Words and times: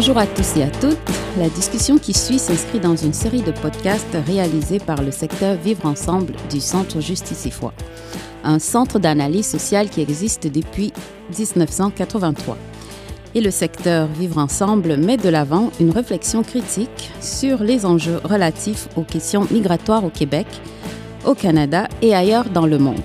Bonjour 0.00 0.18
à 0.18 0.28
tous 0.28 0.56
et 0.56 0.62
à 0.62 0.70
toutes. 0.70 0.96
La 1.38 1.48
discussion 1.48 1.98
qui 1.98 2.12
suit 2.12 2.38
s'inscrit 2.38 2.78
dans 2.78 2.94
une 2.94 3.12
série 3.12 3.42
de 3.42 3.50
podcasts 3.50 4.16
réalisés 4.28 4.78
par 4.78 5.02
le 5.02 5.10
secteur 5.10 5.56
Vivre 5.56 5.86
Ensemble 5.86 6.34
du 6.48 6.60
Centre 6.60 7.00
Justice 7.00 7.46
et 7.46 7.50
Foi, 7.50 7.74
un 8.44 8.60
centre 8.60 9.00
d'analyse 9.00 9.48
sociale 9.48 9.88
qui 9.90 10.00
existe 10.00 10.46
depuis 10.46 10.92
1983. 11.36 12.56
Et 13.34 13.40
le 13.40 13.50
secteur 13.50 14.06
Vivre 14.06 14.38
Ensemble 14.38 14.98
met 14.98 15.16
de 15.16 15.28
l'avant 15.28 15.72
une 15.80 15.90
réflexion 15.90 16.44
critique 16.44 17.10
sur 17.20 17.64
les 17.64 17.84
enjeux 17.84 18.20
relatifs 18.22 18.86
aux 18.94 19.02
questions 19.02 19.48
migratoires 19.50 20.04
au 20.04 20.10
Québec, 20.10 20.46
au 21.26 21.34
Canada 21.34 21.88
et 22.02 22.14
ailleurs 22.14 22.50
dans 22.50 22.66
le 22.66 22.78
monde. 22.78 23.02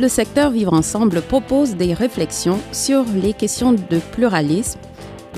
Le 0.00 0.08
secteur 0.08 0.50
Vivre 0.50 0.72
Ensemble 0.72 1.22
propose 1.22 1.76
des 1.76 1.94
réflexions 1.94 2.58
sur 2.72 3.04
les 3.22 3.34
questions 3.34 3.72
de 3.72 4.00
pluralisme, 4.10 4.80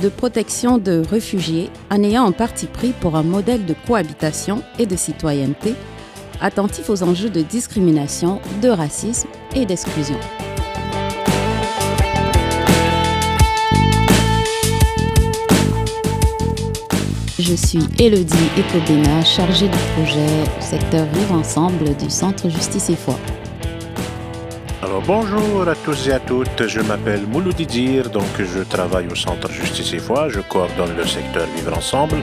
de 0.02 0.08
protection 0.08 0.78
de 0.78 1.02
réfugiés 1.10 1.70
en 1.90 2.02
ayant 2.02 2.26
un 2.26 2.32
parti 2.32 2.66
pris 2.66 2.92
pour 3.00 3.16
un 3.16 3.22
modèle 3.22 3.64
de 3.64 3.74
cohabitation 3.86 4.62
et 4.78 4.86
de 4.86 4.96
citoyenneté 4.96 5.74
attentif 6.40 6.90
aux 6.90 7.02
enjeux 7.02 7.30
de 7.30 7.42
discrimination, 7.42 8.40
de 8.62 8.68
racisme 8.68 9.28
et 9.54 9.64
d'exclusion. 9.64 10.18
Je 17.38 17.54
suis 17.54 17.80
Elodie 17.98 18.34
Ecobena, 18.56 19.22
chargée 19.22 19.68
du 19.68 19.78
projet 19.94 20.44
secteur 20.60 21.04
Vivre 21.12 21.34
Ensemble 21.34 21.94
du 21.96 22.08
Centre 22.08 22.48
Justice 22.48 22.90
et 22.90 22.96
Foi. 22.96 23.18
Bonjour 25.06 25.68
à 25.68 25.74
tous 25.74 26.08
et 26.08 26.12
à 26.12 26.18
toutes, 26.18 26.66
je 26.66 26.80
m'appelle 26.80 27.26
Mouloudidir, 27.26 28.08
donc 28.08 28.24
je 28.38 28.60
travaille 28.60 29.06
au 29.08 29.14
Centre 29.14 29.50
Justice 29.52 29.92
et 29.92 29.98
Foi, 29.98 30.30
je 30.30 30.40
coordonne 30.40 30.96
le 30.96 31.06
secteur 31.06 31.46
Vivre 31.54 31.76
Ensemble 31.76 32.16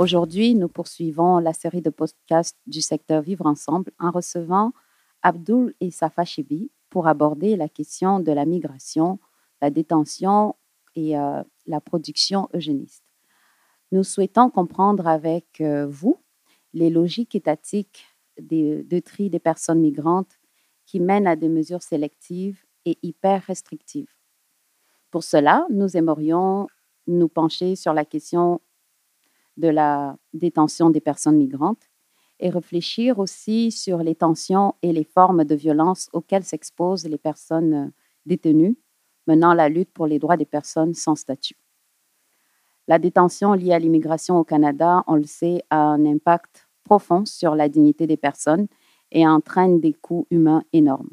Aujourd'hui, 0.00 0.54
nous 0.54 0.70
poursuivons 0.70 1.40
la 1.40 1.52
série 1.52 1.82
de 1.82 1.90
podcasts 1.90 2.56
du 2.66 2.80
secteur 2.80 3.20
Vivre 3.20 3.44
Ensemble 3.44 3.92
en 3.98 4.10
recevant 4.10 4.72
Abdul 5.20 5.74
et 5.78 5.90
Safa 5.90 6.24
Chibi 6.24 6.70
pour 6.88 7.06
aborder 7.06 7.54
la 7.54 7.68
question 7.68 8.18
de 8.18 8.32
la 8.32 8.46
migration, 8.46 9.18
la 9.60 9.68
détention 9.68 10.56
et 10.94 11.18
euh, 11.18 11.42
la 11.66 11.82
production 11.82 12.48
eugéniste. 12.54 13.04
Nous 13.92 14.02
souhaitons 14.02 14.48
comprendre 14.48 15.06
avec 15.06 15.60
euh, 15.60 15.86
vous 15.86 16.16
les 16.72 16.88
logiques 16.88 17.34
étatiques 17.34 18.06
de 18.38 19.00
tri 19.00 19.28
des 19.28 19.38
personnes 19.38 19.82
migrantes 19.82 20.40
qui 20.86 20.98
mènent 20.98 21.26
à 21.26 21.36
des 21.36 21.50
mesures 21.50 21.82
sélectives 21.82 22.64
et 22.86 22.96
hyper 23.02 23.42
restrictives. 23.42 24.14
Pour 25.10 25.24
cela, 25.24 25.66
nous 25.68 25.94
aimerions 25.94 26.68
nous 27.06 27.28
pencher 27.28 27.76
sur 27.76 27.92
la 27.92 28.06
question 28.06 28.62
de 29.60 29.68
la 29.68 30.16
détention 30.32 30.90
des 30.90 31.00
personnes 31.00 31.36
migrantes 31.36 31.90
et 32.40 32.48
réfléchir 32.48 33.18
aussi 33.18 33.70
sur 33.70 33.98
les 33.98 34.14
tensions 34.14 34.74
et 34.82 34.92
les 34.92 35.04
formes 35.04 35.44
de 35.44 35.54
violence 35.54 36.08
auxquelles 36.12 36.44
s'exposent 36.44 37.06
les 37.06 37.18
personnes 37.18 37.74
euh, 37.74 37.90
détenues 38.26 38.78
menant 39.26 39.54
la 39.54 39.68
lutte 39.68 39.92
pour 39.92 40.06
les 40.06 40.18
droits 40.18 40.36
des 40.38 40.46
personnes 40.46 40.94
sans 40.94 41.14
statut. 41.14 41.56
La 42.88 42.98
détention 42.98 43.52
liée 43.52 43.72
à 43.72 43.78
l'immigration 43.78 44.38
au 44.38 44.44
Canada, 44.44 45.04
on 45.06 45.14
le 45.14 45.24
sait, 45.24 45.62
a 45.70 45.80
un 45.80 46.04
impact 46.06 46.68
profond 46.82 47.24
sur 47.24 47.54
la 47.54 47.68
dignité 47.68 48.06
des 48.06 48.16
personnes 48.16 48.66
et 49.12 49.28
entraîne 49.28 49.80
des 49.80 49.92
coûts 49.92 50.26
humains 50.30 50.64
énormes. 50.72 51.10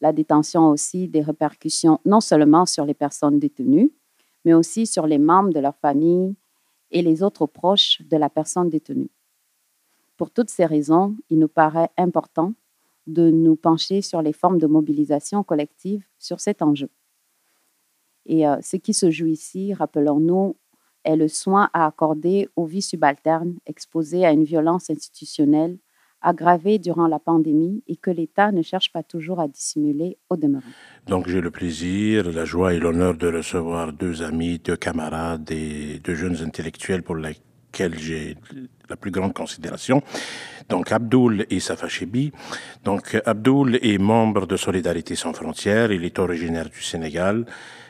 La 0.00 0.12
détention 0.12 0.66
a 0.66 0.70
aussi 0.70 1.08
des 1.08 1.22
répercussions 1.22 2.00
non 2.04 2.20
seulement 2.20 2.64
sur 2.64 2.84
les 2.84 2.94
personnes 2.94 3.38
détenues, 3.38 3.92
mais 4.44 4.54
aussi 4.54 4.86
sur 4.86 5.06
les 5.06 5.18
membres 5.18 5.52
de 5.52 5.60
leur 5.60 5.76
famille, 5.76 6.36
et 6.90 7.02
les 7.02 7.22
autres 7.22 7.46
proches 7.46 8.02
de 8.02 8.16
la 8.16 8.30
personne 8.30 8.70
détenue. 8.70 9.10
Pour 10.16 10.30
toutes 10.30 10.50
ces 10.50 10.64
raisons, 10.64 11.16
il 11.28 11.38
nous 11.38 11.48
paraît 11.48 11.90
important 11.96 12.54
de 13.06 13.30
nous 13.30 13.56
pencher 13.56 14.02
sur 14.02 14.22
les 14.22 14.32
formes 14.32 14.58
de 14.58 14.66
mobilisation 14.66 15.42
collective 15.42 16.04
sur 16.18 16.40
cet 16.40 16.62
enjeu. 16.62 16.88
Et 18.24 18.46
euh, 18.48 18.56
ce 18.60 18.76
qui 18.76 18.94
se 18.94 19.10
joue 19.10 19.26
ici, 19.26 19.72
rappelons-nous, 19.74 20.56
est 21.04 21.16
le 21.16 21.28
soin 21.28 21.70
à 21.72 21.86
accorder 21.86 22.48
aux 22.56 22.64
vies 22.64 22.82
subalternes 22.82 23.56
exposées 23.66 24.26
à 24.26 24.32
une 24.32 24.44
violence 24.44 24.90
institutionnelle 24.90 25.78
aggravée 26.22 26.78
durant 26.78 27.06
la 27.06 27.18
pandémie 27.18 27.82
et 27.86 27.96
que 27.96 28.10
l'État 28.10 28.52
ne 28.52 28.62
cherche 28.62 28.92
pas 28.92 29.02
toujours 29.02 29.40
à 29.40 29.48
dissimuler 29.48 30.18
au 30.30 30.36
demeurant. 30.36 30.64
Donc 31.06 31.28
j'ai 31.28 31.40
le 31.40 31.50
plaisir, 31.50 32.30
la 32.30 32.44
joie 32.44 32.74
et 32.74 32.78
l'honneur 32.78 33.16
de 33.16 33.28
recevoir 33.28 33.92
deux 33.92 34.22
amis, 34.22 34.58
deux 34.58 34.76
camarades 34.76 35.50
et 35.50 36.00
deux 36.02 36.14
jeunes 36.14 36.36
intellectuels 36.42 37.02
pour 37.02 37.16
lesquels 37.76 37.98
j'ai 37.98 38.36
la 38.88 38.96
plus 38.96 39.10
grande 39.10 39.34
considération. 39.34 40.02
Donc 40.68 40.92
Abdoul 40.92 41.46
et 41.50 41.60
Safachebi. 41.60 42.32
Donc 42.84 43.20
Abdoul 43.24 43.78
est 43.82 43.98
membre 43.98 44.46
de 44.46 44.56
Solidarité 44.56 45.14
sans 45.16 45.32
frontières, 45.32 45.92
il 45.92 46.04
est 46.04 46.18
originaire 46.18 46.68
du 46.68 46.82
Sénégal. 46.82 47.44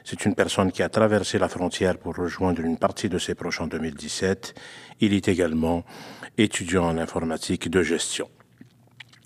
C'est 0.04 0.24
une 0.24 0.34
personne 0.34 0.72
qui 0.72 0.82
a 0.82 0.88
traversé 0.88 1.38
la 1.38 1.48
frontière 1.48 1.98
pour 1.98 2.14
rejoindre 2.16 2.62
une 2.62 2.78
partie 2.78 3.08
de 3.08 3.19
ses 3.19 3.34
proches 3.34 3.60
en 3.60 3.66
2017. 3.66 4.54
Il 5.00 5.12
est 5.14 5.28
également 5.28 5.84
étudiant 6.38 6.84
en 6.84 6.98
informatique 6.98 7.68
de 7.68 7.82
gestion. 7.82 8.28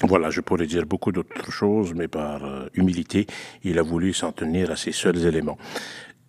Voilà, 0.03 0.31
je 0.31 0.41
pourrais 0.41 0.67
dire 0.67 0.87
beaucoup 0.87 1.13
d'autres 1.13 1.51
choses, 1.53 1.93
mais 1.95 2.09
par 2.09 2.43
euh, 2.43 2.69
humilité, 2.73 3.27
il 3.65 3.79
a 3.79 3.83
voulu 3.83 4.15
s'en 4.15 4.33
tenir 4.33 4.71
à 4.71 4.77
ces 4.77 4.93
seuls 4.93 5.27
éléments. 5.27 5.59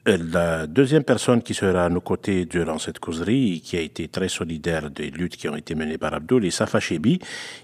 Euh, 0.07 0.17
la 0.33 0.65
deuxième 0.65 1.03
personne 1.03 1.43
qui 1.43 1.53
sera 1.53 1.85
à 1.85 1.89
nos 1.89 2.01
côtés 2.01 2.45
durant 2.45 2.79
cette 2.79 2.97
causerie, 2.97 3.57
et 3.57 3.59
qui 3.59 3.77
a 3.77 3.81
été 3.81 4.07
très 4.07 4.29
solidaire 4.29 4.89
des 4.89 5.11
luttes 5.11 5.37
qui 5.37 5.47
ont 5.47 5.55
été 5.55 5.75
menées 5.75 5.99
par 5.99 6.15
Abdul, 6.15 6.43
est 6.43 6.49
Safa 6.49 6.79
Chebi, 6.79 7.19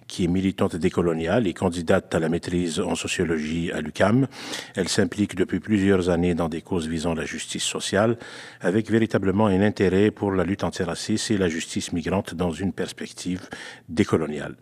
qui 0.07 0.25
est 0.25 0.27
militante 0.27 0.75
décoloniale 0.75 1.47
et 1.47 1.53
candidate 1.55 2.13
à 2.13 2.19
la 2.19 2.29
maîtrise 2.29 2.79
en 2.79 2.93
sociologie 2.93 3.71
à 3.71 3.81
l'UCAM. 3.81 4.27
Elle 4.75 4.87
s'implique 4.87 5.35
depuis 5.35 5.59
plusieurs 5.59 6.09
années 6.09 6.35
dans 6.35 6.47
des 6.47 6.61
causes 6.61 6.87
visant 6.87 7.15
la 7.15 7.25
justice 7.25 7.63
sociale, 7.63 8.17
avec 8.61 8.91
véritablement 8.91 9.47
un 9.47 9.61
intérêt 9.61 10.11
pour 10.11 10.31
la 10.31 10.43
lutte 10.43 10.63
antiraciste 10.63 11.31
et 11.31 11.37
la 11.37 11.49
justice 11.49 11.91
migrante 11.91 12.35
dans 12.35 12.51
une 12.51 12.71
perspective 12.71 13.49
décoloniale. 13.89 14.55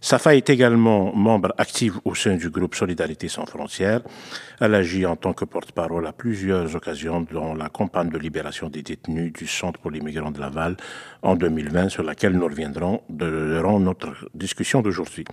Safa 0.00 0.34
est 0.34 0.50
également 0.50 1.12
membre 1.14 1.54
actif 1.58 1.94
au 2.04 2.14
sein 2.14 2.36
du 2.36 2.50
groupe 2.50 2.74
Solidarité 2.74 3.28
sans 3.28 3.46
frontières. 3.46 4.02
Elle 4.60 4.74
agit 4.74 5.06
en 5.06 5.16
tant 5.16 5.32
que 5.32 5.44
porte-parole 5.44 6.06
à 6.06 6.12
plusieurs 6.12 6.74
occasions 6.74 7.26
dans 7.30 7.54
la 7.54 7.68
campagne 7.68 8.10
de 8.10 8.18
libération 8.18 8.68
des 8.68 8.82
détenus 8.82 9.32
du 9.32 9.46
Centre 9.46 9.80
pour 9.80 9.90
les 9.90 10.00
migrants 10.00 10.30
de 10.30 10.40
Laval 10.40 10.76
en 11.22 11.34
2020, 11.34 11.88
sur 11.88 12.02
laquelle 12.02 12.32
nous 12.32 12.44
reviendrons 12.44 13.02
durant 13.08 13.80
notre 13.80 14.14
discussion 14.34 14.82
d'aujourd'hui. 14.82 15.24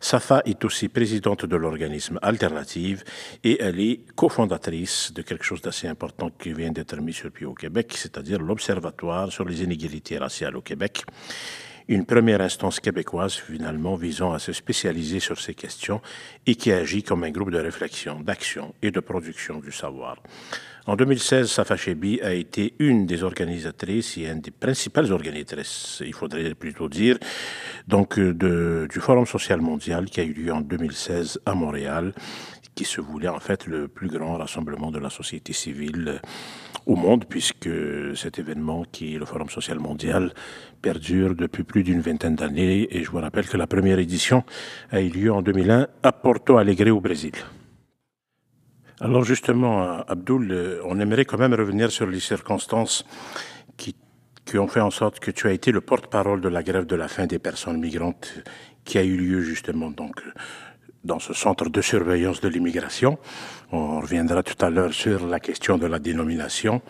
Safa 0.00 0.42
est 0.44 0.64
aussi 0.64 0.88
présidente 0.88 1.46
de 1.46 1.56
l'organisme 1.56 2.18
Alternative 2.22 3.04
et 3.44 3.60
elle 3.62 3.80
est 3.80 4.00
cofondatrice 4.14 5.12
de 5.12 5.22
quelque 5.22 5.44
chose 5.44 5.62
d'assez 5.62 5.88
important 5.88 6.30
qui 6.38 6.52
vient 6.52 6.70
d'être 6.70 6.96
mis 6.96 7.12
sur 7.12 7.30
pied 7.30 7.46
au 7.46 7.54
Québec, 7.54 7.92
c'est-à-dire 7.96 8.40
l'Observatoire 8.40 9.32
sur 9.32 9.44
les 9.44 9.62
inégalités 9.62 10.18
raciales 10.18 10.56
au 10.56 10.62
Québec 10.62 11.04
une 11.88 12.04
première 12.04 12.40
instance 12.40 12.80
québécoise 12.80 13.34
finalement 13.34 13.96
visant 13.96 14.32
à 14.32 14.38
se 14.38 14.52
spécialiser 14.52 15.20
sur 15.20 15.40
ces 15.40 15.54
questions 15.54 16.00
et 16.46 16.54
qui 16.54 16.72
agit 16.72 17.02
comme 17.02 17.24
un 17.24 17.30
groupe 17.30 17.50
de 17.50 17.58
réflexion, 17.58 18.20
d'action 18.20 18.74
et 18.82 18.90
de 18.90 19.00
production 19.00 19.58
du 19.58 19.72
savoir. 19.72 20.16
En 20.84 20.96
2016, 20.96 21.48
Safa 21.48 21.76
Chebi 21.76 22.20
a 22.22 22.34
été 22.34 22.74
une 22.80 23.06
des 23.06 23.22
organisatrices 23.22 24.18
et 24.18 24.26
une 24.26 24.40
des 24.40 24.50
principales 24.50 25.12
organisatrices, 25.12 26.02
il 26.04 26.12
faudrait 26.12 26.54
plutôt 26.54 26.88
dire, 26.88 27.18
donc 27.86 28.18
de, 28.18 28.88
du 28.90 28.98
Forum 28.98 29.24
social 29.24 29.60
mondial 29.60 30.06
qui 30.06 30.20
a 30.20 30.24
eu 30.24 30.32
lieu 30.32 30.52
en 30.52 30.60
2016 30.60 31.40
à 31.46 31.54
Montréal, 31.54 32.12
qui 32.74 32.84
se 32.84 33.00
voulait 33.00 33.28
en 33.28 33.40
fait 33.40 33.66
le 33.66 33.88
plus 33.88 34.08
grand 34.08 34.36
rassemblement 34.36 34.90
de 34.90 34.98
la 34.98 35.10
société 35.10 35.52
civile 35.52 36.20
au 36.86 36.96
monde, 36.96 37.26
puisque 37.28 37.68
cet 38.16 38.38
événement, 38.38 38.84
qui 38.90 39.14
est 39.14 39.18
le 39.18 39.24
Forum 39.24 39.48
social 39.50 39.78
mondial, 39.78 40.32
perdure 40.80 41.34
depuis 41.34 41.62
plus 41.64 41.84
d'une 41.84 42.00
vingtaine 42.00 42.34
d'années. 42.34 42.88
Et 42.96 43.04
je 43.04 43.10
vous 43.10 43.18
rappelle 43.18 43.46
que 43.46 43.56
la 43.56 43.66
première 43.66 43.98
édition 43.98 44.42
a 44.90 45.00
eu 45.00 45.08
lieu 45.08 45.32
en 45.32 45.42
2001 45.42 45.86
à 46.02 46.12
Porto 46.12 46.56
Alegre 46.56 46.90
au 46.96 47.00
Brésil. 47.00 47.34
Alors 49.00 49.24
justement, 49.24 49.82
Abdoul, 50.06 50.80
on 50.84 50.98
aimerait 51.00 51.24
quand 51.24 51.38
même 51.38 51.54
revenir 51.54 51.90
sur 51.90 52.06
les 52.06 52.20
circonstances 52.20 53.04
qui 53.76 53.96
qui 54.44 54.58
ont 54.58 54.68
fait 54.68 54.80
en 54.80 54.90
sorte 54.90 55.20
que 55.20 55.30
tu 55.30 55.46
as 55.46 55.52
été 55.52 55.72
le 55.72 55.80
porte-parole 55.80 56.40
de 56.40 56.48
la 56.48 56.62
grève 56.62 56.86
de 56.86 56.96
la 56.96 57.08
faim 57.08 57.26
des 57.26 57.38
personnes 57.38 57.78
migrantes 57.78 58.42
qui 58.84 58.98
a 58.98 59.04
eu 59.04 59.16
lieu 59.16 59.40
justement 59.40 59.90
donc 59.90 60.20
dans 61.04 61.18
ce 61.18 61.32
centre 61.34 61.68
de 61.68 61.80
surveillance 61.80 62.40
de 62.40 62.48
l'immigration. 62.48 63.18
On 63.72 64.00
reviendra 64.00 64.42
tout 64.42 64.64
à 64.64 64.70
l'heure 64.70 64.92
sur 64.92 65.26
la 65.26 65.40
question 65.40 65.78
de 65.78 65.86
la 65.86 65.98
dénomination. 65.98 66.82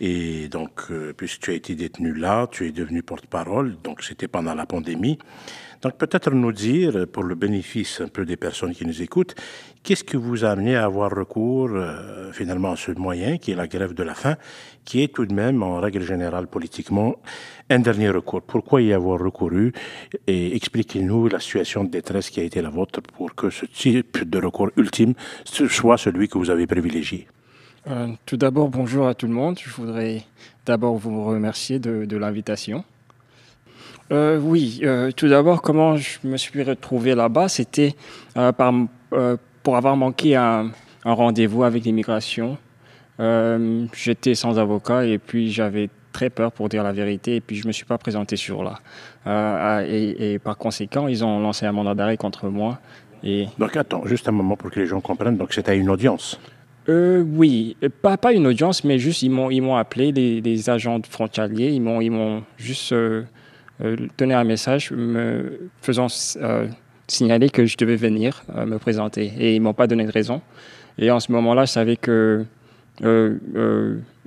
Et 0.00 0.48
donc, 0.48 0.90
euh, 0.90 1.12
puisque 1.16 1.40
tu 1.40 1.50
as 1.52 1.54
été 1.54 1.74
détenu 1.74 2.12
là, 2.12 2.46
tu 2.50 2.66
es 2.66 2.72
devenu 2.72 3.02
porte-parole, 3.02 3.76
donc 3.82 4.02
c'était 4.02 4.28
pendant 4.28 4.54
la 4.54 4.66
pandémie. 4.66 5.18
Donc 5.82 5.96
peut-être 5.96 6.30
nous 6.32 6.52
dire, 6.52 7.06
pour 7.12 7.22
le 7.22 7.34
bénéfice 7.36 8.00
un 8.00 8.08
peu 8.08 8.24
des 8.24 8.36
personnes 8.36 8.74
qui 8.74 8.84
nous 8.84 9.00
écoutent, 9.00 9.34
qu'est-ce 9.84 10.02
qui 10.02 10.16
vous 10.16 10.44
a 10.44 10.50
amené 10.50 10.74
à 10.74 10.84
avoir 10.84 11.10
recours 11.14 11.70
euh, 11.72 12.32
finalement 12.32 12.72
à 12.72 12.76
ce 12.76 12.90
moyen 12.92 13.38
qui 13.38 13.52
est 13.52 13.54
la 13.54 13.68
grève 13.68 13.94
de 13.94 14.02
la 14.02 14.14
faim, 14.14 14.36
qui 14.84 15.02
est 15.02 15.14
tout 15.14 15.24
de 15.24 15.32
même 15.32 15.62
en 15.62 15.80
règle 15.80 16.02
générale 16.02 16.48
politiquement 16.48 17.16
un 17.70 17.78
dernier 17.78 18.10
recours? 18.10 18.42
Pourquoi 18.42 18.82
y 18.82 18.92
avoir 18.92 19.20
recouru? 19.20 19.72
Et 20.26 20.56
expliquez-nous 20.56 21.28
la 21.28 21.38
situation 21.38 21.84
de 21.84 21.90
détresse 21.90 22.30
qui 22.30 22.40
a 22.40 22.42
été 22.42 22.60
la 22.60 22.70
vôtre 22.70 23.00
pour 23.00 23.34
que 23.36 23.48
ce 23.50 23.66
type 23.66 24.28
de 24.28 24.38
recours 24.38 24.70
ultime 24.76 25.14
soit 25.44 25.96
celui 25.96 26.28
que 26.28 26.38
vous 26.38 26.50
avez 26.50 26.66
privilégié. 26.66 27.28
Euh, 27.86 28.08
tout 28.26 28.36
d'abord, 28.36 28.68
bonjour 28.68 29.06
à 29.06 29.14
tout 29.14 29.26
le 29.26 29.32
monde. 29.32 29.58
Je 29.64 29.70
voudrais 29.70 30.24
d'abord 30.66 30.96
vous 30.96 31.24
remercier 31.24 31.78
de, 31.78 32.04
de 32.04 32.16
l'invitation. 32.16 32.84
Euh, 34.10 34.38
oui, 34.38 34.80
euh, 34.84 35.10
tout 35.10 35.28
d'abord, 35.28 35.60
comment 35.60 35.96
je 35.96 36.18
me 36.24 36.36
suis 36.36 36.62
retrouvé 36.62 37.14
là-bas, 37.14 37.48
c'était 37.48 37.94
euh, 38.36 38.52
pour 39.62 39.76
avoir 39.76 39.96
manqué 39.96 40.34
un, 40.34 40.70
rendez-vous 41.04 41.64
avec 41.64 41.84
l'immigration. 41.84 42.58
J'étais 43.18 44.34
sans 44.34 44.58
avocat 44.58 45.04
et 45.04 45.18
puis 45.18 45.50
j'avais 45.50 45.90
très 46.12 46.30
peur 46.30 46.52
pour 46.52 46.68
dire 46.68 46.82
la 46.82 46.92
vérité 46.92 47.36
et 47.36 47.40
puis 47.40 47.56
je 47.56 47.64
ne 47.64 47.68
me 47.68 47.72
suis 47.72 47.84
pas 47.84 47.98
présenté 47.98 48.36
sur 48.36 48.62
là. 48.62 49.84
Et, 49.86 50.38
par 50.38 50.56
conséquent, 50.56 51.08
ils 51.08 51.24
ont 51.24 51.40
lancé 51.40 51.66
un 51.66 51.72
mandat 51.72 51.94
d'arrêt 51.94 52.16
contre 52.16 52.48
moi. 52.48 52.78
Et... 53.24 53.46
Donc 53.58 53.76
attends, 53.76 54.06
juste 54.06 54.28
un 54.28 54.32
moment 54.32 54.56
pour 54.56 54.70
que 54.70 54.78
les 54.78 54.86
gens 54.86 55.00
comprennent. 55.00 55.36
Donc 55.36 55.52
c'était 55.52 55.76
une 55.76 55.90
audience? 55.90 56.38
Oui, 56.88 57.76
pas, 58.00 58.16
pas 58.16 58.32
une 58.32 58.46
audience, 58.46 58.82
mais 58.82 58.98
juste 58.98 59.22
ils 59.22 59.28
m'ont 59.28 59.50
ils 59.50 59.60
m'ont 59.60 59.76
appelé 59.76 60.10
les, 60.10 60.40
les, 60.40 60.70
agents 60.70 61.00
frontaliers, 61.06 61.70
ils 61.70 61.82
m'ont 61.82 62.00
ils 62.00 62.10
m'ont 62.10 62.44
juste 62.56 62.92
euh, 62.92 63.24
donner 63.80 64.34
un 64.34 64.44
message 64.44 64.90
me 64.90 65.70
faisant 65.80 66.08
euh, 66.36 66.66
signaler 67.06 67.48
que 67.48 67.64
je 67.64 67.76
devais 67.76 67.96
venir 67.96 68.42
euh, 68.54 68.66
me 68.66 68.78
présenter. 68.78 69.32
Et 69.38 69.54
ils 69.54 69.60
m'ont 69.60 69.74
pas 69.74 69.86
donné 69.86 70.04
de 70.04 70.12
raison. 70.12 70.40
Et 70.98 71.10
en 71.10 71.20
ce 71.20 71.30
moment-là, 71.32 71.64
je 71.64 71.72
savais 71.72 71.96
que 71.96 72.44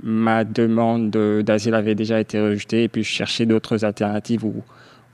ma 0.02 0.44
demande 0.46 1.12
d'asile 1.12 1.76
avait 1.76 1.96
déjà 1.96 2.22
été 2.22 2.40
rejetée 2.40 2.84
et 2.84 2.88
puis 2.88 3.04
je 3.04 3.10
cherchais 3.10 3.46
d'autres 3.46 3.84
alternatives 3.84 4.46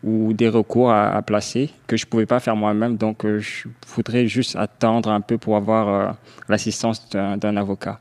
ou 0.03 0.33
des 0.33 0.47
recours 0.47 0.91
à, 0.91 1.19
placer 1.23 1.71
que 1.87 1.97
je 1.97 2.05
ne 2.05 2.09
pouvais 2.09 2.27
pas 2.27 2.39
faire 2.39 2.55
moi-même. 2.55 2.97
Donc, 2.97 3.25
je 3.25 3.67
voudrais 3.87 4.27
juste 4.27 4.55
attendre 4.55 5.09
un 5.09 5.21
peu 5.21 5.39
pour 5.39 5.55
avoir 5.55 6.17
l'assistance 6.47 7.09
d'un 7.09 7.57
avocat. 7.57 7.99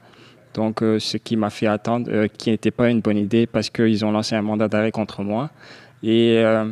Donc, 0.52 0.80
ce 0.80 1.16
qui 1.16 1.38
m'a 1.38 1.48
fait 1.48 1.68
attendre, 1.68 2.26
qui 2.26 2.50
n'était 2.50 2.70
pas 2.70 2.90
une 2.90 3.00
bonne 3.00 3.16
idée 3.16 3.46
parce 3.46 3.70
qu'ils 3.70 4.04
ont 4.04 4.12
lancé 4.12 4.34
un 4.34 4.42
mandat 4.42 4.68
d'arrêt 4.68 4.92
contre 4.92 5.22
moi. 5.22 5.48
Et 6.02 6.38
euh, 6.38 6.70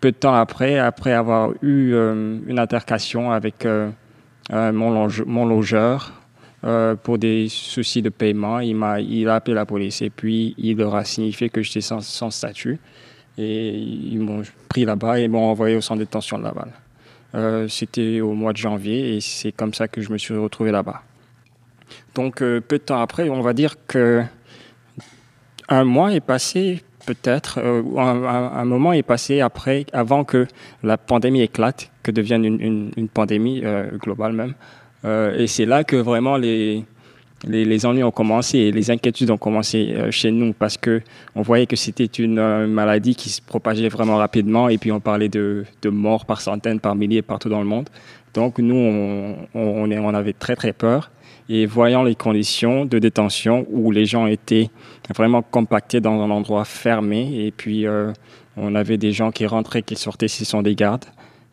peu 0.00 0.10
de 0.10 0.16
temps 0.16 0.34
après, 0.34 0.78
après 0.78 1.12
avoir 1.12 1.50
eu 1.62 1.92
euh, 1.94 2.38
une 2.46 2.58
altercation 2.58 3.30
avec 3.30 3.64
euh, 3.66 3.90
mon, 4.50 5.46
logeur 5.46 6.12
pour 7.02 7.18
des 7.18 7.48
soucis 7.48 8.02
de 8.02 8.08
paiement, 8.08 8.60
il, 8.60 8.80
a, 8.82 9.00
il 9.00 9.28
a 9.28 9.36
appelé 9.36 9.54
la 9.54 9.66
police 9.66 10.00
et 10.00 10.10
puis 10.10 10.54
il 10.58 10.76
leur 10.76 10.94
a 10.94 11.04
signifié 11.04 11.48
que 11.48 11.60
j'étais 11.62 11.80
sans, 11.80 12.30
statut. 12.30 12.78
Et 13.38 13.70
ils 13.70 14.20
m'ont 14.20 14.42
pris 14.68 14.84
là-bas 14.84 15.18
et 15.18 15.26
m'ont 15.26 15.50
envoyé 15.50 15.74
au 15.74 15.80
centre 15.80 15.98
de 15.98 16.04
détention 16.04 16.38
de 16.38 16.44
Laval. 16.44 17.68
C'était 17.68 18.20
au 18.20 18.34
mois 18.34 18.52
de 18.52 18.58
janvier 18.58 19.16
et 19.16 19.20
c'est 19.20 19.50
comme 19.50 19.74
ça 19.74 19.88
que 19.88 20.00
je 20.02 20.12
me 20.12 20.18
suis 20.18 20.36
retrouvé 20.36 20.70
là-bas. 20.70 21.02
Donc 22.14 22.36
peu 22.36 22.60
de 22.70 22.76
temps 22.76 23.00
après, 23.00 23.28
on 23.28 23.40
va 23.40 23.54
dire 23.54 23.74
que 23.88 24.22
un 25.68 25.84
mois 25.84 26.12
est 26.12 26.20
passé 26.20 26.82
peut-être. 27.04 27.58
Euh, 27.58 27.82
un, 27.96 28.64
moment 28.64 28.92
est 28.92 29.02
passé 29.02 29.40
après, 29.40 29.86
avant 29.92 30.24
que 30.24 30.46
la 30.82 30.96
pandémie 30.96 31.42
éclate, 31.42 31.90
que 32.02 32.10
devienne 32.10 32.44
une, 32.44 33.08
pandémie 33.08 33.62
euh, 33.64 33.90
globale 33.98 34.32
même. 34.32 34.54
Euh, 35.04 35.36
et 35.36 35.46
c'est 35.46 35.66
là 35.66 35.84
que 35.84 35.96
vraiment 35.96 36.36
les, 36.36 36.84
les, 37.46 37.86
ennuis 37.86 38.04
ont 38.04 38.12
commencé 38.12 38.58
et 38.58 38.72
les 38.72 38.90
inquiétudes 38.90 39.30
ont 39.30 39.38
commencé 39.38 39.94
chez 40.10 40.30
nous 40.30 40.52
parce 40.52 40.76
que 40.76 41.02
on 41.34 41.42
voyait 41.42 41.66
que 41.66 41.76
c'était 41.76 42.04
une 42.04 42.66
maladie 42.66 43.16
qui 43.16 43.28
se 43.28 43.42
propageait 43.42 43.88
vraiment 43.88 44.16
rapidement 44.16 44.68
et 44.68 44.78
puis 44.78 44.92
on 44.92 45.00
parlait 45.00 45.28
de, 45.28 45.64
de 45.82 45.88
morts 45.88 46.24
par 46.24 46.40
centaines, 46.40 46.78
par 46.78 46.94
milliers 46.94 47.22
partout 47.22 47.48
dans 47.48 47.60
le 47.60 47.66
monde. 47.66 47.88
Donc 48.34 48.58
nous, 48.58 48.76
on, 48.76 49.36
on, 49.54 49.90
on 49.90 50.14
avait 50.14 50.32
très 50.32 50.54
très 50.56 50.72
peur. 50.72 51.10
Et 51.54 51.66
voyant 51.66 52.02
les 52.02 52.14
conditions 52.14 52.86
de 52.86 52.98
détention 52.98 53.66
où 53.68 53.90
les 53.90 54.06
gens 54.06 54.26
étaient 54.26 54.70
vraiment 55.14 55.42
compactés 55.42 56.00
dans 56.00 56.18
un 56.22 56.30
endroit 56.30 56.64
fermé, 56.64 57.44
et 57.44 57.50
puis 57.50 57.86
euh, 57.86 58.10
on 58.56 58.74
avait 58.74 58.96
des 58.96 59.12
gens 59.12 59.30
qui 59.30 59.44
rentraient, 59.44 59.82
qui 59.82 59.96
sortaient, 59.96 60.28
ce 60.28 60.46
sont 60.46 60.62
des 60.62 60.74
gardes, 60.74 61.04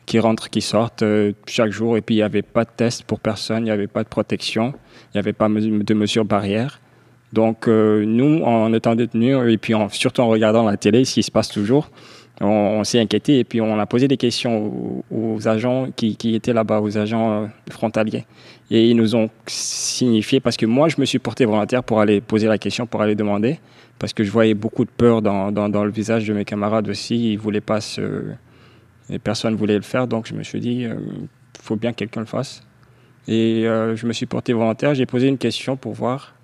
qui 0.05 0.17
rentrent, 0.19 0.49
qui 0.49 0.61
sortent 0.61 1.01
euh, 1.03 1.33
chaque 1.47 1.71
jour, 1.71 1.97
et 1.97 2.01
puis 2.01 2.15
il 2.15 2.19
n'y 2.19 2.23
avait 2.23 2.43
pas 2.43 2.63
de 2.63 2.69
test 2.73 3.03
pour 3.03 3.19
personne, 3.19 3.63
il 3.63 3.65
n'y 3.65 3.71
avait 3.71 3.87
pas 3.87 4.03
de 4.03 4.07
protection, 4.07 4.73
il 5.07 5.17
n'y 5.17 5.19
avait 5.19 5.33
pas 5.33 5.49
de 5.49 5.93
mesures 5.93 6.23
barrières. 6.23 6.79
Donc 7.33 7.67
euh, 7.67 8.05
nous, 8.05 8.41
en 8.43 8.71
étant 8.71 8.95
détenus, 8.95 9.37
et 9.49 9.57
puis 9.57 9.73
surtout 9.91 10.21
en 10.21 10.29
regardant 10.29 10.63
la 10.63 10.77
télé, 10.77 11.03
ce 11.03 11.15
qui 11.15 11.23
se 11.23 11.31
passe 11.31 11.49
toujours, 11.49 11.91
on, 12.41 12.83
s'est 12.83 13.00
inquiété 13.00 13.39
et 13.39 13.44
puis 13.44 13.59
on 13.59 13.77
a 13.80 13.86
posé 13.86 14.07
des 14.07 14.18
questions 14.18 15.03
aux, 15.12 15.47
agents 15.47 15.89
qui, 15.95 16.15
étaient 16.36 16.53
là-bas, 16.53 16.80
aux 16.80 16.97
agents 16.97 17.44
euh, 17.44 17.47
frontaliers. 17.69 18.25
Et 18.71 18.89
ils 18.89 18.95
nous 18.95 19.15
ont 19.15 19.30
signifié, 19.45 20.39
parce 20.39 20.56
que 20.56 20.65
moi, 20.65 20.88
je 20.89 20.95
me 21.00 21.06
suis 21.06 21.19
porté 21.19 21.45
volontaire 21.45 21.83
pour 21.83 22.00
aller 22.00 22.21
poser 22.21 22.47
la 22.47 22.57
question, 22.57 22.86
pour 22.86 23.01
aller 23.01 23.15
demander, 23.15 23.59
parce 23.97 24.13
que 24.13 24.24
je 24.24 24.31
voyais 24.31 24.53
beaucoup 24.53 24.86
de 24.86 24.89
peur 24.89 25.21
dans, 25.21 25.50
le 25.51 25.91
visage 25.91 26.27
de 26.27 26.33
mes 26.33 26.45
camarades 26.45 26.88
aussi. 26.88 27.33
Ils 27.33 27.38
voulaient 27.38 27.62
pas 27.62 27.81
se. 27.81 28.24
Et 29.09 29.18
personne 29.18 29.53
ne 29.53 29.57
voulait 29.57 29.75
le 29.75 29.81
faire, 29.81 30.07
donc 30.07 30.27
je 30.27 30.35
me 30.35 30.44
suis 30.44 30.59
dit, 30.59 30.81
il 30.81 30.85
euh, 30.85 30.95
faut 31.59 31.75
bien 31.75 31.92
que 31.92 31.97
quelqu'un 31.97 32.19
le 32.21 32.27
fasse. 32.27 32.63
Et 33.27 33.68
euh, 33.68 33.95
je 33.95 34.06
me 34.06 34.13
suis 34.13 34.27
porté 34.27 34.53
volontaire, 34.53 34.94
j'ai 34.94 35.07
posé 35.07 35.27
une 35.27 35.39
question 35.39 35.75
pour 35.75 35.94
voir, 35.94 36.35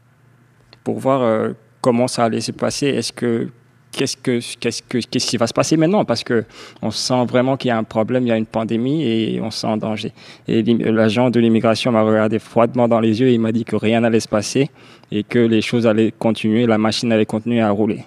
pour 0.83 0.97
voir 0.99 1.51
comment 1.81 2.07
ça 2.07 2.23
allait 2.23 2.41
se 2.41 2.51
passer. 2.51 2.87
Est-ce 2.87 3.13
que 3.13 3.49
qu'est-ce, 3.95 4.17
que, 4.17 4.39
qu'est-ce, 4.59 4.81
que, 4.81 4.97
qu'est-ce 4.99 5.27
qui 5.27 5.37
va 5.37 5.47
se 5.47 5.53
passer 5.53 5.77
maintenant? 5.77 6.05
Parce 6.05 6.23
qu'on 6.23 6.91
sent 6.91 7.25
vraiment 7.25 7.57
qu'il 7.57 7.69
y 7.69 7.71
a 7.71 7.77
un 7.77 7.83
problème, 7.83 8.23
il 8.23 8.29
y 8.29 8.31
a 8.31 8.37
une 8.37 8.45
pandémie 8.45 9.03
et 9.03 9.39
on 9.41 9.51
sent 9.51 9.67
en 9.67 9.77
danger. 9.77 10.11
Et 10.47 10.61
l'agent 10.63 11.29
de 11.29 11.39
l'immigration 11.39 11.91
m'a 11.91 12.01
regardé 12.01 12.39
froidement 12.39 12.87
dans 12.87 12.99
les 12.99 13.21
yeux 13.21 13.27
et 13.27 13.33
il 13.33 13.39
m'a 13.39 13.51
dit 13.51 13.65
que 13.65 13.75
rien 13.75 14.01
n'allait 14.01 14.19
se 14.19 14.27
passer 14.27 14.69
et 15.11 15.23
que 15.23 15.39
les 15.39 15.61
choses 15.61 15.87
allaient 15.87 16.13
continuer, 16.17 16.65
la 16.65 16.77
machine 16.77 17.11
allait 17.11 17.25
continuer 17.25 17.61
à 17.61 17.71
rouler. 17.71 18.03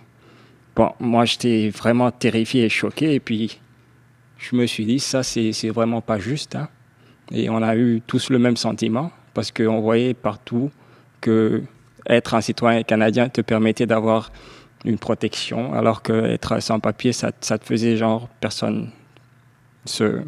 Bon, 0.77 0.93
moi, 1.01 1.25
j'étais 1.25 1.71
vraiment 1.71 2.11
terrifié 2.11 2.65
et 2.65 2.69
choqué. 2.69 3.15
Et 3.15 3.21
puis, 3.21 3.59
je 4.39 4.55
me 4.55 4.67
suis 4.67 4.85
dit, 4.85 5.01
ça, 5.01 5.23
c'est, 5.23 5.53
c'est 5.53 5.71
vraiment 5.71 6.01
pas 6.01 6.19
juste. 6.19 6.55
Hein. 6.55 6.69
Et 7.33 7.51
on 7.51 7.63
a 7.63 7.77
eu 7.77 8.01
tous 8.07 8.31
le 8.31 8.39
même 8.39 8.57
sentiment 8.57 9.11
parce 9.35 9.51
qu'on 9.51 9.81
voyait 9.81 10.15
partout 10.15 10.71
que 11.21 11.63
être 12.09 12.35
un 12.35 12.41
citoyen 12.41 12.83
canadien 12.83 13.29
te 13.29 13.41
permettait 13.41 13.87
d'avoir 13.87 14.31
une 14.85 14.99
protection, 14.99 15.73
alors 15.75 16.03
qu'être 16.03 16.61
sans 16.61 16.81
papier, 16.81 17.13
ça, 17.13 17.33
ça, 17.41 17.59
te 17.59 17.65
faisait 17.65 17.97
genre 17.97 18.29
personne 18.41 18.91
se 19.85 20.23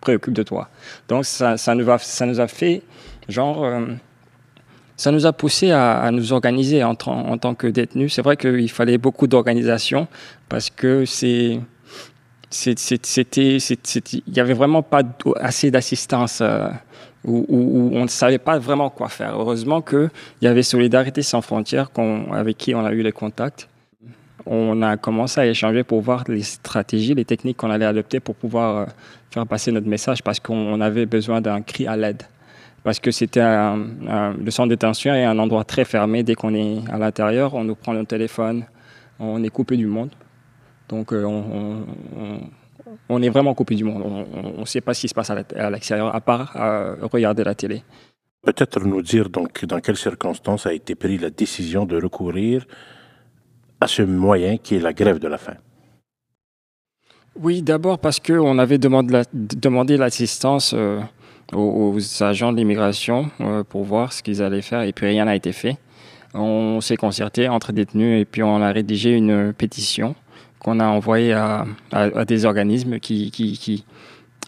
préoccupe 0.00 0.34
de 0.34 0.42
toi. 0.42 0.68
Donc 1.08 1.24
ça, 1.24 1.56
ça, 1.56 1.74
nous, 1.74 1.90
a, 1.90 1.98
ça 1.98 2.26
nous 2.26 2.40
a 2.40 2.48
fait 2.48 2.82
genre. 3.28 3.64
Euh, 3.64 3.86
ça 4.96 5.12
nous 5.12 5.26
a 5.26 5.32
poussé 5.32 5.70
à, 5.70 6.10
nous 6.10 6.32
organiser 6.32 6.82
en, 6.82 6.96
en, 7.06 7.38
tant 7.38 7.54
que 7.54 7.68
détenus. 7.68 8.12
C'est 8.12 8.22
vrai 8.22 8.36
qu'il 8.36 8.68
fallait 8.68 8.98
beaucoup 8.98 9.28
d'organisation 9.28 10.08
parce 10.48 10.70
que 10.70 11.04
c'est 11.04 11.60
c'était 12.50 13.58
il 13.58 14.34
y 14.34 14.40
avait 14.40 14.54
vraiment 14.54 14.82
pas 14.82 15.02
assez 15.36 15.70
d'assistance 15.70 16.40
euh, 16.40 16.68
où, 17.24 17.90
on 17.92 18.02
ne 18.02 18.08
savait 18.08 18.38
pas 18.38 18.58
vraiment 18.58 18.90
quoi 18.90 19.08
faire. 19.08 19.38
Heureusement 19.38 19.82
qu'il 19.82 20.10
y 20.42 20.46
avait 20.46 20.62
Solidarité 20.62 21.22
sans 21.22 21.42
frontières 21.42 21.90
avec 22.32 22.56
qui 22.56 22.74
on 22.74 22.84
a 22.84 22.92
eu 22.92 23.02
les 23.02 23.12
contacts 23.12 23.67
on 24.50 24.82
a 24.82 24.96
commencé 24.96 25.40
à 25.40 25.46
échanger 25.46 25.84
pour 25.84 26.00
voir 26.00 26.24
les 26.26 26.42
stratégies, 26.42 27.14
les 27.14 27.24
techniques 27.24 27.58
qu'on 27.58 27.70
allait 27.70 27.84
adopter 27.84 28.18
pour 28.18 28.34
pouvoir 28.34 28.76
euh, 28.76 28.86
faire 29.30 29.46
passer 29.46 29.70
notre 29.70 29.86
message 29.86 30.22
parce 30.22 30.40
qu'on 30.40 30.80
avait 30.80 31.06
besoin 31.06 31.40
d'un 31.40 31.60
cri 31.60 31.86
à 31.86 31.96
l'aide. 31.96 32.22
Parce 32.82 32.98
que 33.00 33.10
c'était 33.10 33.40
le 33.40 34.50
centre 34.50 34.68
de 34.68 34.74
détention 34.74 35.12
est 35.12 35.24
un 35.24 35.38
endroit 35.38 35.64
très 35.64 35.84
fermé. 35.84 36.22
Dès 36.22 36.34
qu'on 36.34 36.54
est 36.54 36.78
à 36.90 36.96
l'intérieur, 36.96 37.54
on 37.54 37.64
nous 37.64 37.74
prend 37.74 37.92
le 37.92 38.06
téléphone, 38.06 38.64
on 39.18 39.42
est 39.42 39.50
coupé 39.50 39.76
du 39.76 39.86
monde. 39.86 40.10
Donc 40.88 41.12
euh, 41.12 41.24
on, 43.08 43.22
est 43.22 43.28
vraiment 43.28 43.52
coupé 43.52 43.74
du 43.74 43.84
monde. 43.84 44.02
On 44.32 44.60
ne 44.60 44.64
sait 44.64 44.80
pas 44.80 44.94
ce 44.94 45.02
qui 45.02 45.08
se 45.08 45.14
passe 45.14 45.28
à 45.30 45.70
l'extérieur, 45.70 46.14
à 46.14 46.20
part 46.20 46.56
euh, 46.56 46.96
regarder 47.12 47.44
la 47.44 47.54
télé. 47.54 47.82
Peut-être 48.42 48.80
nous 48.80 49.02
dire 49.02 49.28
donc 49.28 49.64
dans 49.66 49.80
quelles 49.80 49.96
circonstances 49.96 50.64
a 50.64 50.72
été 50.72 50.94
prise 50.94 51.20
la 51.20 51.30
décision 51.30 51.84
de 51.84 52.00
recourir 52.00 52.64
à 53.80 53.86
ce 53.86 54.02
moyen 54.02 54.56
qui 54.56 54.76
est 54.76 54.80
la 54.80 54.92
grève 54.92 55.18
de 55.18 55.28
la 55.28 55.38
faim 55.38 55.54
Oui, 57.40 57.62
d'abord 57.62 57.98
parce 57.98 58.20
qu'on 58.20 58.58
avait 58.58 58.78
demandé 58.78 59.96
l'assistance 59.96 60.74
euh, 60.76 61.00
aux, 61.52 61.96
agents 62.20 62.52
de 62.52 62.58
l'immigration 62.58 63.30
euh, 63.40 63.62
pour 63.64 63.84
voir 63.84 64.12
ce 64.12 64.22
qu'ils 64.22 64.42
allaient 64.42 64.62
faire 64.62 64.82
et 64.82 64.92
puis 64.92 65.06
rien 65.06 65.26
n'a 65.26 65.36
été 65.36 65.52
fait. 65.52 65.76
On 66.34 66.80
s'est 66.80 66.96
concerté 66.96 67.48
entre 67.48 67.72
détenus 67.72 68.20
et 68.20 68.24
puis 68.24 68.42
on 68.42 68.60
a 68.60 68.70
rédigé 68.70 69.12
une 69.12 69.52
pétition 69.52 70.14
qu'on 70.58 70.80
a 70.80 70.86
envoyée 70.86 71.32
à, 71.32 71.64
des 72.26 72.44
organismes 72.44 72.98
qui, 72.98 73.30
qui, 73.30 73.56
qui, 73.56 73.84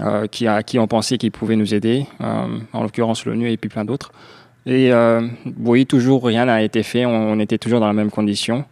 euh, 0.00 0.26
qu'ils 0.26 1.30
pouvaient 1.30 1.56
nous 1.56 1.72
aider, 1.72 2.04
en 2.18 2.82
l'occurrence 2.82 3.25
l'ONU 3.25 3.50
et 3.50 3.56
puis 3.56 3.70
plein 3.70 3.84
d'autres. 3.84 4.12
Et 4.66 4.90
oui, 5.58 5.87
toujours 5.87 6.26
rien 6.26 6.44
n'a 6.46 6.62
été 6.62 6.82
fait, 6.82 7.06
on, 7.06 7.38
était 7.38 7.58
toujours 7.58 7.80
dans 7.80 7.87
la 7.87 7.92
même 7.92 8.10
condition. 8.10 8.64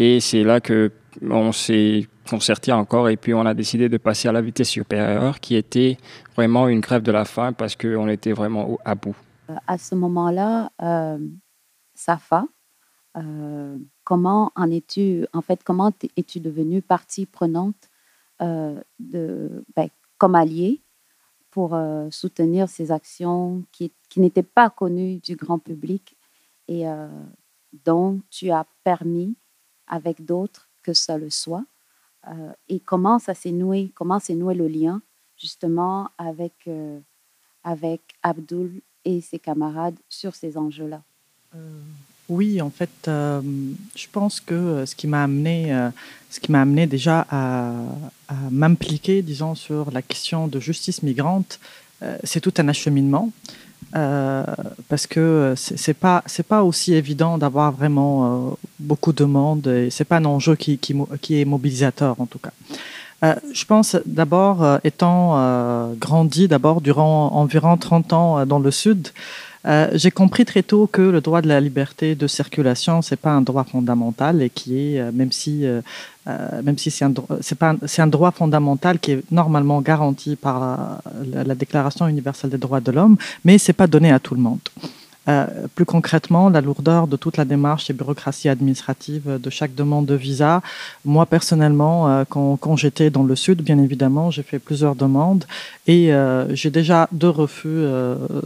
Et 0.00 0.18
c'est 0.20 0.44
là 0.44 0.62
que 0.62 0.90
on 1.20 1.52
s'est 1.52 2.08
concerté 2.28 2.72
encore 2.72 3.10
et 3.10 3.18
puis 3.18 3.34
on 3.34 3.44
a 3.44 3.52
décidé 3.52 3.90
de 3.90 3.98
passer 3.98 4.28
à 4.28 4.32
la 4.32 4.40
vitesse 4.40 4.70
supérieure 4.70 5.40
qui 5.40 5.56
était 5.56 5.98
vraiment 6.34 6.68
une 6.68 6.80
grève 6.80 7.02
de 7.02 7.12
la 7.12 7.26
faim 7.26 7.52
parce 7.52 7.76
qu'on 7.76 8.08
était 8.08 8.32
vraiment 8.32 8.78
à 8.86 8.94
bout. 8.94 9.14
À 9.66 9.76
ce 9.76 9.94
moment-là, 9.94 10.72
euh, 10.80 11.18
Safa, 11.94 12.46
euh, 13.18 13.76
comment 14.02 14.52
en 14.56 14.70
es-tu, 14.70 15.26
en 15.34 15.42
fait, 15.42 15.62
comment 15.62 15.92
es-tu 16.16 16.40
devenue 16.40 16.80
partie 16.80 17.26
prenante 17.26 17.90
euh, 18.40 18.80
de, 19.00 19.66
ben, 19.76 19.88
comme 20.16 20.34
alliée 20.34 20.80
pour 21.50 21.74
euh, 21.74 22.08
soutenir 22.10 22.70
ces 22.70 22.90
actions 22.90 23.64
qui 23.70 23.92
n'étaient 24.16 24.42
pas 24.42 24.70
connues 24.70 25.18
du 25.18 25.36
grand 25.36 25.58
public 25.58 26.16
et 26.68 26.84
dont 27.84 28.20
tu 28.30 28.52
as 28.52 28.64
permis 28.84 29.34
avec 29.90 30.24
d'autres 30.24 30.68
que 30.82 30.94
ça 30.94 31.18
le 31.18 31.28
soit 31.28 31.64
euh, 32.28 32.52
et 32.68 32.80
comment 32.80 33.18
ça 33.18 33.34
s'est 33.34 33.50
noué, 33.50 33.92
comment 33.94 34.18
s'est 34.18 34.34
noué 34.34 34.54
le 34.54 34.68
lien 34.68 35.02
justement 35.38 36.10
avec, 36.18 36.52
euh, 36.66 36.98
avec 37.64 38.00
Abdul 38.22 38.80
et 39.04 39.20
ses 39.20 39.38
camarades 39.38 39.96
sur 40.08 40.34
ces 40.34 40.56
enjeux-là? 40.56 41.02
Euh, 41.54 41.80
Oui, 42.28 42.60
en 42.60 42.70
fait, 42.70 42.90
je 43.06 44.06
pense 44.12 44.40
que 44.40 44.84
ce 44.86 44.94
qui 44.94 45.08
m'a 45.08 45.24
amené, 45.24 45.90
ce 46.28 46.38
qui 46.38 46.52
m'a 46.52 46.62
amené 46.62 46.86
déjà 46.86 47.26
à, 47.28 47.72
à 48.28 48.34
m'impliquer, 48.50 49.22
disons, 49.22 49.56
sur 49.56 49.90
la 49.90 50.00
question 50.00 50.46
de 50.46 50.60
justice 50.60 51.02
migrante, 51.02 51.58
c'est 52.22 52.40
tout 52.40 52.54
un 52.58 52.68
acheminement. 52.68 53.32
Euh, 53.96 54.44
parce 54.88 55.08
que 55.08 55.54
c'est 55.56 55.94
pas 55.94 56.22
c'est 56.26 56.46
pas 56.46 56.62
aussi 56.62 56.94
évident 56.94 57.38
d'avoir 57.38 57.72
vraiment 57.72 58.50
euh, 58.50 58.54
beaucoup 58.78 59.12
de 59.12 59.24
monde 59.24 59.66
et 59.66 59.90
c'est 59.90 60.04
pas 60.04 60.18
un 60.18 60.24
enjeu 60.26 60.54
qui, 60.54 60.78
qui, 60.78 60.94
qui, 61.20 61.40
est 61.40 61.44
mobilisateur 61.44 62.14
en 62.20 62.26
tout 62.26 62.38
cas. 62.38 62.52
Euh, 63.24 63.34
je 63.52 63.64
pense 63.64 63.96
d'abord 64.06 64.78
étant 64.84 65.92
grandi 65.98 66.46
d'abord 66.46 66.80
durant 66.80 67.32
environ 67.32 67.76
30 67.76 68.12
ans 68.12 68.46
dans 68.46 68.60
le 68.60 68.70
sud, 68.70 69.08
j'ai 69.92 70.10
compris 70.10 70.44
très 70.44 70.62
tôt 70.62 70.86
que 70.86 71.02
le 71.02 71.20
droit 71.20 71.42
de 71.42 71.48
la 71.48 71.60
liberté 71.60 72.14
de 72.14 72.26
circulation 72.26 73.02
c'est 73.02 73.20
pas 73.20 73.32
un 73.32 73.42
droit 73.42 73.64
fondamental 73.64 74.42
et 74.42 74.50
qui 74.50 74.96
est 74.96 75.12
même 75.12 75.32
si 75.32 75.66
euh, 75.66 75.80
si 76.76 76.90
c'est 76.90 77.04
un, 77.04 77.76
un, 77.98 78.06
droit 78.06 78.30
fondamental 78.30 78.98
qui 78.98 79.12
est 79.12 79.22
normalement 79.30 79.80
garanti 79.80 80.36
par 80.36 81.02
la, 81.32 81.44
la 81.44 81.54
Déclaration 81.54 82.06
universelle 82.06 82.50
des 82.50 82.58
droits 82.58 82.80
de 82.80 82.92
l'homme, 82.92 83.16
mais 83.44 83.58
c'est 83.58 83.72
pas 83.72 83.86
donné 83.86 84.12
à 84.12 84.18
tout 84.18 84.34
le 84.34 84.40
monde. 84.40 84.60
Euh, 85.28 85.46
plus 85.74 85.84
concrètement, 85.84 86.48
la 86.48 86.62
lourdeur 86.62 87.06
de 87.06 87.16
toute 87.16 87.36
la 87.36 87.44
démarche 87.44 87.90
et 87.90 87.92
bureaucratie 87.92 88.48
administrative 88.48 89.38
de 89.40 89.50
chaque 89.50 89.74
demande 89.74 90.06
de 90.06 90.14
visa. 90.14 90.62
Moi, 91.04 91.26
personnellement, 91.26 92.08
euh, 92.08 92.24
quand, 92.26 92.56
quand 92.56 92.76
j'étais 92.76 93.10
dans 93.10 93.22
le 93.22 93.36
Sud, 93.36 93.60
bien 93.62 93.78
évidemment, 93.78 94.30
j'ai 94.30 94.42
fait 94.42 94.58
plusieurs 94.58 94.94
demandes 94.94 95.44
et 95.86 96.12
euh, 96.12 96.54
j'ai 96.54 96.70
déjà 96.70 97.06
deux 97.12 97.28
refus 97.28 97.84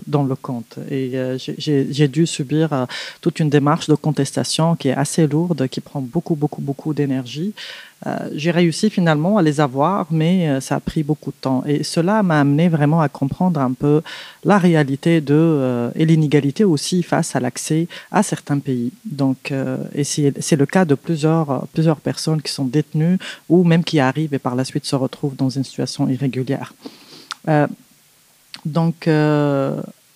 dans 0.07 0.25
le 0.25 0.35
compte. 0.35 0.79
Et 0.91 1.13
j'ai 1.39 2.09
dû 2.09 2.27
subir 2.27 2.87
toute 3.21 3.39
une 3.39 3.51
démarche 3.51 3.89
de 3.89 3.95
contestation 3.95 4.75
qui 4.75 4.89
est 4.89 4.95
assez 4.95 5.27
lourde, 5.27 5.69
qui 5.69 5.81
prend 5.81 6.01
beaucoup, 6.01 6.35
beaucoup, 6.35 6.61
beaucoup 6.61 6.93
d'énergie. 6.93 7.55
Euh, 8.07 8.29
j'ai 8.35 8.51
réussi 8.51 8.91
finalement 8.91 9.39
à 9.39 9.43
les 9.43 9.61
avoir, 9.61 10.07
mais 10.11 10.49
euh, 10.49 10.61
ça 10.61 10.77
a 10.77 10.81
pris 10.81 11.03
beaucoup 11.03 11.31
de 11.31 11.37
temps. 11.41 11.63
Et 11.67 11.83
cela 11.83 12.23
m'a 12.23 12.41
amené 12.41 12.69
vraiment 12.69 13.01
à 13.01 13.09
comprendre 13.09 13.61
un 13.61 13.73
peu 13.73 14.03
la 14.45 14.59
réalité 14.59 15.21
de, 15.21 15.35
euh, 15.35 15.91
et 15.95 16.05
l'inégalité 16.05 16.65
aussi 16.65 17.03
face 17.03 17.35
à 17.35 17.41
l'accès 17.41 17.89
à 18.11 18.23
certains 18.23 18.59
pays. 18.59 18.93
Donc, 19.05 19.53
et 19.95 20.05
c'est 20.05 20.57
le 20.57 20.67
cas 20.67 20.85
de 20.85 20.95
plusieurs, 20.95 21.67
plusieurs 21.73 21.99
personnes 21.99 22.43
qui 22.43 22.53
sont 22.53 22.65
détenues 22.65 23.19
ou 23.49 23.65
même 23.65 23.85
qui 23.85 24.01
arrivent 24.01 24.35
et 24.35 24.39
par 24.39 24.55
la 24.55 24.65
suite 24.65 24.85
se 24.85 24.97
retrouvent 24.97 25.37
dans 25.37 25.49
une 25.49 25.65
situation 25.65 26.09
irrégulière. 26.09 26.75
donc, 28.65 29.09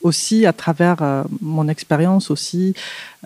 aussi 0.03 0.47
à 0.47 0.53
travers 0.53 1.03
euh, 1.03 1.25
mon 1.41 1.69
expérience 1.69 2.31
aussi, 2.31 2.75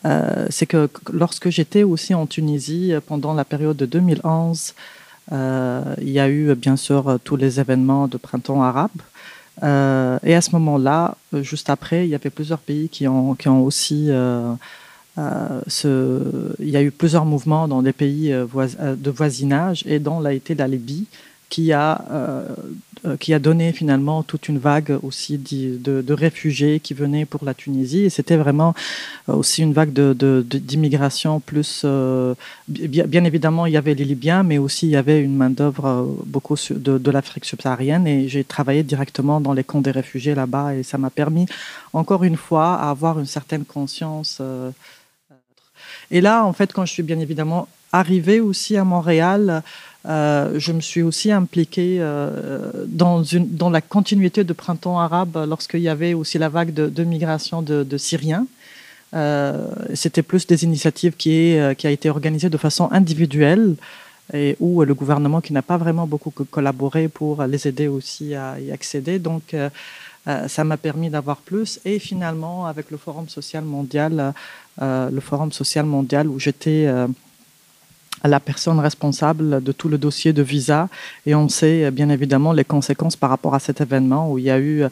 euh, 0.05 0.47
c'est 0.51 0.67
que 0.67 0.89
lorsque 1.13 1.51
j'étais 1.51 1.83
aussi 1.83 2.15
en 2.15 2.27
Tunisie 2.27 2.93
euh, 2.93 3.01
pendant 3.05 3.35
la 3.35 3.45
période 3.45 3.77
de 3.77 3.87
2011, 3.87 4.75
il 5.31 6.11
y 6.11 6.21
a 6.21 6.29
eu 6.29 6.55
bien 6.55 6.77
sûr 6.77 7.19
tous 7.25 7.37
les 7.37 7.59
événements 7.61 8.07
de 8.09 8.19
printemps 8.19 8.63
arabe. 8.63 8.91
et 9.63 10.35
à 10.35 10.41
ce 10.41 10.51
moment-là, 10.53 11.17
juste 11.41 11.71
après, 11.71 12.05
il 12.07 12.11
y 12.11 12.15
avait 12.15 12.29
plusieurs 12.29 12.59
pays 12.59 12.89
qui 12.91 13.07
ont, 13.09 13.35
qui 13.35 13.49
ont 13.49 13.65
aussi... 13.65 14.09
il 14.09 14.59
y 15.17 16.77
a 16.77 16.83
eu 16.83 16.91
plusieurs 16.91 17.25
mouvements 17.25 17.67
dans 17.69 17.83
des 17.83 17.95
pays 17.95 18.31
de 18.31 19.11
voisinage 19.11 19.85
et 19.87 20.01
dont 20.01 20.21
l'a 20.21 20.35
été 20.35 20.55
la 20.55 20.69
Libye 20.69 21.07
qui 21.53 21.73
a 21.73 21.89
euh, 23.05 23.17
qui 23.17 23.35
a 23.35 23.41
donné 23.41 23.73
finalement 23.73 24.23
toute 24.23 24.47
une 24.49 24.59
vague 24.61 24.97
aussi 25.03 25.37
de, 25.37 26.13
réfugiés 26.13 26.79
qui 26.79 26.95
venaient 26.95 27.25
pour 27.25 27.45
la 27.45 27.53
Tunisie. 27.53 28.05
Et 28.05 28.11
c'était 28.11 28.37
vraiment 28.37 28.75
euh, 29.29 29.33
aussi 29.33 29.63
une 29.63 29.73
vague 29.73 29.93
d'immigration 29.93 31.41
plus... 31.41 31.83
Euh, 31.85 32.37
bien, 32.69 33.25
évidemment, 33.25 33.67
il 33.67 33.73
y 33.73 33.77
avait 33.77 33.95
les 33.95 34.05
Libyens, 34.05 34.45
mais 34.45 34.59
aussi 34.59 34.87
il 34.87 34.91
y 34.91 34.97
avait 34.97 35.21
une 35.21 35.35
main-d'œuvre 35.35 36.17
beaucoup 36.27 36.55
de, 36.71 37.11
l'Afrique 37.11 37.45
subsaharienne. 37.45 38.07
Et 38.07 38.29
j'ai 38.29 38.45
travaillé 38.45 38.85
directement 38.85 39.41
dans 39.41 39.53
les 39.53 39.65
camps 39.65 39.81
des 39.81 39.91
réfugiés 39.91 40.37
là-bas. 40.37 40.77
Et 40.77 40.85
ça 40.85 40.97
m'a 40.97 41.11
permis, 41.11 41.47
encore 41.93 42.23
une 42.23 42.37
fois, 42.37 42.75
à 42.77 42.91
avoir 42.91 43.19
une 43.19 43.27
certaine 43.27 43.65
conscience. 43.65 44.41
Et 46.13 46.21
là, 46.21 46.45
en 46.45 46.53
fait, 46.53 46.73
quand 46.73 46.85
je 46.85 46.93
suis 46.93 47.03
bien 47.03 47.19
évidemment 47.19 47.67
arrivé 47.91 48.39
aussi 48.39 48.77
à 48.77 48.85
Montréal, 48.85 49.65
euh, 50.09 50.59
je 50.59 50.73
me 50.73 50.81
suis 50.81 51.03
aussi 51.03 51.31
impliqué 51.31 51.99
euh, 52.01 52.71
dans 52.87 53.71
la 53.71 53.81
continuité 53.81 54.43
de 54.43 54.53
Printemps 54.53 54.99
arabe 54.99 55.45
lorsqu'il 55.49 55.81
y 55.81 55.89
avait 55.89 56.15
aussi 56.15 56.39
la 56.39 56.49
vague 56.49 56.73
de, 56.73 57.05
migration 57.05 57.63
de, 57.63 57.97
Syriens. 57.99 58.47
Euh, 59.15 59.69
C'était 59.95 60.23
plus 60.23 60.47
des 60.47 60.65
initiatives 60.65 61.15
qui, 61.17 61.33
est, 61.33 61.77
qui 61.77 61.87
a 61.87 61.91
été 61.91 62.11
organisée 62.11 62.51
de 62.51 62.57
façon 62.57 62.89
individuelle 62.91 63.77
et 64.33 64.57
où 64.61 64.83
le 64.83 64.95
gouvernement 64.95 65.41
qui 65.41 65.53
n'a 65.53 65.63
pas 65.63 65.77
vraiment 65.77 66.07
beaucoup 66.07 66.31
collaboré 66.31 67.09
pour 67.09 67.43
les 67.45 67.69
aider 67.69 67.87
aussi 67.87 68.35
à 68.35 68.59
y 68.59 68.73
accéder. 68.73 69.19
Donc, 69.19 69.55
ça 70.47 70.65
m'a 70.65 70.77
permis 70.77 71.11
d'avoir 71.11 71.39
plus. 71.39 71.81
Et 71.85 71.99
finalement, 71.99 72.67
avec 72.67 72.91
le 72.91 72.97
Forum 72.97 73.29
social 73.29 73.65
mondial, 73.65 74.33
le 74.81 75.21
Forum 75.21 75.53
social 75.53 75.85
mondial 75.85 76.29
où 76.29 76.39
j'étais 76.39 76.89
la 78.29 78.41
personne 78.41 78.79
responsable 78.79 79.63
de 79.63 79.73
tout 79.73 79.89
le 79.89 79.99
dossier 79.99 80.33
de 80.33 80.43
visa 80.43 80.89
et 81.27 81.35
on 81.35 81.49
sait 81.49 81.91
bien 81.91 82.09
évidemment 82.09 82.53
les 82.53 82.65
conséquences 82.65 83.17
par 83.17 83.31
rapport 83.31 83.55
à 83.55 83.59
cet 83.59 83.81
événement 83.81 84.31
où 84.31 84.39
il 84.39 84.45
y 84.45 84.51
a 84.51 84.59
eu 84.59 84.83
euh, 84.83 84.89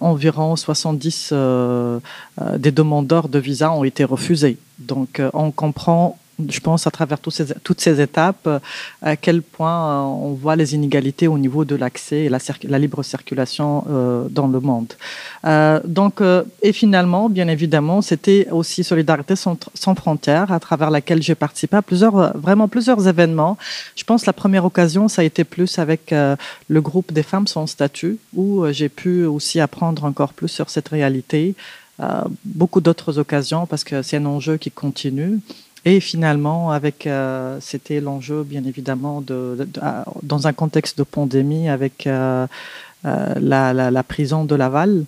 environ 0.00 0.56
70 0.56 1.30
euh, 1.32 2.00
euh, 2.40 2.58
des 2.58 2.72
demandeurs 2.72 3.28
de 3.28 3.38
visa 3.38 3.72
ont 3.72 3.84
été 3.84 4.04
refusés. 4.04 4.58
Donc 4.78 5.20
on 5.32 5.50
comprend 5.50 6.18
je 6.46 6.60
pense, 6.60 6.86
à 6.86 6.90
travers 6.90 7.18
toutes 7.18 7.80
ces 7.80 8.00
étapes, 8.00 8.46
euh, 8.46 8.58
à 9.02 9.16
quel 9.16 9.42
point 9.42 9.90
euh, 9.90 10.02
on 10.02 10.32
voit 10.34 10.54
les 10.54 10.74
inégalités 10.74 11.26
au 11.26 11.36
niveau 11.36 11.64
de 11.64 11.74
l'accès 11.74 12.24
et 12.24 12.28
la, 12.28 12.78
libre 12.78 13.02
circulation 13.02 13.84
euh, 13.90 14.28
dans 14.30 14.46
le 14.46 14.60
monde. 14.60 14.92
donc, 15.84 16.20
et 16.62 16.72
finalement, 16.72 17.28
bien 17.28 17.48
évidemment, 17.48 18.02
c'était 18.02 18.48
aussi 18.50 18.84
Solidarité 18.84 19.34
sans, 19.36 19.94
frontières, 19.94 20.52
à 20.52 20.60
travers 20.60 20.90
laquelle 20.90 21.22
j'ai 21.22 21.34
participé 21.34 21.76
à 21.76 21.82
plusieurs, 21.82 22.36
vraiment 22.38 22.68
plusieurs 22.68 23.06
événements. 23.08 23.56
Je 23.96 24.04
pense 24.04 24.26
la 24.26 24.32
première 24.32 24.64
occasion, 24.64 25.08
ça 25.08 25.22
a 25.22 25.24
été 25.24 25.44
plus 25.44 25.78
avec 25.78 26.14
le 26.68 26.80
groupe 26.80 27.12
des 27.12 27.22
femmes 27.22 27.46
sans 27.46 27.66
statut, 27.66 28.18
où 28.34 28.64
j'ai 28.70 28.88
pu 28.88 29.24
aussi 29.24 29.60
apprendre 29.60 30.04
encore 30.04 30.32
plus 30.32 30.48
sur 30.48 30.70
cette 30.70 30.88
réalité. 30.88 31.54
beaucoup 32.44 32.80
d'autres 32.80 33.18
occasions, 33.18 33.66
parce 33.66 33.84
que 33.84 34.02
c'est 34.02 34.18
un 34.18 34.26
enjeu 34.26 34.56
qui 34.56 34.70
continue. 34.70 35.40
Et 35.84 36.00
finalement, 36.00 36.72
euh, 37.06 37.58
c'était 37.60 38.00
l'enjeu, 38.00 38.42
bien 38.42 38.64
évidemment, 38.64 39.20
de, 39.20 39.68
dans 40.22 40.46
un 40.46 40.52
contexte 40.52 40.98
de 40.98 41.02
pandémie, 41.02 41.68
avec 41.68 42.06
euh, 42.06 42.46
euh, 43.04 43.34
la, 43.40 44.02
prison 44.02 44.44
de 44.44 44.54
Laval. 44.54 45.04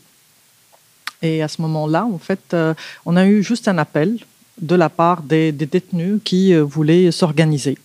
Et 1.22 1.42
à 1.42 1.48
ce 1.48 1.60
moment-là, 1.62 2.06
en 2.06 2.18
fait, 2.18 2.56
on 3.04 3.16
a 3.16 3.26
eu 3.26 3.42
juste 3.42 3.68
un 3.68 3.78
appel 3.78 4.18
de 4.60 4.74
la 4.74 4.88
part 4.88 5.22
des, 5.22 5.52
détenus 5.52 6.20
qui 6.24 6.54
voulaient 6.54 7.10
s'organiser. 7.10 7.76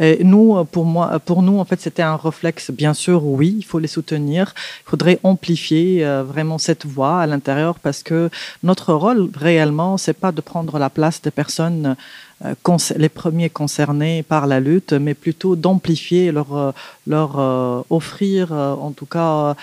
Et 0.00 0.22
nous, 0.22 0.64
pour, 0.66 0.84
moi, 0.84 1.18
pour 1.18 1.42
nous, 1.42 1.58
en 1.58 1.64
fait, 1.64 1.80
c'était 1.80 2.02
un 2.02 2.16
réflexe. 2.16 2.70
Bien 2.70 2.94
sûr, 2.94 3.24
oui, 3.24 3.56
il 3.58 3.64
faut 3.64 3.80
les 3.80 3.88
soutenir. 3.88 4.54
Il 4.86 4.90
faudrait 4.90 5.18
amplifier 5.22 6.02
vraiment 6.24 6.56
cette 6.56 6.86
voix 6.86 7.20
à 7.20 7.26
l'intérieur 7.26 7.78
parce 7.78 8.02
que 8.02 8.30
notre 8.62 8.94
rôle 8.94 9.28
réellement, 9.34 9.98
c'est 9.98 10.14
pas 10.14 10.32
de 10.32 10.40
prendre 10.40 10.78
la 10.78 10.88
place 10.88 11.20
des 11.20 11.32
personnes 11.32 11.96
les 12.96 13.08
premiers 13.08 13.50
concernés 13.50 14.22
par 14.22 14.46
la 14.46 14.60
lutte, 14.60 14.92
mais 14.92 15.14
plutôt 15.14 15.56
d'amplifier, 15.56 16.30
leur, 16.30 16.56
euh, 16.56 16.72
leur 17.06 17.38
euh, 17.38 17.82
offrir 17.90 18.52
en 18.52 18.92
tout 18.92 19.06
cas 19.06 19.56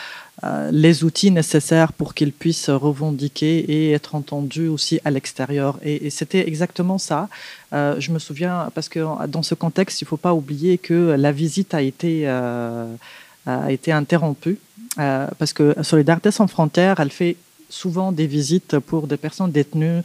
les 0.69 1.03
outils 1.03 1.31
nécessaires 1.31 1.93
pour 1.93 2.13
qu'ils 2.13 2.33
puissent 2.33 2.69
revendiquer 2.69 3.59
et 3.59 3.93
être 3.93 4.15
entendus 4.15 4.67
aussi 4.67 4.99
à 5.05 5.09
l'extérieur. 5.09 5.79
Et, 5.81 6.09
c'était 6.09 6.45
exactement 6.47 6.97
ça. 6.97 7.29
je 7.71 8.11
me 8.11 8.19
souviens, 8.19 8.69
parce 8.75 8.89
que 8.89 8.99
dans 9.27 9.41
ce 9.43 9.55
contexte, 9.55 10.01
il 10.01 10.03
ne 10.03 10.09
faut 10.09 10.17
pas 10.17 10.33
oublier 10.33 10.77
que 10.77 11.15
la 11.17 11.31
visite 11.31 11.73
a 11.73 11.81
été, 11.81 12.27
a 12.27 13.71
été 13.71 13.91
interrompue, 13.93 14.59
parce 14.97 15.53
que 15.53 15.73
Solidarité 15.81 16.29
sans 16.31 16.47
frontières, 16.47 16.99
elle 16.99 17.11
fait 17.11 17.37
souvent 17.69 18.11
des 18.11 18.27
visites 18.27 18.79
pour 18.79 19.07
des 19.07 19.17
personnes 19.17 19.51
détenues 19.51 20.01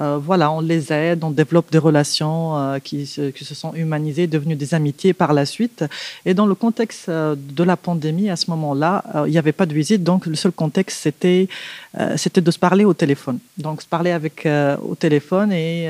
euh, 0.00 0.18
voilà, 0.18 0.50
on 0.50 0.60
les 0.60 0.92
aide, 0.92 1.22
on 1.24 1.30
développe 1.30 1.70
des 1.70 1.78
relations 1.78 2.56
euh, 2.56 2.78
qui, 2.78 3.06
se, 3.06 3.30
qui, 3.30 3.44
se, 3.44 3.54
sont 3.54 3.74
humanisées, 3.74 4.26
devenues 4.26 4.56
des 4.56 4.74
amitiés 4.74 5.12
par 5.12 5.34
la 5.34 5.44
suite. 5.44 5.84
Et 6.24 6.32
dans 6.32 6.46
le 6.46 6.54
contexte 6.54 7.08
euh, 7.08 7.36
de 7.38 7.62
la 7.62 7.76
pandémie, 7.76 8.30
à 8.30 8.36
ce 8.36 8.50
moment-là, 8.50 9.04
il 9.26 9.30
n'y 9.30 9.38
avait 9.38 9.52
pas 9.52 9.66
de 9.66 9.74
visite, 9.74 10.02
donc 10.02 10.26
le 10.26 10.36
seul 10.36 10.52
contexte, 10.52 10.98
c'était 11.02 11.48
c'était 12.16 12.40
de 12.40 12.50
se 12.52 12.58
parler 12.58 12.84
au 12.84 12.94
téléphone. 12.94 13.38
Donc 13.58 13.82
se 13.82 13.86
parler 13.86 14.12
avec 14.12 14.46
au 14.82 14.94
téléphone 14.94 15.52
et 15.52 15.88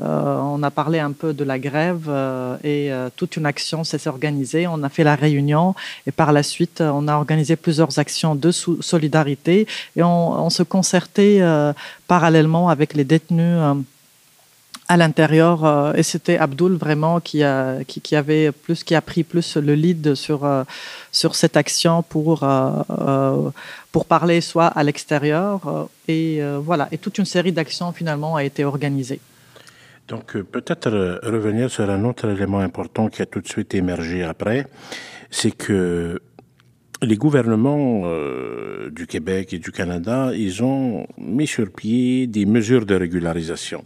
euh, 0.00 0.38
on 0.40 0.62
a 0.64 0.70
parlé 0.72 0.98
un 0.98 1.12
peu 1.12 1.32
de 1.32 1.44
la 1.44 1.58
grève 1.58 2.06
euh, 2.08 2.56
et 2.64 2.92
euh, 2.92 3.10
toute 3.14 3.36
une 3.36 3.46
action 3.46 3.84
s'est 3.84 4.08
organisée. 4.08 4.66
On 4.66 4.82
a 4.82 4.88
fait 4.88 5.04
la 5.04 5.14
réunion 5.14 5.74
et 6.06 6.10
par 6.10 6.32
la 6.32 6.42
suite, 6.42 6.80
on 6.80 7.06
a 7.06 7.14
organisé 7.14 7.54
plusieurs 7.54 7.98
actions 7.98 8.34
de 8.34 8.50
solidarité 8.50 9.68
et 9.96 10.02
on, 10.02 10.50
se 10.50 10.62
concertait 10.62 11.40
parallèlement 12.06 12.68
avec 12.68 12.94
les 12.94 13.04
détenus 13.04 13.58
à 14.88 14.96
l'intérieur 14.96 15.96
et 15.96 16.02
c'était 16.02 16.38
Abdul 16.38 16.74
vraiment 16.74 17.18
qui 17.18 17.42
a 17.42 17.78
avait 18.12 18.52
plus 18.52 18.84
qui 18.84 18.94
a 18.94 19.00
pris 19.00 19.24
plus 19.24 19.56
le 19.56 19.74
lead 19.74 20.14
sur 20.14 20.46
sur 21.10 21.34
cette 21.34 21.56
action 21.56 22.02
pour 22.02 22.46
pour 23.90 24.04
parler 24.04 24.40
soit 24.40 24.66
à 24.66 24.82
l'extérieur 24.82 25.88
et 26.06 26.40
voilà 26.62 26.88
et 26.92 26.98
toute 26.98 27.18
une 27.18 27.24
série 27.24 27.52
d'actions 27.52 27.92
finalement 27.92 28.36
a 28.36 28.44
été 28.44 28.64
organisée. 28.64 29.20
Donc, 30.08 30.36
euh, 30.36 30.42
peut-être 30.42 30.88
euh, 30.88 31.18
revenir 31.22 31.70
sur 31.70 31.88
un 31.88 32.04
autre 32.04 32.28
élément 32.28 32.58
important 32.58 33.08
qui 33.08 33.22
a 33.22 33.26
tout 33.26 33.40
de 33.40 33.48
suite 33.48 33.74
émergé 33.74 34.22
après, 34.22 34.66
c'est 35.30 35.50
que 35.50 36.20
les 37.02 37.16
gouvernements 37.16 38.02
euh, 38.04 38.90
du 38.90 39.06
Québec 39.06 39.54
et 39.54 39.58
du 39.58 39.72
Canada, 39.72 40.32
ils 40.34 40.62
ont 40.62 41.06
mis 41.18 41.46
sur 41.46 41.70
pied 41.72 42.26
des 42.26 42.44
mesures 42.44 42.84
de 42.84 42.94
régularisation. 42.94 43.84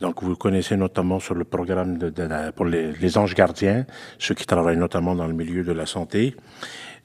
Donc, 0.00 0.22
vous 0.22 0.34
connaissez 0.34 0.76
notamment 0.76 1.20
sur 1.20 1.34
le 1.34 1.44
programme 1.44 1.98
pour 2.56 2.64
les, 2.64 2.92
les, 2.92 3.18
anges 3.18 3.34
gardiens, 3.34 3.84
ceux 4.18 4.34
qui 4.34 4.46
travaillent 4.46 4.78
notamment 4.78 5.14
dans 5.14 5.26
le 5.26 5.34
milieu 5.34 5.62
de 5.62 5.72
la 5.72 5.86
santé. 5.86 6.34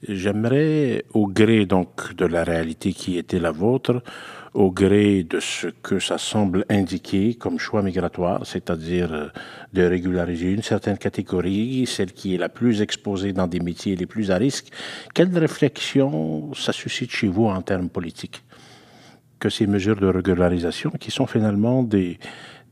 J'aimerais, 0.08 1.04
au 1.12 1.26
gré 1.26 1.66
donc 1.66 2.14
de 2.14 2.26
la 2.26 2.42
réalité 2.42 2.92
qui 2.92 3.18
était 3.18 3.38
la 3.38 3.50
vôtre, 3.50 4.02
au 4.56 4.70
gré 4.70 5.22
de 5.22 5.38
ce 5.38 5.66
que 5.66 5.98
ça 5.98 6.16
semble 6.16 6.64
indiquer 6.70 7.34
comme 7.34 7.58
choix 7.58 7.82
migratoire, 7.82 8.46
c'est-à-dire 8.46 9.12
euh, 9.12 9.26
de 9.74 9.82
régulariser 9.82 10.50
une 10.50 10.62
certaine 10.62 10.96
catégorie, 10.96 11.84
celle 11.86 12.12
qui 12.12 12.34
est 12.34 12.38
la 12.38 12.48
plus 12.48 12.80
exposée 12.80 13.34
dans 13.34 13.46
des 13.46 13.60
métiers 13.60 13.96
les 13.96 14.06
plus 14.06 14.30
à 14.30 14.36
risque. 14.36 14.68
Quelle 15.12 15.36
réflexion 15.36 16.54
ça 16.54 16.72
suscite 16.72 17.10
chez 17.10 17.28
vous 17.28 17.44
en 17.44 17.60
termes 17.60 17.90
politiques? 17.90 18.44
Que 19.38 19.50
ces 19.50 19.66
mesures 19.66 20.00
de 20.00 20.06
régularisation, 20.06 20.90
qui 20.98 21.10
sont 21.10 21.26
finalement 21.26 21.82
des, 21.82 22.18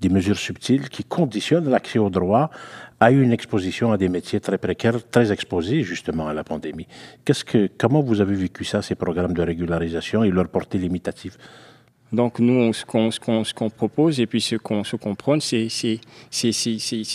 des 0.01 0.09
mesures 0.09 0.39
subtiles 0.39 0.89
qui 0.89 1.05
conditionnent 1.05 1.69
l'accès 1.69 1.99
au 1.99 2.09
droit 2.09 2.51
à 2.99 3.11
une 3.11 3.31
exposition 3.31 3.93
à 3.93 3.99
des 3.99 4.09
métiers 4.09 4.41
très 4.41 4.57
précaires, 4.57 5.07
très 5.11 5.31
exposés 5.33 5.83
justement 5.83 6.29
à 6.29 6.33
la 6.33 6.45
pandémie. 6.45 6.87
Qu'est-ce 7.27 7.45
que, 7.45 7.69
comment 7.77 8.01
vous 8.01 8.23
avez 8.23 8.37
vécu 8.37 8.65
ça, 8.65 8.81
ces 8.81 8.95
programmes 8.95 9.35
de 9.35 9.43
régularisation 9.43 10.25
et 10.25 10.31
leur 10.31 10.49
portée 10.49 10.79
limitative? 10.79 11.37
Donc 12.15 12.39
nous, 12.39 12.73
ce 12.73 12.85
qu'on 12.85 13.71
propose 13.71 14.21
et 14.21 14.27
puis 14.27 14.41
ce 14.41 14.57
qu'on 14.57 14.83
qu 14.83 15.15
prône, 15.17 15.41
c'est 15.41 15.69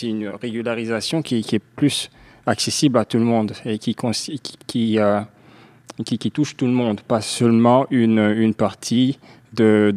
une 0.02 0.28
régularisation 0.28 1.22
qui, 1.22 1.38
est 1.38 1.64
plus 1.76 2.10
accessible 2.46 2.98
à 2.98 3.04
tout 3.04 3.18
le 3.18 3.24
monde 3.24 3.52
et 3.64 3.78
qui, 3.78 4.98
euh, 4.98 5.20
touche 6.32 6.56
tout 6.56 6.66
le 6.66 6.72
monde, 6.72 7.00
pas 7.00 7.20
seulement 7.20 7.86
une, 7.90 8.54
partie 8.54 9.18
de, 9.52 9.92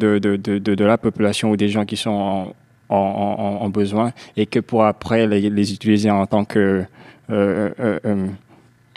la 0.84 0.98
population 0.98 1.52
ou 1.52 1.58
des 1.58 1.70
gens 1.70 1.86
qui 1.86 1.98
sont 1.98 2.54
en, 2.90 3.70
besoin 3.70 4.14
et 4.38 4.46
que 4.46 4.60
pour 4.60 4.86
après 4.86 5.26
les, 5.28 5.50
les 5.50 5.74
utiliser 5.74 6.12
en 6.12 6.26
tant 6.28 6.46
que, 6.46 6.86
euh, 7.30 7.70
euh, 7.80 8.28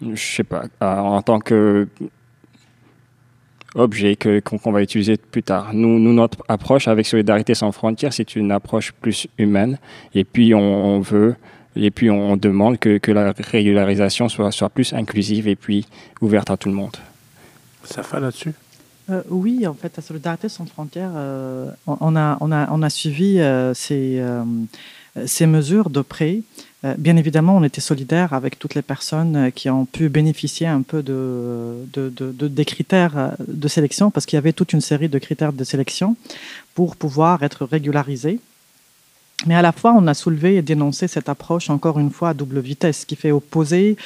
je 0.02 0.20
sais 0.20 0.44
pas, 0.44 0.64
en 0.80 1.22
tant 1.22 1.40
que 1.40 1.88
objet 3.76 4.16
qu'on 4.16 4.72
va 4.72 4.82
utiliser 4.82 5.16
plus 5.16 5.42
tard. 5.42 5.72
Nous, 5.72 5.98
nous, 5.98 6.12
notre 6.12 6.38
approche 6.48 6.88
avec 6.88 7.06
Solidarité 7.06 7.54
sans 7.54 7.72
frontières, 7.72 8.12
c'est 8.12 8.36
une 8.36 8.50
approche 8.50 8.92
plus 8.92 9.26
humaine. 9.38 9.78
Et 10.14 10.24
puis, 10.24 10.54
on, 10.54 11.00
veut, 11.00 11.36
et 11.76 11.90
puis 11.90 12.10
on 12.10 12.36
demande 12.36 12.78
que, 12.78 12.98
que, 12.98 13.12
la 13.12 13.32
régularisation 13.32 14.28
soit, 14.28 14.50
soit 14.50 14.70
plus 14.70 14.92
inclusive 14.92 15.46
et 15.46 15.56
puis 15.56 15.86
ouverte 16.20 16.50
à 16.50 16.56
tout 16.56 16.68
le 16.68 16.74
monde. 16.74 16.96
Ça 17.84 18.02
fait 18.02 18.18
là-dessus? 18.18 18.52
Euh, 19.08 19.22
oui, 19.28 19.66
en 19.66 19.74
fait, 19.74 19.96
à 19.98 20.02
Solidarité 20.02 20.48
sans 20.48 20.66
frontières, 20.66 21.12
euh, 21.14 21.70
on, 21.86 22.16
a, 22.16 22.38
on, 22.40 22.50
a, 22.50 22.68
on 22.72 22.82
a 22.82 22.90
suivi 22.90 23.38
euh, 23.38 23.72
ces, 23.72 24.20
ces 25.24 25.46
mesures 25.46 25.90
de 25.90 26.00
euh, 26.00 26.42
bien 26.98 27.16
évidemment, 27.16 27.56
on 27.56 27.64
était 27.64 27.80
solidaires 27.80 28.32
avec 28.32 28.58
toutes 28.58 28.74
les 28.74 28.82
personnes 28.82 29.36
euh, 29.36 29.50
qui 29.50 29.70
ont 29.70 29.86
pu 29.86 30.08
bénéficier 30.08 30.66
un 30.66 30.82
peu 30.82 31.02
de, 31.02 31.84
des 31.94 32.64
critères 32.64 33.16
euh, 33.16 33.30
de 33.48 33.68
sélection, 33.68 34.10
parce 34.10 34.26
qu'il 34.26 34.36
y 34.36 34.38
avait 34.38 34.52
toute 34.52 34.72
une 34.72 34.80
série 34.80 35.08
de 35.08 35.18
critères 35.18 35.52
de 35.52 35.64
sélection 35.64 36.16
pour 36.74 36.96
pouvoir 36.96 37.42
être 37.42 37.64
régularisés. 37.64 38.40
Mais 39.46 39.54
à 39.54 39.62
la 39.62 39.72
fois, 39.72 39.94
on 39.96 40.06
a 40.06 40.14
soulevé 40.14 40.56
et 40.56 40.62
dénoncé 40.62 41.08
cette 41.08 41.28
approche, 41.28 41.68
encore 41.70 41.98
une 41.98 42.10
fois, 42.10 42.30
à 42.30 42.34
double 42.34 42.60
vitesse, 42.60 43.04
qui 43.04 43.16
fait 43.16 43.32
opposer 43.32 43.96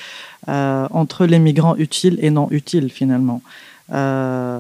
entre 0.49 1.25
les 1.25 1.39
migrants 1.39 1.77
utiles 1.77 2.19
et 2.21 2.31
non 2.31 2.49
utiles, 2.51 2.91
finalement. 2.91 3.41
Euh, 3.93 4.59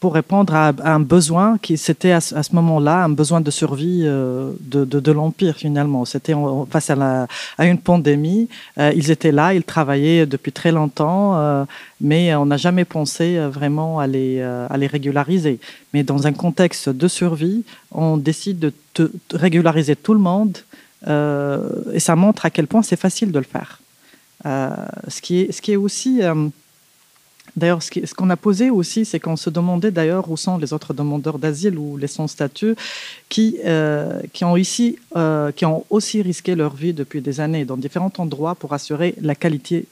pour 0.00 0.14
répondre 0.14 0.54
à, 0.54 0.72
un 0.82 1.00
besoin 1.00 1.58
qui 1.60 1.76
c'était 1.76 2.12
à, 2.12 2.22
ce 2.22 2.54
moment-là 2.54 3.04
un 3.04 3.10
besoin 3.10 3.42
de 3.42 3.50
survie 3.50 4.04
euh, 4.04 4.52
de, 4.60 4.84
de, 4.86 5.12
l'empire 5.12 5.56
finalement. 5.56 6.06
C'était 6.06 6.32
face 6.70 6.88
à, 6.88 7.26
à, 7.58 7.66
une 7.66 7.76
pandémie. 7.76 8.48
Euh, 8.78 8.90
ils 8.96 9.10
étaient 9.10 9.32
là, 9.32 9.52
ils 9.52 9.62
travaillaient 9.62 10.24
depuis 10.24 10.52
très 10.52 10.72
longtemps, 10.72 11.66
mais 12.00 12.34
on 12.34 12.46
n'a 12.46 12.56
jamais 12.56 12.86
pensé 12.86 13.38
vraiment 13.38 13.98
à 13.98 14.06
les, 14.06 14.40
à 14.40 14.76
les 14.78 14.86
régulariser. 14.86 15.60
Mais 15.92 16.02
dans 16.02 16.26
un 16.26 16.32
contexte 16.32 16.88
de 16.88 17.08
survie, 17.08 17.64
on 17.90 18.16
décide 18.16 18.58
de, 18.58 18.72
de 18.94 19.12
régulariser 19.34 19.96
tout 19.96 20.14
le 20.14 20.20
monde, 20.20 20.56
et 21.06 22.00
ça 22.00 22.16
montre 22.16 22.46
à 22.46 22.50
quel 22.50 22.66
point 22.66 22.82
c'est 22.82 22.96
facile 22.98 23.32
de 23.32 23.38
le 23.38 23.44
faire. 23.44 23.80
ce 24.44 25.20
qui 25.20 25.40
est, 25.42 25.52
ce 25.52 25.60
qui 25.60 25.72
est 25.72 25.76
aussi 25.76 26.22
D'ailleurs, 27.54 27.82
ce 27.82 28.14
qu'on 28.14 28.30
a 28.30 28.36
posé 28.36 28.70
aussi, 28.70 29.04
c'est 29.04 29.20
qu'on 29.20 29.36
se 29.36 29.50
demandait 29.50 29.90
d'ailleurs 29.90 30.30
où 30.30 30.36
sont 30.36 30.56
les 30.56 30.72
autres 30.72 30.94
demandeurs 30.94 31.38
d'asile 31.38 31.78
ou 31.78 31.98
les 31.98 32.06
sans-statut 32.06 32.74
qui, 33.28 33.58
euh, 33.64 34.20
qui, 34.32 34.44
ont 34.44 34.56
euh, 35.16 35.52
qui 35.52 35.64
ont 35.66 35.84
aussi 35.90 36.22
risqué 36.22 36.54
leur 36.54 36.74
vie 36.74 36.94
depuis 36.94 37.20
des 37.20 37.40
années 37.40 37.64
dans 37.64 37.76
différents 37.76 38.12
endroits 38.18 38.54
pour 38.54 38.72
assurer 38.72 39.14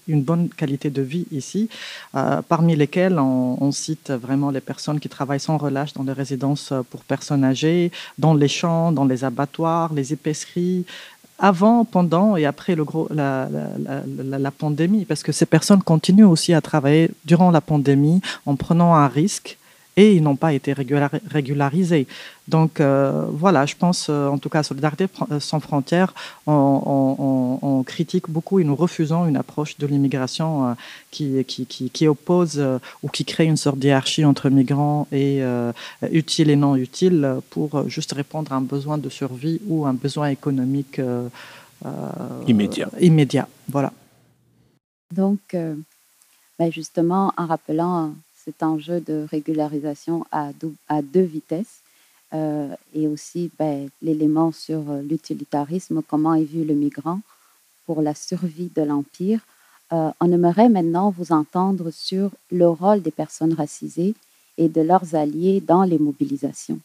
une 0.09 0.23
bonne 0.23 0.49
qualité 0.49 0.90
de 0.90 1.03
vie 1.03 1.27
ici, 1.33 1.68
euh, 2.14 2.40
parmi 2.49 2.77
lesquels 2.77 3.18
on, 3.18 3.70
cite 3.73 4.11
vraiment 4.11 4.51
les 4.51 4.61
personnes 4.61 4.99
qui 4.99 5.09
travaillent 5.09 5.38
sans 5.38 5.57
relâche 5.57 5.92
dans 5.92 6.03
les 6.03 6.12
résidences 6.12 6.73
pour 6.90 7.05
personnes 7.05 7.44
âgées, 7.44 7.92
dans 8.18 8.35
les 8.35 8.49
champs, 8.49 8.90
dans 8.90 9.05
les 9.05 9.23
abattoirs, 9.23 9.94
les 9.94 10.12
épiceries, 10.12 10.85
avant, 11.40 11.85
pendant 11.85 12.37
et 12.37 12.44
après 12.44 12.74
le 12.74 12.85
gros, 12.85 13.09
la, 13.11 13.48
la, 13.50 14.38
la, 14.38 14.50
pandémie, 14.50 15.05
parce 15.05 15.22
que 15.22 15.33
ces 15.33 15.46
personnes 15.46 15.83
continuent 15.83 16.29
aussi 16.29 16.53
à 16.53 16.61
travailler 16.61 17.11
durant 17.24 17.50
la 17.50 17.61
pandémie 17.61 18.20
en 18.46 18.57
prenant 18.57 18.94
un 18.94 19.09
risque 19.09 19.59
et 20.01 20.15
ils 20.15 20.23
n'ont 20.23 20.37
pas 20.37 20.55
été 20.55 20.73
régularisés. 20.73 22.07
Donc 22.49 22.81
voilà, 22.81 23.67
je 23.67 23.77
pense, 23.77 24.09
en 24.09 24.39
tout 24.39 24.49
cas, 24.49 24.63
Solidarité 24.63 25.07
sans 25.39 25.61
frontières, 25.61 26.15
on, 26.47 27.85
critique 27.87 28.31
beaucoup 28.31 28.61
et 28.61 28.65
nous 28.65 28.77
refusons 28.77 29.27
une 29.27 29.37
approche 29.37 29.77
de 29.79 29.87
l'immigration 29.87 30.77
qui, 31.11 31.45
qui, 31.45 31.67
qui, 31.67 32.09
oppose 32.09 32.63
ou 33.03 33.09
qui 33.09 33.25
crée 33.25 33.45
une 33.45 33.59
sorte 33.59 33.79
d'hierarchie 33.79 34.25
entre 34.25 34.49
migrants 34.49 35.07
et 35.13 35.43
utiles 36.11 36.51
et 36.51 36.57
non 36.57 36.77
utiles 36.77 37.37
pour 37.51 37.89
juste 37.89 38.13
répondre 38.13 38.53
à 38.53 38.57
un 38.57 38.63
besoin 38.63 38.97
de 38.97 39.11
survie 39.11 39.61
ou 39.67 39.87
un 39.87 39.95
besoin 39.95 40.29
économique 40.29 40.99
immédiat. 42.47 42.89
immédiat. 43.01 43.49
Voilà. 43.69 43.93
Donc, 45.15 45.41
ben 45.53 46.73
justement, 46.73 47.33
en 47.37 47.47
rappelant 47.47 48.15
cet 48.51 48.65
enjeu 48.65 49.01
de 49.01 49.27
régularisation 49.31 50.27
à, 50.33 50.51
deux 51.03 51.21
vitesses 51.21 51.81
euh, 52.35 52.75
et 52.95 53.07
aussi 53.07 53.51
ben, 53.57 53.89
l'élément 54.03 54.51
sur 54.51 54.91
euh, 54.91 55.03
l'utilitarisme, 55.03 56.03
comment 56.09 56.35
est 56.35 56.45
vu 56.45 56.65
le 56.65 56.75
migrant 56.75 57.21
pour 57.87 58.03
la 58.03 58.15
survie 58.15 58.71
de 58.75 58.83
l'Empire. 58.83 59.41
Euh, 59.93 60.11
on 60.21 60.33
aimerait 60.33 60.69
maintenant 60.69 61.11
vous 61.11 61.31
entendre 61.31 61.93
sur 61.93 62.31
le 62.51 62.69
rôle 62.69 63.03
des 63.03 63.13
personnes 63.13 63.55
racisées 63.55 64.15
et 64.59 64.69
de 64.69 64.81
leurs 64.81 65.15
alliés 65.15 65.61
dans 65.61 65.85
les 65.85 65.99
mobilisations. 65.99 66.81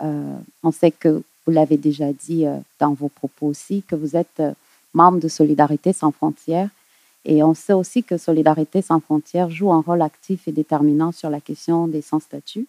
on 0.00 0.72
sait 0.72 0.92
que 0.92 1.22
vous 1.44 1.52
l'avez 1.52 1.78
déjà 1.78 2.12
dit 2.12 2.44
dans 2.78 2.92
vos 2.92 3.08
propos 3.08 3.46
aussi, 3.46 3.82
que 3.82 3.96
vous 3.96 4.14
êtes 4.14 4.42
membre 4.92 5.18
de 5.18 5.28
Solidarité 5.28 5.92
sans 5.92 6.12
frontières 6.12 6.70
et 7.24 7.42
on 7.42 7.54
sait 7.54 7.72
aussi 7.72 8.02
que 8.02 8.16
Solidarité 8.16 8.82
sans 8.82 9.00
frontières 9.00 9.50
joue 9.50 9.72
un 9.72 9.80
rôle 9.80 10.02
actif 10.02 10.48
et 10.48 10.52
déterminant 10.52 11.12
sur 11.12 11.30
la 11.30 11.40
question 11.40 11.88
des 11.88 12.02
sans-statut 12.02 12.66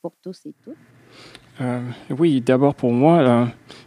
pour 0.00 0.12
tous 0.22 0.46
et 0.46 0.54
toutes. 0.64 0.76
Euh, 1.60 1.80
oui, 2.16 2.40
d'abord 2.40 2.74
pour 2.74 2.92
moi, 2.92 3.18
euh, 3.18 3.44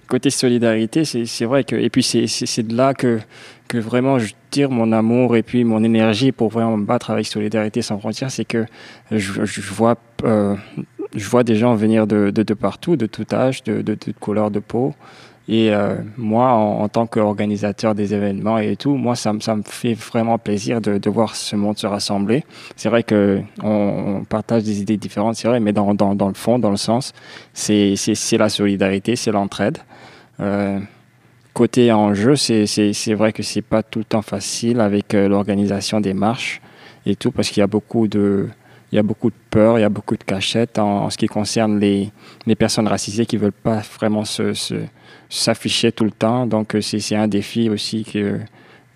côté 0.09 0.29
solidarité, 0.29 1.05
c'est 1.05 1.45
vrai 1.45 1.63
que, 1.63 1.75
et 1.75 1.89
puis 1.89 2.03
c'est 2.03 2.63
de 2.63 2.75
là 2.75 2.93
que, 2.93 3.19
vraiment 3.73 4.19
je 4.19 4.33
tire 4.49 4.69
mon 4.69 4.91
amour 4.91 5.37
et 5.37 5.43
puis 5.43 5.63
mon 5.63 5.81
énergie 5.81 6.33
pour 6.33 6.49
vraiment 6.49 6.75
me 6.75 6.85
battre 6.85 7.09
avec 7.11 7.25
Solidarité 7.25 7.81
sans 7.81 7.97
frontières, 7.97 8.29
c'est 8.29 8.43
que 8.43 8.65
je, 9.11 9.39
euh, 10.25 10.55
vois 11.15 11.43
des 11.45 11.55
gens 11.55 11.73
venir 11.75 12.05
de, 12.07 12.53
partout, 12.53 12.97
de 12.97 13.05
tout 13.05 13.25
âge, 13.31 13.63
de 13.63 13.95
toute 13.95 14.19
couleur 14.19 14.51
de 14.51 14.59
peau, 14.59 14.93
et 15.53 15.73
euh, 15.73 15.95
moi, 16.15 16.53
en, 16.53 16.87
tant 16.87 17.07
qu'organisateur 17.07 17.93
des 17.93 18.13
événements 18.13 18.57
et 18.57 18.77
tout, 18.77 18.95
moi, 18.95 19.17
ça, 19.17 19.33
ça 19.41 19.53
me 19.53 19.63
fait 19.63 19.95
vraiment 19.95 20.37
plaisir 20.37 20.79
de, 20.79 21.09
voir 21.09 21.35
ce 21.35 21.57
monde 21.57 21.77
se 21.77 21.85
rassembler. 21.85 22.45
C'est 22.77 22.87
vrai 22.87 23.03
qu'on 23.03 23.43
on 23.61 24.23
partage 24.23 24.63
des 24.63 24.79
idées 24.79 24.95
différentes, 24.95 25.35
c'est 25.35 25.49
vrai, 25.49 25.59
mais 25.59 25.73
dans, 25.73 25.93
dans, 25.93 26.15
dans, 26.15 26.29
le 26.29 26.35
fond, 26.35 26.57
dans 26.57 26.69
le 26.69 26.77
sens, 26.77 27.11
c'est 27.53 27.97
la 28.37 28.47
solidarité, 28.47 29.17
c'est 29.17 29.33
l'entraide. 29.33 29.79
Euh, 30.39 30.79
côté 31.53 31.91
enjeu, 31.91 32.37
c'est 32.37 33.13
vrai 33.13 33.33
que 33.33 33.43
c'est 33.43 33.61
pas 33.61 33.83
tout 33.83 33.99
le 33.99 34.05
temps 34.05 34.21
facile 34.21 34.79
avec 34.79 35.13
euh, 35.13 35.27
l'organisation 35.27 35.99
des 35.99 36.13
marches 36.13 36.61
et 37.05 37.17
tout, 37.17 37.31
parce 37.31 37.49
qu'il 37.49 37.59
y 37.59 37.63
a 37.63 37.67
beaucoup 37.67 38.07
de 38.07 38.47
il 38.93 38.97
y 38.97 38.99
a 38.99 39.03
beaucoup 39.03 39.29
de 39.29 39.35
peur, 39.49 39.79
il 39.79 39.81
y 39.81 39.85
a 39.85 39.89
beaucoup 39.89 40.17
de 40.17 40.23
cachettes 40.23 40.77
en, 40.77 41.09
ce 41.09 41.17
qui 41.17 41.27
concerne 41.27 41.79
les, 41.79 42.11
les, 42.45 42.55
personnes 42.55 42.89
racisées 42.89 43.25
qui 43.25 43.37
ne 43.37 43.41
veulent 43.41 43.53
pas 43.53 43.81
vraiment 43.97 44.25
se, 44.25 44.53
s'afficher 45.31 45.91
tout 45.91 46.03
le 46.03 46.11
temps. 46.11 46.45
Donc, 46.45 46.75
euh, 46.75 46.81
c'est 46.81 47.15
un 47.15 47.27
défi 47.27 47.69
aussi 47.69 48.03
que, 48.03 48.39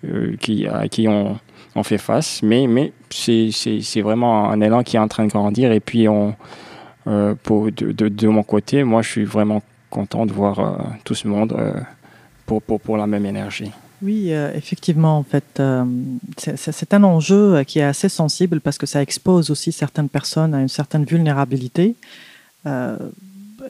euh, 0.04 0.36
qui, 0.38 0.68
à 0.68 0.86
qui 0.86 1.08
on, 1.08 1.38
on, 1.74 1.82
fait 1.82 1.98
face. 1.98 2.42
Mais, 2.42 2.66
mais 2.68 2.92
c'est 3.10 4.00
vraiment 4.02 4.50
un 4.50 4.60
élan 4.60 4.84
qui 4.84 4.96
est 4.96 5.00
en 5.00 5.08
train 5.08 5.24
de 5.24 5.30
grandir. 5.30 5.72
Et 5.72 5.80
puis, 5.80 6.06
on, 6.06 6.36
euh, 7.08 7.34
pour, 7.42 7.72
de, 7.72 7.90
de, 7.90 8.08
de, 8.08 8.28
mon 8.28 8.42
côté, 8.42 8.84
moi, 8.84 9.02
je 9.02 9.08
suis 9.08 9.24
vraiment 9.24 9.62
content 9.90 10.26
de 10.26 10.32
voir 10.32 10.98
tout 11.04 11.14
ce 11.14 11.26
monde 11.26 11.56
pour, 12.44 12.60
pour, 12.60 12.80
pour, 12.80 12.96
la 12.96 13.06
même 13.06 13.24
énergie. 13.24 13.70
Oui, 14.02 14.30
effectivement, 14.30 15.16
en 15.16 15.22
fait, 15.22 15.62
c'est 16.36 16.92
un 16.92 17.04
enjeu 17.04 17.62
qui 17.64 17.78
est 17.78 17.84
assez 17.84 18.10
sensible 18.10 18.60
parce 18.60 18.76
que 18.76 18.84
ça 18.84 19.00
expose 19.00 19.50
aussi 19.50 19.72
certaines 19.72 20.10
personnes 20.10 20.54
à 20.54 20.60
une 20.60 20.68
certaine 20.68 21.04
vulnérabilité. 21.04 21.94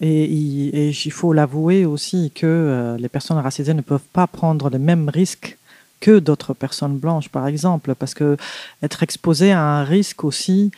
Et, 0.00 0.88
il 0.88 1.12
faut 1.12 1.32
l'avouer 1.32 1.84
aussi 1.84 2.30
que 2.34 2.46
euh, 2.46 2.96
les 2.98 3.08
personnes 3.08 3.38
racisées 3.38 3.74
ne 3.74 3.80
peuvent 3.80 4.08
pas 4.12 4.26
prendre 4.26 4.68
les 4.70 4.78
mêmes 4.78 5.08
risques 5.08 5.58
que 6.00 6.18
d'autres 6.18 6.54
personnes 6.54 6.98
blanches, 6.98 7.28
par 7.28 7.46
exemple, 7.46 7.94
parce 7.94 8.14
que 8.14 8.36
être 8.82 9.02
exposé 9.02 9.52
à 9.52 9.62
un 9.62 9.84
risque 9.84 10.24
aussi, 10.24 10.70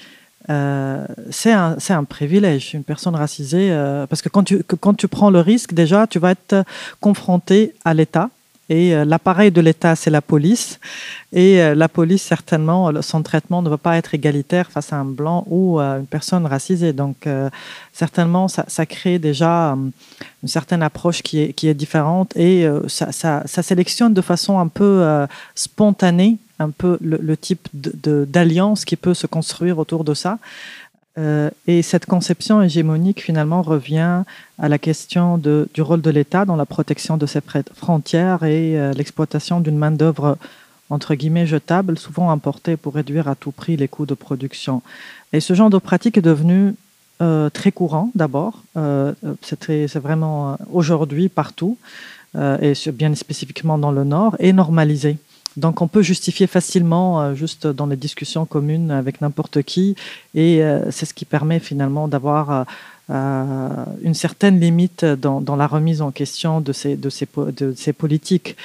euh, 0.51 1.05
c'est 1.31 1.53
un, 1.53 2.05
privilège. 2.05 2.75
Une 2.75 2.85
personne 2.85 3.15
racisée, 3.15 3.71
euh, 3.71 4.07
parce 4.07 4.23
que 4.23 4.29
quand 4.29 4.45
tu, 4.45 4.63
que 4.63 4.77
quand 4.77 4.95
tu 4.95 5.09
prends 5.09 5.31
le 5.31 5.41
risque, 5.41 5.75
déjà, 5.75 6.07
tu 6.07 6.19
vas 6.19 6.31
être 6.31 6.65
confronté 7.01 7.75
à 7.85 7.95
l'État 7.95 8.31
et 8.69 8.95
euh, 8.95 9.05
l'appareil 9.05 9.51
de 9.51 9.61
l'État, 9.61 9.97
c'est 9.97 10.11
la 10.11 10.21
police. 10.21 10.79
Et 11.33 11.61
euh, 11.63 11.75
la 11.75 11.89
police, 11.89 12.23
certainement, 12.23 12.91
son 13.03 13.23
traitement 13.23 13.63
ne 13.63 13.71
va 13.71 13.79
pas 13.79 13.97
être 13.97 14.15
égalitaire 14.15 14.71
face 14.71 14.93
à 14.93 14.97
un 14.97 15.05
blanc 15.05 15.45
ou 15.49 15.79
à 15.79 15.99
une 15.99 16.07
personne 16.07 16.45
racisée. 16.47 16.93
Donc, 16.93 17.27
euh, 17.27 17.49
certainement, 17.93 18.49
ça, 18.49 18.87
crée 18.87 19.19
déjà 19.19 19.77
une 20.43 20.49
certaine 20.49 20.83
approche 20.83 21.23
qui 21.23 21.41
est, 21.41 21.75
différente 21.75 22.37
et 22.37 22.67
ça, 22.87 23.43
sélectionne 23.47 24.15
de 24.15 24.21
façon 24.21 24.59
un 24.59 24.69
peu 24.69 25.27
spontanée 25.55 26.39
un 26.61 26.71
peu 26.71 26.99
le, 27.01 27.37
type 27.37 27.69
d'alliance 27.73 28.85
qui 28.85 28.97
peut 28.97 29.15
se 29.15 29.27
construire 29.27 29.79
autour 29.79 30.05
de 30.05 30.15
ça. 30.15 30.39
Euh, 31.19 31.51
et 31.67 31.83
cette 31.83 32.07
conception 32.07 32.63
hégémonique, 32.63 33.23
finalement, 33.23 33.63
revient 33.63 34.23
à 34.59 34.69
la 34.69 34.79
question 34.79 35.37
du 35.39 35.83
rôle 35.83 36.01
de 36.01 36.11
l'État 36.11 36.45
dans 36.45 36.57
la 36.57 36.67
protection 36.67 37.17
de 37.17 37.27
ses 37.27 37.41
frontières 37.75 38.45
et 38.45 38.79
euh, 38.79 38.93
l'exploitation 38.93 39.61
d'une 39.61 39.77
main-d'œuvre, 39.77 40.39
entre 40.91 41.15
guillemets, 41.15 41.47
jetable, 41.47 41.99
souvent 41.99 42.31
importée 42.31 42.77
pour 42.77 42.95
réduire 42.95 43.29
à 43.29 43.35
tout 43.35 43.51
prix 43.51 43.77
les 43.77 43.89
coûts 43.89 44.07
de 44.07 44.15
production. 44.15 44.83
Et 45.33 45.41
ce 45.41 45.55
genre 45.55 45.71
de 45.71 45.79
pratique 45.79 46.17
est 46.17 46.23
devenu 46.23 46.75
euh, 47.21 47.51
très 47.51 47.73
courant, 47.73 48.11
d'abord. 48.15 48.63
c'est 49.43 49.99
vraiment 49.99 50.57
aujourd'hui 50.73 51.29
partout, 51.29 51.79
et 52.37 52.75
bien 52.93 53.15
spécifiquement 53.17 53.79
dans 53.79 53.91
le 53.91 54.05
Nord, 54.05 54.37
et 54.39 54.53
normalisé. 54.53 55.17
Donc 55.59 55.83
on 55.83 55.89
peut 55.89 56.03
justifier 56.03 56.47
facilement 56.47 57.21
euh, 57.21 57.35
juste 57.35 57.67
dans 57.67 57.87
les 57.87 57.97
discussions 57.97 58.47
communes 58.47 58.91
avec 58.91 59.21
n'importe 59.21 59.63
qui 59.63 59.97
et 60.35 60.63
euh, 60.63 60.91
c'est 60.91 61.05
ce 61.05 61.15
qui 61.15 61.25
permet 61.25 61.59
finalement 61.59 62.07
d'avoir 62.07 62.65
euh, 63.11 63.85
une 64.03 64.15
certaine 64.15 64.61
limite 64.61 65.05
dans, 65.05 65.57
la 65.57 65.67
remise 65.67 66.01
en 66.01 66.11
question 66.13 66.61
de 66.61 66.73
ces, 66.73 67.93
politiques. 67.93 68.57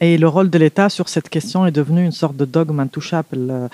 Et 0.00 0.18
le 0.18 0.28
rôle 0.28 0.50
de 0.50 0.58
l'État 0.58 0.90
sur 0.90 1.08
cette 1.08 1.30
question 1.30 1.66
est 1.66 1.70
devenu 1.70 2.04
une 2.04 2.12
sorte 2.12 2.36
de 2.36 2.44
dogme 2.44 2.80
intouchable 2.80 3.38
euh, 3.50 3.68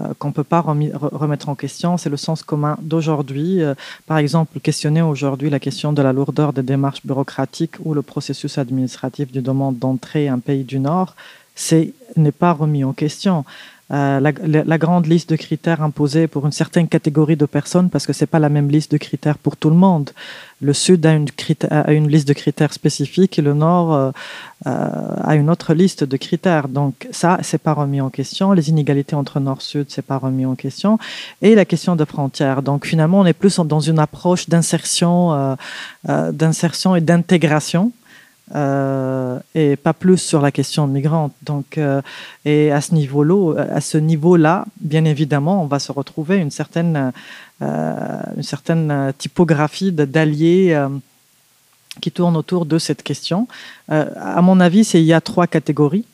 euh, 0.00 0.12
qu'on 0.18 0.28
ne 0.28 0.32
peut 0.32 0.42
pas 0.42 0.60
remettre 0.60 1.48
en 1.48 1.54
question. 1.54 1.96
C'est 1.96 2.10
le 2.10 2.16
sens 2.16 2.42
commun 2.42 2.76
d'aujourd'hui. 2.82 3.62
Euh, 3.62 3.74
par 4.06 4.18
exemple, 4.18 4.58
questionner 4.58 5.02
aujourd'hui 5.02 5.50
la 5.50 5.60
question 5.60 5.92
de 5.92 6.02
la 6.02 6.12
lourdeur 6.12 6.52
des 6.52 6.64
démarches 6.64 7.06
bureaucratiques 7.06 7.76
ou 7.84 7.94
le 7.94 8.02
processus 8.02 8.58
administratif 8.58 9.30
du 9.30 9.40
demande 9.40 9.78
d'entrée 9.78 10.26
à 10.26 10.34
un 10.34 10.40
pays 10.40 10.64
du 10.64 10.80
Nord, 10.80 11.14
c'est 11.54 11.92
n'est 12.16 12.32
pas 12.32 12.52
remis 12.52 12.82
en 12.82 12.92
question. 12.92 13.44
Euh, 13.90 14.20
la, 14.20 14.78
grande 14.78 15.06
liste 15.06 15.30
de 15.30 15.36
critères 15.36 15.82
imposés 15.82 16.26
pour 16.26 16.44
une 16.44 16.52
certaine 16.52 16.88
catégorie 16.88 17.36
de 17.36 17.46
personnes, 17.46 17.88
parce 17.88 18.06
que 18.06 18.12
c'est 18.12 18.26
pas 18.26 18.38
la 18.38 18.50
même 18.50 18.68
liste 18.68 18.92
de 18.92 18.98
critères 18.98 19.38
pour 19.38 19.56
tout 19.56 19.70
le 19.70 19.76
monde. 19.76 20.10
Le 20.60 20.74
Sud 20.74 21.06
a 21.06 21.14
une, 21.14 22.08
liste 22.08 22.28
de 22.28 22.34
critères 22.34 22.74
spécifiques 22.74 23.38
et 23.38 23.42
le 23.42 23.54
Nord 23.54 23.94
euh, 23.94 24.10
euh, 24.66 24.90
a 25.22 25.36
une 25.36 25.48
autre 25.48 25.72
liste 25.72 26.04
de 26.04 26.16
critères. 26.18 26.68
Donc 26.68 27.08
ça, 27.12 27.38
c'est 27.40 27.62
pas 27.62 27.72
remis 27.72 28.02
en 28.02 28.10
question. 28.10 28.52
Les 28.52 28.68
inégalités 28.68 29.16
entre 29.16 29.40
Nord-Sud, 29.40 29.86
c'est 29.88 30.04
pas 30.04 30.18
remis 30.18 30.44
en 30.44 30.54
question. 30.54 30.98
Et 31.40 31.54
la 31.54 31.64
question 31.64 31.96
de 31.96 32.04
frontières. 32.04 32.60
Donc 32.62 32.84
finalement, 32.84 33.20
on 33.20 33.26
est 33.26 33.32
plus 33.32 33.58
dans 33.60 33.80
une 33.80 34.00
approche 34.00 34.50
d'insertion, 34.50 35.56
d'insertion 36.04 36.94
et 36.94 37.00
d'intégration 37.00 37.92
euh, 38.54 39.38
et 39.54 39.76
pas 39.76 39.92
plus 39.92 40.16
sur 40.16 40.40
la 40.40 40.50
question 40.50 40.86
migrante. 40.86 41.32
Donc, 41.42 41.76
euh, 41.76 42.00
et 42.44 42.72
à 42.72 42.80
ce 42.80 42.94
niveau-là, 43.98 44.64
bien 44.80 45.04
évidemment, 45.04 45.62
on 45.62 45.66
va 45.66 45.78
se 45.78 45.92
retrouver 45.92 46.38
une 46.38 46.50
certaine, 46.50 47.12
euh, 47.60 49.12
typographie 49.18 49.92
d'alliés 49.92 50.86
qui 52.00 52.10
tourne 52.10 52.36
autour 52.36 52.64
de 52.64 52.78
cette 52.78 53.02
question. 53.02 53.48
à 53.88 54.40
mon 54.40 54.60
avis, 54.60 54.88
il 54.94 55.02
y 55.02 55.12
a 55.12 55.20
trois 55.20 55.46
catégories. 55.46 56.04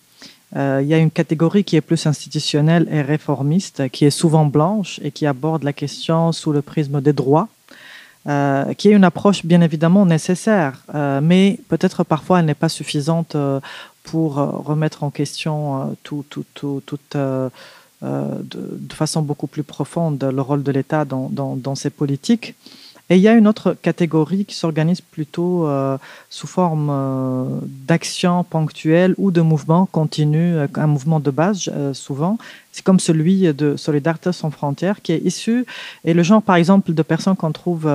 il 0.57 0.87
y 0.87 0.95
a 0.95 0.99
une 0.99 1.11
catégorie 1.11 1.65
qui 1.65 1.77
est 1.77 1.81
plus 1.81 2.07
institutionnelle 2.07 2.89
et 2.91 3.03
réformiste, 3.03 3.89
qui 3.91 4.07
est 4.07 4.11
souvent 4.11 4.47
blanche 4.47 4.99
et 5.03 5.11
qui 5.11 5.27
aborde 5.27 5.63
la 5.63 5.73
question 5.73 6.33
sous 6.33 6.53
le 6.53 6.63
prisme 6.63 7.01
des 7.01 7.13
droits 7.13 7.49
euh, 8.27 8.73
qui 8.73 8.89
est 8.89 8.93
une 8.93 9.05
approche 9.05 9.45
bien 9.45 9.61
évidemment 9.61 10.07
nécessaire, 10.07 10.83
euh, 10.95 11.21
mais 11.23 11.61
peut-être 11.69 12.05
parfois 12.05 12.41
elle 12.41 12.47
n'est 12.47 12.55
pas 12.55 12.71
suffisante 12.71 13.35
euh, 13.35 13.61
pour 14.03 14.37
remettre 14.37 15.05
en 15.05 15.11
question 15.11 15.95
tout, 16.03 16.25
tout, 16.31 16.45
tout, 16.55 16.83
toute 16.87 17.17
de, 17.17 17.51
façon 18.95 19.21
beaucoup 19.21 19.47
plus 19.47 19.63
profonde 19.63 20.23
le 20.25 20.41
rôle 20.41 20.63
de 20.63 20.73
l'État 20.73 21.05
dans, 21.05 21.29
dans, 21.31 21.75
ces 21.75 21.91
politiques. 21.91 22.55
Et 23.11 23.17
il 23.17 23.21
y 23.21 23.29
a 23.29 23.35
une 23.35 23.47
autre 23.47 23.77
catégorie 23.83 24.47
qui 24.47 24.55
s'organise 24.55 25.03
plutôt 25.03 25.69
sous 26.31 26.47
forme 26.47 27.61
d'action 27.63 28.45
ponctuelle 28.45 29.15
ou 29.19 29.31
de 29.31 29.43
mouvement 29.43 29.85
continu, 29.85 30.55
un 30.75 30.87
mouvement 30.87 31.21
de 31.21 31.31
base 31.31 31.71
souvent. 31.93 32.39
C'est 32.73 32.83
comme 32.83 32.99
celui 32.99 33.53
de 33.53 33.77
Solidarité 33.77 34.33
sans 34.33 34.51
frontières 34.51 35.03
qui 35.03 35.13
est 35.13 35.19
issu, 35.19 35.67
et 36.07 36.15
le 36.15 36.23
genre 36.23 36.41
par 36.41 36.57
exemple 36.57 36.95
de 36.95 37.03
personnes 37.03 37.37
qu'on 37.37 37.53
trouve 37.53 37.87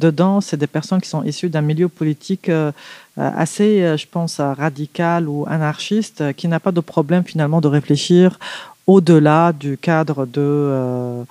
dedans, 0.00 0.40
c'est 0.40 0.56
des 0.56 0.66
personnes 0.66 1.00
qui 1.00 1.08
sont 1.08 1.22
issues 1.22 1.50
d'un 1.50 1.60
milieu 1.60 1.88
politique 1.88 2.48
euh, 2.48 2.72
euh, 3.18 3.30
assez, 3.36 3.82
euh, 3.82 3.96
je 3.96 4.06
pense, 4.10 4.40
radical 4.40 5.28
ou 5.28 5.46
anarchiste, 5.48 6.32
qui 6.34 6.48
n'a 6.48 6.58
pas 6.58 6.72
de 6.72 6.80
problème 6.80 7.22
finalement 7.24 7.60
de 7.60 7.68
réfléchir 7.68 8.38
au-delà 8.86 9.52
du 9.52 9.78
cadre 9.78 10.26
de, 10.26 11.24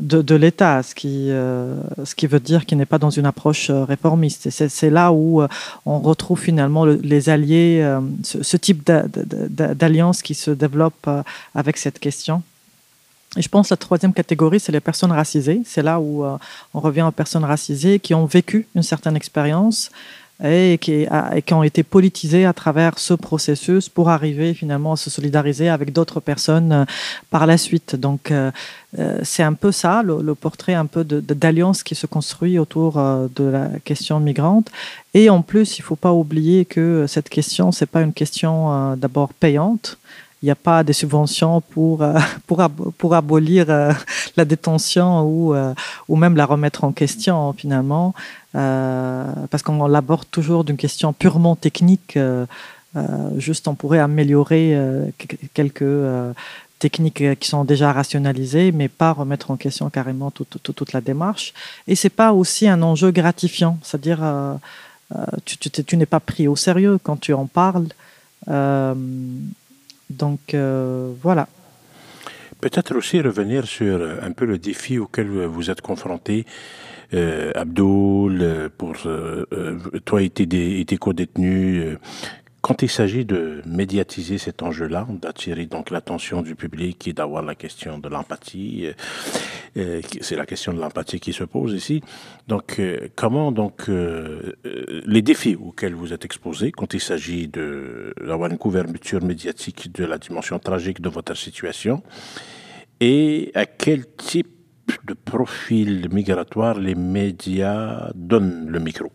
de, 0.00 0.34
l'État, 0.34 0.82
ce, 0.82 0.94
qui, 0.94 1.28
ce 1.28 2.14
qui 2.14 2.26
veut 2.26 2.40
dire 2.40 2.66
qu'il 2.66 2.78
n'est 2.78 2.86
pas 2.86 2.98
dans 2.98 3.10
une 3.10 3.26
approche 3.26 3.70
réformiste. 3.70 4.50
C'est 4.50 4.90
là 4.90 5.12
où 5.12 5.42
on 5.86 5.98
retrouve 6.00 6.40
finalement 6.40 6.84
les 6.84 7.28
alliés, 7.28 7.86
ce, 8.22 8.56
type 8.56 8.84
d'alliance 8.84 10.22
qui 10.22 10.34
se 10.34 10.50
développe 10.50 11.08
avec 11.54 11.76
cette 11.76 11.98
question. 11.98 12.42
Et 13.36 13.42
je 13.42 13.48
pense 13.48 13.68
que 13.68 13.74
la 13.74 13.78
troisième 13.78 14.12
catégorie, 14.12 14.60
c'est 14.60 14.72
les 14.72 14.80
personnes 14.80 15.12
racisées. 15.12 15.62
C'est 15.64 15.82
là 15.82 15.98
où 15.98 16.24
euh, 16.24 16.36
on 16.74 16.80
revient 16.80 17.02
aux 17.02 17.12
personnes 17.12 17.44
racisées 17.44 17.98
qui 17.98 18.14
ont 18.14 18.26
vécu 18.26 18.66
une 18.74 18.82
certaine 18.82 19.16
expérience 19.16 19.90
et 20.44 20.78
qui, 20.80 21.06
ont 21.52 21.62
été 21.62 21.82
politisées 21.82 22.44
à 22.46 22.52
travers 22.52 22.98
ce 22.98 23.14
processus 23.14 23.88
pour 23.88 24.10
arriver 24.10 24.54
finalement 24.54 24.92
à 24.92 24.96
se 24.96 25.10
solidariser 25.10 25.68
avec 25.68 25.92
d'autres 25.92 26.20
personnes 26.20 26.72
euh, 26.72 26.84
par 27.30 27.46
la 27.46 27.58
suite. 27.58 27.96
Donc 27.96 28.30
euh, 28.30 28.50
c'est 29.22 29.42
un 29.42 29.54
peu 29.54 29.72
ça, 29.72 30.02
le, 30.02 30.34
portrait 30.34 30.74
un 30.74 30.86
peu 30.86 31.04
d'alliance 31.04 31.82
qui 31.82 31.94
se 31.94 32.06
construit 32.06 32.58
autour 32.58 32.94
de 33.34 33.44
la 33.44 33.68
question 33.84 34.20
migrante. 34.20 34.70
Et 35.14 35.30
en 35.30 35.40
plus, 35.40 35.78
il 35.78 35.80
ne 35.80 35.86
faut 35.86 35.96
pas 35.96 36.12
oublier 36.12 36.66
que 36.66 37.06
cette 37.06 37.30
question, 37.30 37.72
c'est 37.72 37.86
pas 37.86 38.02
une 38.02 38.12
question 38.12 38.94
d'abord 38.96 39.32
payante 39.32 39.96
il 40.42 40.46
n'y 40.46 40.50
a 40.50 40.56
pas 40.56 40.82
de 40.82 40.92
subventions 40.92 41.60
pour, 41.60 42.02
euh, 42.02 42.18
pour, 42.46 42.62
pour 42.98 43.14
abolir 43.14 43.66
euh, 43.68 43.92
la 44.36 44.44
détention 44.44 45.22
ou, 45.22 45.54
euh, 45.54 45.72
ou 46.08 46.16
même 46.16 46.36
la 46.36 46.46
remettre 46.46 46.84
en 46.84 46.92
question 46.92 47.52
finalement, 47.52 48.14
parce 48.52 49.62
qu'on 49.62 49.86
l'aborde 49.86 50.26
toujours 50.30 50.64
d'une 50.64 50.76
question 50.76 51.14
purement 51.14 51.56
technique. 51.56 52.18
juste, 53.38 53.66
on 53.66 53.74
pourrait 53.74 53.98
améliorer 53.98 54.76
quelques 55.54 55.94
techniques 56.78 57.38
qui 57.40 57.48
sont 57.48 57.64
déjà 57.64 57.94
rationalisées, 57.94 58.70
mais 58.70 58.88
pas 58.88 59.12
remettre 59.12 59.50
en 59.50 59.56
question 59.56 59.88
carrément 59.88 60.30
toute, 60.30 60.58
toute, 60.62 60.92
la 60.92 61.00
démarche. 61.00 61.54
Et 61.88 61.94
c'est 61.94 62.10
pas 62.10 62.34
aussi 62.34 62.68
un 62.68 62.82
enjeu 62.82 63.10
gratifiant, 63.10 63.78
c'est-à-dire 63.82 64.20
tu 65.46 65.96
n'es 65.96 66.04
pas 66.04 66.20
pris 66.20 66.46
au 66.46 66.56
sérieux 66.56 66.98
quand 67.02 67.18
tu 67.18 67.32
en 67.32 67.46
parles. 67.46 67.88
Donc 70.18 70.54
euh, 70.54 71.12
voilà. 71.22 71.48
Peut-être 72.60 72.94
aussi 72.96 73.20
revenir 73.20 73.66
sur 73.66 73.96
euh, 73.96 74.16
un 74.22 74.32
peu 74.32 74.44
le 74.44 74.58
défi 74.58 74.98
auquel 74.98 75.26
vous 75.26 75.70
êtes 75.70 75.80
confronté. 75.80 76.46
Euh, 77.14 77.52
Abdul, 77.54 78.70
pour 78.78 78.96
toi, 80.04 80.22
était 80.22 80.96
co-détenu. 80.96 81.96
Quand 82.62 82.80
il 82.80 82.88
s'agit 82.88 83.24
de 83.24 83.60
médiatiser 83.66 84.38
cet 84.38 84.62
enjeu-là, 84.62 85.08
d'attirer 85.10 85.66
donc 85.66 85.90
l'attention 85.90 86.42
du 86.42 86.54
public 86.54 87.08
et 87.08 87.12
d'avoir 87.12 87.42
la 87.42 87.56
question 87.56 87.98
de 87.98 88.08
l'empathie, 88.08 88.86
euh, 88.86 88.92
euh, 89.78 90.00
c'est 90.20 90.36
la 90.36 90.46
question 90.46 90.72
de 90.72 90.78
l'empathie 90.78 91.18
qui 91.18 91.32
se 91.32 91.42
pose 91.42 91.74
ici. 91.74 92.04
Donc, 92.46 92.78
euh, 92.78 93.08
comment 93.16 93.50
donc 93.50 93.88
les 93.88 95.22
défis 95.22 95.56
auxquels 95.56 95.96
vous 95.96 96.12
êtes 96.12 96.24
exposés 96.24 96.70
quand 96.70 96.94
il 96.94 97.00
s'agit 97.00 97.48
d'avoir 97.48 98.48
une 98.48 98.58
couverture 98.58 99.24
médiatique 99.24 99.92
de 99.92 100.04
la 100.04 100.18
dimension 100.18 100.60
tragique 100.60 101.00
de 101.00 101.08
votre 101.08 101.36
situation 101.36 102.00
et 103.00 103.50
à 103.54 103.66
quel 103.66 104.06
type 104.14 104.46
de 105.04 105.14
profil 105.14 106.08
migratoire 106.12 106.78
les 106.78 106.94
médias 106.94 108.12
donnent 108.14 108.68
le 108.68 108.78
micro? 108.78 109.10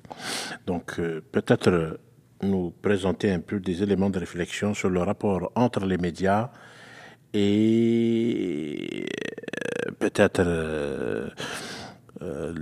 Donc, 0.65 0.99
peut-être 1.31 1.97
nous 2.43 2.71
présenter 2.81 3.31
un 3.31 3.39
peu 3.39 3.59
des 3.59 3.83
éléments 3.83 4.09
de 4.09 4.19
réflexion 4.19 4.73
sur 4.73 4.89
le 4.89 5.01
rapport 5.01 5.51
entre 5.55 5.85
les 5.85 5.97
médias 5.97 6.49
et 7.33 9.05
euh, 9.05 9.91
peut-être 9.99 10.41
euh, 10.45 11.29
euh, 12.21 12.53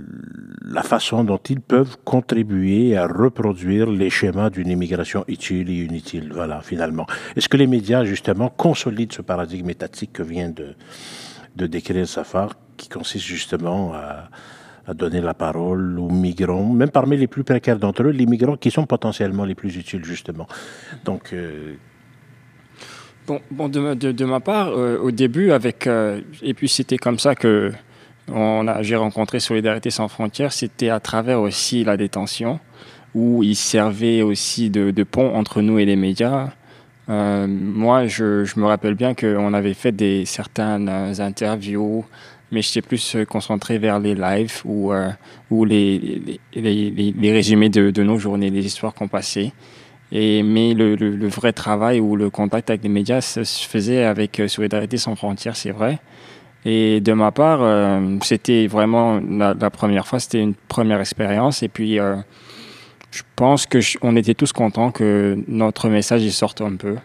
la 0.64 0.82
façon 0.82 1.24
dont 1.24 1.40
ils 1.48 1.60
peuvent 1.60 1.96
contribuer 2.04 2.96
à 2.96 3.06
reproduire 3.06 3.88
les 3.88 4.10
schémas 4.10 4.50
d'une 4.50 4.68
immigration 4.68 5.24
utile 5.28 5.70
et 5.70 5.84
inutile. 5.84 6.30
Voilà, 6.32 6.60
finalement. 6.60 7.06
Est-ce 7.36 7.48
que 7.48 7.56
les 7.56 7.66
médias, 7.66 8.04
justement, 8.04 8.48
consolident 8.50 9.14
ce 9.14 9.22
paradigme 9.22 9.70
étatique 9.70 10.12
que 10.14 10.22
vient 10.22 10.50
de, 10.50 10.74
de 11.56 11.66
décrire 11.66 12.06
Safar, 12.06 12.50
qui 12.76 12.88
consiste 12.88 13.24
justement 13.24 13.94
à 13.94 14.28
à 14.86 14.94
donner 14.94 15.20
la 15.20 15.34
parole 15.34 15.98
aux 15.98 16.10
migrants, 16.10 16.72
même 16.72 16.90
parmi 16.90 17.16
les 17.16 17.26
plus 17.26 17.44
précaires 17.44 17.78
d'entre 17.78 18.04
eux, 18.04 18.10
les 18.10 18.26
migrants 18.26 18.56
qui 18.56 18.70
sont 18.70 18.86
potentiellement 18.86 19.44
les 19.44 19.54
plus 19.54 19.76
utiles, 19.76 20.04
justement. 20.04 20.46
Donc. 21.04 21.32
Euh, 21.32 21.74
bon, 23.26 23.40
bon 23.50 23.68
de, 23.68 24.24
ma 24.24 24.40
part, 24.40 24.68
euh, 24.68 24.98
au 24.98 25.10
début, 25.10 25.50
avec. 25.50 25.86
Euh, 25.86 26.20
et 26.42 26.54
puis 26.54 26.68
c'était 26.68 26.98
comme 26.98 27.18
ça 27.18 27.34
que 27.34 27.72
j'ai 28.80 28.96
rencontré 28.96 29.40
Solidarité 29.40 29.90
sans 29.90 30.08
frontières, 30.08 30.52
c'était 30.52 30.90
à 30.90 31.00
travers 31.00 31.40
aussi 31.40 31.84
la 31.84 31.96
détention, 31.96 32.60
où 33.14 33.42
il 33.42 33.56
servait 33.56 34.22
aussi 34.22 34.70
de, 34.70 35.02
pont 35.02 35.34
entre 35.34 35.62
nous 35.62 35.78
et 35.78 35.84
les 35.84 35.96
médias. 35.96 36.50
moi, 37.08 38.06
je, 38.06 38.44
je, 38.44 38.60
me 38.60 38.66
rappelle 38.66 38.94
bien 38.94 39.14
qu'on 39.14 39.54
avait 39.54 39.74
fait 39.74 39.92
des 39.92 40.24
certaines 40.24 40.88
interviews 41.20 42.04
mais 42.52 42.62
j'étais 42.62 42.82
plus 42.82 43.16
euh, 43.16 43.24
concentré 43.24 43.78
vers 43.78 43.98
les 43.98 44.14
lives 44.14 44.62
ou, 44.64 44.92
euh, 44.92 45.10
ou 45.50 45.64
les, 45.64 46.40
les, 46.54 47.12
les, 47.12 47.32
résumés 47.32 47.68
de, 47.68 47.90
de, 47.90 48.02
nos 48.02 48.18
journées, 48.18 48.50
les 48.50 48.64
histoires 48.64 48.94
qu'on 48.94 49.08
passait. 49.08 49.52
Et, 50.12 50.42
mais 50.44 50.72
le, 50.72 50.94
le, 50.94 51.28
vrai 51.28 51.52
travail 51.52 51.98
ou 51.98 52.14
le 52.14 52.30
contact 52.30 52.70
avec 52.70 52.84
les 52.84 52.88
médias 52.88 53.20
se 53.20 53.42
faisait 53.44 54.04
avec 54.04 54.38
euh, 54.38 54.46
Solidarité 54.46 54.96
sans 54.96 55.16
frontières, 55.16 55.56
c'est 55.56 55.72
vrai. 55.72 55.98
Et 56.64 57.00
de 57.00 57.12
ma 57.12 57.30
part, 57.30 57.60
c'était 58.22 58.66
vraiment 58.66 59.20
la, 59.20 59.54
première 59.70 60.04
fois, 60.04 60.18
c'était 60.18 60.40
une 60.40 60.54
première 60.54 61.00
expérience. 61.00 61.62
Et 61.62 61.68
puis, 61.68 61.94
je 61.96 63.22
pense 63.36 63.66
que 63.66 63.78
on 64.02 64.16
était 64.16 64.34
tous 64.34 64.52
contents 64.52 64.90
que 64.90 65.38
notre 65.46 65.88
message 65.88 66.28
sorte 66.30 66.60
un 66.62 66.74
peu, 66.74 66.96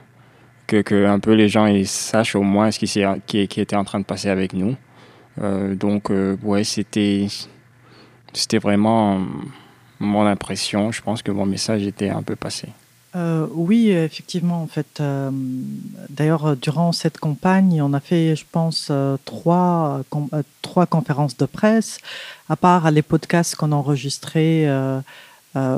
que, 0.65 0.81
que 0.81 1.05
un 1.05 1.19
peu 1.19 1.33
les 1.33 1.47
gens 1.47 1.67
ils 1.67 1.85
sachent 1.85 2.35
au 2.35 2.41
moins 2.41 2.71
ce 2.71 2.79
qui, 2.79 3.03
qui, 3.27 3.47
qui 3.47 3.61
était 3.61 3.75
en 3.75 3.83
train 3.83 3.99
de 3.99 4.05
passer 4.05 4.29
avec 4.29 4.53
nous. 4.53 4.75
Euh, 5.39 5.75
donc, 5.75 6.11
euh, 6.11 6.37
ouais, 6.43 6.63
c'était, 6.63 7.27
c'était 8.33 8.57
vraiment 8.57 9.21
mon 9.99 10.25
impression. 10.25 10.91
Je 10.91 11.01
pense 11.01 11.21
que 11.21 11.31
mon 11.31 11.45
message 11.45 11.83
était 11.83 12.09
un 12.09 12.21
peu 12.21 12.35
passé. 12.35 12.69
Euh, 13.15 13.45
oui, 13.53 13.89
effectivement, 13.89 14.61
en 14.61 14.67
fait. 14.67 15.01
D'ailleurs, 16.09 16.55
durant 16.55 16.91
cette 16.91 17.17
campagne, 17.17 17.81
on 17.81 17.93
a 17.93 17.99
fait, 17.99 18.35
je 18.35 18.45
pense, 18.49 18.91
trois, 19.25 20.01
trois 20.61 20.85
conférences 20.85 21.35
de 21.37 21.45
presse, 21.45 21.97
à 22.47 22.55
part 22.55 22.89
les 22.89 23.01
podcasts 23.01 23.55
qu'on 23.55 23.73
a 23.73 23.75
enregistrés, 23.75 24.65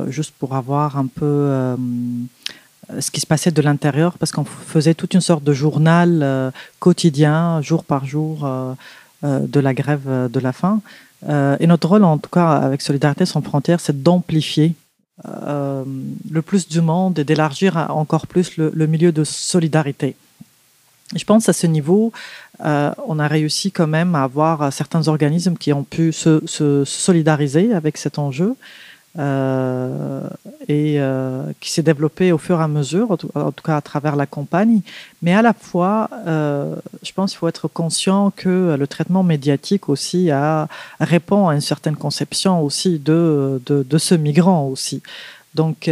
juste 0.10 0.36
pour 0.38 0.56
avoir 0.56 0.98
un 0.98 1.08
peu 1.08 1.76
ce 3.00 3.10
qui 3.10 3.20
se 3.20 3.26
passait 3.26 3.50
de 3.50 3.62
l'intérieur, 3.64 4.20
parce 4.20 4.32
qu'on 4.32 4.46
faisait 4.46 4.94
toute 4.94 5.16
une 5.16 5.22
sorte 5.22 5.44
de 5.44 5.54
journal 5.54 6.54
quotidien, 6.80 7.64
jour 7.64 7.84
par 7.84 8.06
jour, 8.06 8.48
de 9.24 9.60
la 9.60 9.74
grève 9.74 10.08
euh, 10.08 10.28
de 10.28 10.40
la 10.40 10.52
faim. 10.52 10.82
Euh, 11.30 11.58
et 11.60 11.68
notre 11.68 11.88
rôle, 11.88 12.04
en 12.04 12.18
tout 12.18 12.30
cas 12.30 12.50
avec 12.52 12.82
Solidarité 12.82 13.26
sans 13.26 13.42
frontières, 13.42 13.80
c'est 13.80 14.04
d'amplifier 14.04 14.76
le 15.26 16.42
plus 16.42 16.68
du 16.68 16.82
monde 16.82 17.18
et 17.20 17.24
d'élargir 17.24 17.78
encore 17.92 18.26
plus 18.28 18.58
le, 18.58 18.88
milieu 18.88 19.12
de 19.12 19.24
solidarité. 19.24 20.16
Je 21.16 21.24
pense 21.24 21.48
à 21.48 21.54
ce 21.54 21.68
niveau, 21.68 22.12
on 22.60 23.20
a 23.20 23.28
réussi 23.28 23.72
quand 23.72 23.88
même 23.88 24.16
à 24.16 24.24
avoir 24.24 24.74
certains 24.74 25.08
organismes 25.08 25.56
qui 25.56 25.72
ont 25.72 25.84
pu 25.84 26.12
se 26.12 26.84
solidariser 26.84 27.74
avec 27.74 27.98
cet 27.98 28.18
enjeu. 28.18 28.56
Euh, 29.20 30.28
et 30.68 30.96
euh, 30.98 31.44
qui 31.60 31.70
s'est 31.70 31.84
développé 31.84 32.32
au 32.32 32.40
fur 32.40 32.60
et 32.60 32.64
à 32.64 32.68
mesure, 32.68 33.12
en 33.12 33.18
tout, 33.18 33.64
cas 33.64 33.78
à 33.78 33.82
travers 33.82 34.16
la 34.16 34.26
campagne. 34.26 34.82
Mais 35.22 35.36
à 35.36 35.44
la 35.44 35.54
fois, 35.54 36.10
euh, 36.26 36.76
je 37.04 37.12
pense 37.12 37.32
qu'il 37.32 37.38
faut 37.38 37.48
être 37.48 37.68
conscient 37.68 38.32
que 38.36 38.76
le 38.76 38.88
traitement 38.88 39.22
médiatique 39.22 39.88
aussi 39.88 40.32
a, 40.32 40.68
répond 41.00 41.48
à 41.48 41.54
une 41.54 41.62
certaine 41.62 41.96
conception 41.96 42.62
aussi 42.64 42.98
de, 42.98 43.62
ce 43.98 44.16
migrant 44.16 44.66
aussi. 44.68 45.04
Donc, 45.54 45.88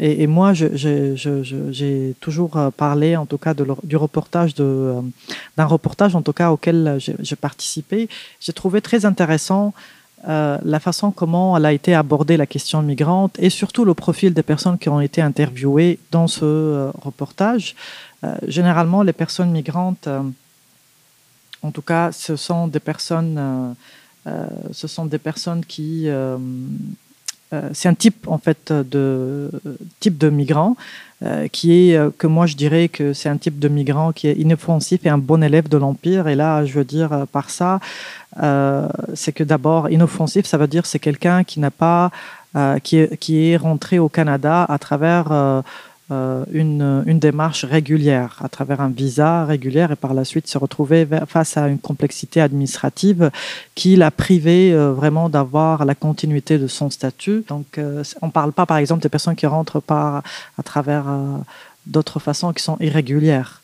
et, 0.00 0.26
moi, 0.26 0.52
j'ai 0.52 2.14
toujours 2.18 2.58
parlé, 2.76 3.16
en 3.16 3.26
tout 3.26 3.38
cas, 3.38 3.54
du 3.84 3.96
reportage, 3.96 4.56
d'un 4.56 5.64
reportage, 5.64 6.16
en 6.16 6.22
tout 6.22 6.32
cas, 6.32 6.50
auquel 6.50 6.98
j'ai 6.98 7.36
participé. 7.36 8.08
J'ai 8.40 8.52
trouvé 8.52 8.80
très 8.80 9.04
intéressant 9.04 9.72
la 10.26 10.80
façon 10.80 11.12
comment 11.12 11.56
elle 11.56 11.66
a 11.66 11.72
été 11.72 11.94
abordée 11.94 12.36
la 12.36 12.46
question 12.46 12.82
migrante 12.82 13.36
et 13.38 13.48
surtout 13.48 13.84
le 13.84 13.94
profil 13.94 14.34
des 14.34 14.42
personnes 14.42 14.76
qui 14.76 14.88
ont 14.88 15.00
été 15.00 15.22
interviewées 15.22 16.00
dans 16.10 16.26
ce 16.26 16.90
reportage. 17.00 17.76
généralement, 18.48 19.02
les 19.02 19.12
personnes 19.12 19.52
migrantes 19.52 20.08
en 21.66 21.72
tout 21.72 21.82
cas, 21.82 22.12
ce 22.12 22.36
sont 22.36 22.68
des 22.68 22.80
personnes, 22.80 23.36
euh, 23.38 23.72
euh, 24.28 24.46
ce 24.72 24.86
sont 24.86 25.06
des 25.06 25.18
personnes 25.18 25.64
qui, 25.64 26.08
euh, 26.08 26.38
c'est 27.72 27.88
un 27.88 27.94
type 27.94 28.28
en 28.28 28.38
fait 28.38 28.72
de 28.72 29.50
type 30.00 30.18
de 30.18 30.30
migrant 30.30 30.76
qui 31.50 31.90
est 31.90 32.16
que 32.18 32.26
moi 32.26 32.44
je 32.44 32.56
dirais 32.56 32.88
que 32.88 33.14
c'est 33.14 33.30
un 33.30 33.38
type 33.38 33.58
de 33.58 33.68
migrant 33.68 34.12
qui 34.12 34.28
est 34.28 34.34
inoffensif 34.34 35.06
et 35.06 35.08
un 35.08 35.16
bon 35.16 35.42
élève 35.42 35.68
de 35.68 35.78
l'empire. 35.78 36.28
Et 36.28 36.34
là, 36.34 36.64
je 36.66 36.74
veux 36.74 36.84
dire 36.84 37.26
par 37.32 37.48
ça, 37.48 37.80
c'est 39.14 39.32
que 39.32 39.42
d'abord 39.42 39.88
inoffensif, 39.88 40.44
ça 40.44 40.58
veut 40.58 40.66
dire 40.66 40.84
c'est 40.84 40.98
quelqu'un 40.98 41.42
qui 41.42 41.58
n'a 41.58 41.70
pas 41.70 42.10
qui 42.82 42.98
est, 42.98 43.16
qui, 43.16 43.50
est, 43.50 43.56
rentré 43.56 43.98
au 43.98 44.08
Canada 44.08 44.64
à 44.68 44.78
travers 44.78 45.30
euh, 45.30 45.62
une, 46.10 47.02
une, 47.06 47.18
démarche 47.18 47.64
régulière, 47.64 48.38
à 48.42 48.48
travers 48.48 48.80
un 48.80 48.90
visa 48.90 49.44
régulier, 49.44 49.86
et 49.90 49.96
par 49.96 50.14
la 50.14 50.24
suite 50.24 50.46
se 50.46 50.56
retrouver 50.56 51.06
face 51.26 51.56
à 51.56 51.68
une 51.68 51.78
complexité 51.78 52.40
administrative 52.40 53.30
qui 53.74 53.96
l'a 53.96 54.10
privé 54.10 54.72
euh, 54.72 54.92
vraiment 54.92 55.28
d'avoir 55.28 55.84
la 55.84 55.94
continuité 55.94 56.58
de 56.58 56.68
son 56.68 56.90
statut. 56.90 57.44
Donc, 57.48 57.78
euh, 57.78 58.04
on 58.22 58.26
ne 58.26 58.32
parle 58.32 58.52
pas, 58.52 58.66
par 58.66 58.76
exemple, 58.76 59.02
des 59.02 59.08
personnes 59.08 59.36
qui 59.36 59.46
rentrent 59.46 59.80
par, 59.80 60.22
à 60.58 60.62
travers 60.62 61.06
d'autres 61.86 62.20
façons 62.20 62.52
qui 62.52 62.62
sont 62.62 62.76
irrégulières. 62.80 63.62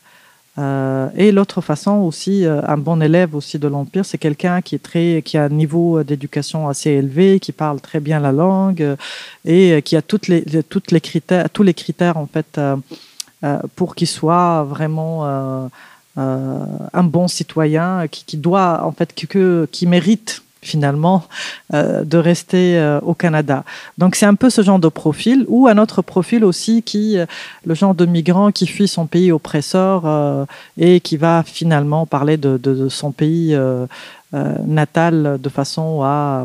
Euh, 0.58 1.08
et 1.16 1.32
l'autre 1.32 1.62
façon 1.62 1.92
aussi, 1.92 2.44
euh, 2.44 2.60
un 2.66 2.76
bon 2.76 3.00
élève 3.00 3.34
aussi 3.34 3.58
de 3.58 3.68
l'Empire, 3.68 4.04
c'est 4.04 4.18
quelqu'un 4.18 4.60
qui 4.60 4.74
est 4.74 4.82
très, 4.82 5.22
qui 5.24 5.38
a 5.38 5.44
un 5.44 5.48
niveau 5.48 6.02
d'éducation 6.02 6.68
assez 6.68 6.90
élevé, 6.90 7.40
qui 7.40 7.52
parle 7.52 7.80
très 7.80 8.00
bien 8.00 8.20
la 8.20 8.32
langue 8.32 8.82
euh, 8.82 8.96
et 9.46 9.80
qui 9.80 9.96
a 9.96 10.02
toutes 10.02 10.28
les, 10.28 10.44
toutes 10.64 10.90
les 10.90 11.00
critères, 11.00 11.48
tous 11.48 11.62
les 11.62 11.74
critères 11.74 12.18
en 12.18 12.26
fait 12.26 12.60
pour 13.74 13.94
qu'il 13.96 14.06
soit 14.06 14.62
vraiment 14.64 15.24
un 16.16 17.02
bon 17.02 17.28
citoyen, 17.28 18.06
qui, 18.08 18.24
qui, 18.24 18.36
doit 18.36 18.84
en 18.84 18.92
fait, 18.92 19.14
qui, 19.14 19.26
qui 19.72 19.86
mérite 19.86 20.42
finalement 20.62 21.24
euh, 21.74 22.04
de 22.04 22.16
rester 22.16 22.78
euh, 22.78 23.00
au 23.00 23.14
Canada. 23.14 23.64
Donc 23.98 24.14
c'est 24.14 24.26
un 24.26 24.36
peu 24.36 24.48
ce 24.48 24.62
genre 24.62 24.78
de 24.78 24.88
profil 24.88 25.44
ou 25.48 25.66
un 25.66 25.76
autre 25.76 26.00
profil 26.00 26.44
aussi 26.44 26.82
qui 26.82 27.18
euh, 27.18 27.26
le 27.66 27.74
genre 27.74 27.94
de 27.94 28.06
migrant 28.06 28.52
qui 28.52 28.66
fuit 28.66 28.88
son 28.88 29.06
pays 29.06 29.32
oppresseur 29.32 30.46
et 30.78 31.00
qui 31.00 31.16
va 31.16 31.42
finalement 31.44 32.06
parler 32.06 32.36
de, 32.36 32.56
de 32.56 32.88
son 32.88 33.10
pays 33.10 33.56
natal 34.32 35.38
de 35.40 35.48
façon 35.48 36.02
à 36.02 36.44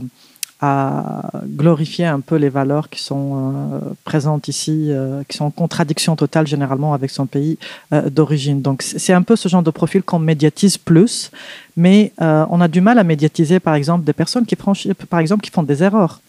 à 0.60 1.30
glorifier 1.46 2.06
un 2.06 2.20
peu 2.20 2.36
les 2.36 2.50
valeurs 2.50 2.89
qui 2.89 3.04
sont 3.04 3.34
euh, 3.36 3.80
présentes 4.04 4.48
ici, 4.48 4.88
euh, 4.89 5.22
qui 5.28 5.38
sont 5.38 5.46
en 5.46 5.52
contradiction 5.52 6.15
totale 6.15 6.48
généralement 6.48 6.93
avec 6.93 7.12
son 7.12 7.28
pays 7.28 7.60
euh, 7.93 8.10
d'origine. 8.10 8.62
Donc 8.62 8.82
c'est 8.82 9.13
un 9.13 9.22
peu 9.22 9.36
ce 9.36 9.50
genre 9.50 9.62
de 9.62 9.70
profil 9.70 10.02
qu'on 10.02 10.20
médiatise 10.20 10.78
plus, 10.78 11.32
mais 11.76 12.12
on 12.20 12.60
a 12.60 12.67
du 12.67 12.82
mal 12.82 12.98
à 12.98 13.04
médiatiser 13.04 13.60
par 13.60 13.76
exemple 13.76 14.04
des 14.04 14.13
personnes 14.13 14.46
qui, 14.46 14.56
par 14.56 15.20
exemple, 15.20 15.43
qui 15.43 15.52
font 15.52 15.63
des 15.63 15.84
erreurs. 15.84 16.22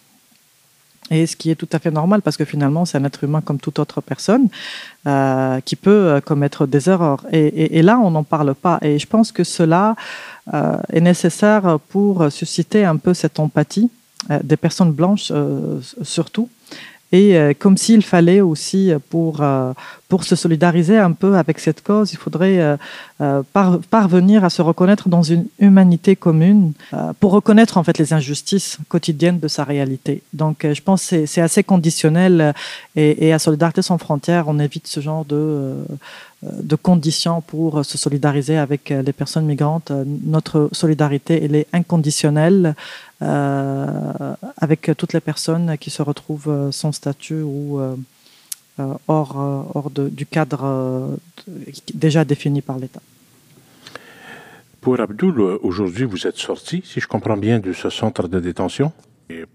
Et 1.10 1.26
ce 1.26 1.36
qui 1.36 1.50
est 1.50 1.54
tout 1.54 1.68
à 1.72 1.78
fait 1.78 1.90
normal 1.90 2.20
parce 2.20 2.36
que 2.36 2.44
finalement 2.44 2.84
c'est 2.84 2.98
un 2.98 3.04
être 3.04 3.24
humain 3.24 3.40
comme 3.40 3.58
toute 3.58 3.78
autre 3.78 4.02
personne 4.02 4.48
qui 5.64 5.76
peut 5.76 6.20
commettre 6.22 6.66
des 6.66 6.90
erreurs. 6.90 7.24
Et, 7.32 7.78
et 7.78 7.82
là 7.82 7.98
on 7.98 8.10
n'en 8.10 8.24
parle 8.24 8.54
pas. 8.54 8.78
Et 8.82 8.98
je 8.98 9.06
pense 9.06 9.32
que 9.32 9.42
cela 9.42 9.96
est 10.52 11.00
nécessaire 11.00 11.78
pour 11.88 12.30
susciter 12.30 12.84
un 12.84 12.98
peu 12.98 13.14
cette 13.14 13.40
empathie 13.40 13.90
des 14.42 14.56
personnes 14.56 14.92
blanches 14.92 15.30
euh, 15.30 15.80
surtout. 16.02 16.48
Et 17.10 17.38
euh, 17.38 17.54
comme 17.58 17.78
s'il 17.78 18.02
fallait 18.04 18.42
aussi, 18.42 18.92
pour, 19.08 19.42
pour 20.08 20.24
se 20.24 20.36
solidariser 20.36 20.98
un 20.98 21.12
peu 21.12 21.36
avec 21.36 21.58
cette 21.58 21.82
cause, 21.82 22.12
il 22.12 22.18
faudrait 22.18 22.76
parvenir 23.90 24.44
à 24.44 24.50
se 24.50 24.60
reconnaître 24.60 25.08
dans 25.08 25.22
une 25.22 25.46
humanité 25.58 26.16
commune 26.16 26.74
pour 27.18 27.32
reconnaître 27.32 27.78
en 27.78 27.82
fait 27.82 27.96
les 27.96 28.12
injustices 28.12 28.76
quotidiennes 28.88 29.38
de 29.38 29.48
sa 29.48 29.64
réalité. 29.64 30.22
Donc 30.34 30.66
je 30.70 30.82
pense 30.82 31.08
que 31.08 31.24
c'est 31.24 31.40
assez 31.40 31.64
conditionnel 31.64 32.52
et, 32.94 33.28
et, 33.28 33.32
à 33.32 33.38
Solidarité 33.38 33.80
sans 33.80 33.96
frontières, 33.96 34.44
on 34.48 34.58
évite 34.58 34.86
ce 34.86 35.00
genre 35.00 35.24
de 35.24 35.76
de 36.42 36.76
conditions 36.76 37.40
pour 37.40 37.84
se 37.84 37.98
solidariser 37.98 38.56
avec 38.56 38.90
les 38.90 39.12
personnes 39.12 39.46
migrantes. 39.46 39.90
Notre 40.24 40.68
solidarité, 40.72 41.42
elle 41.44 41.56
est 41.56 41.66
inconditionnelle. 41.72 42.76
Euh, 43.20 44.34
avec 44.58 44.92
toutes 44.96 45.12
les 45.12 45.20
personnes 45.20 45.76
qui 45.78 45.90
se 45.90 46.02
retrouvent 46.02 46.50
euh, 46.50 46.70
sans 46.70 46.92
statut 46.92 47.42
ou 47.42 47.80
euh, 47.80 47.96
hors, 49.08 49.90
du 49.90 50.24
cadre 50.24 51.18
déjà 51.94 52.24
défini 52.24 52.62
par 52.62 52.78
l'État. 52.78 53.00
Pour 54.80 55.00
Abdul, 55.00 55.40
aujourd'hui, 55.40 56.04
vous 56.04 56.28
êtes 56.28 56.36
sorti, 56.36 56.82
si 56.84 57.00
je 57.00 57.08
comprends 57.08 57.36
bien, 57.36 57.58
de 57.58 57.72
ce 57.72 57.90
centre 57.90 58.28
de 58.28 58.38
détention? 58.38 58.92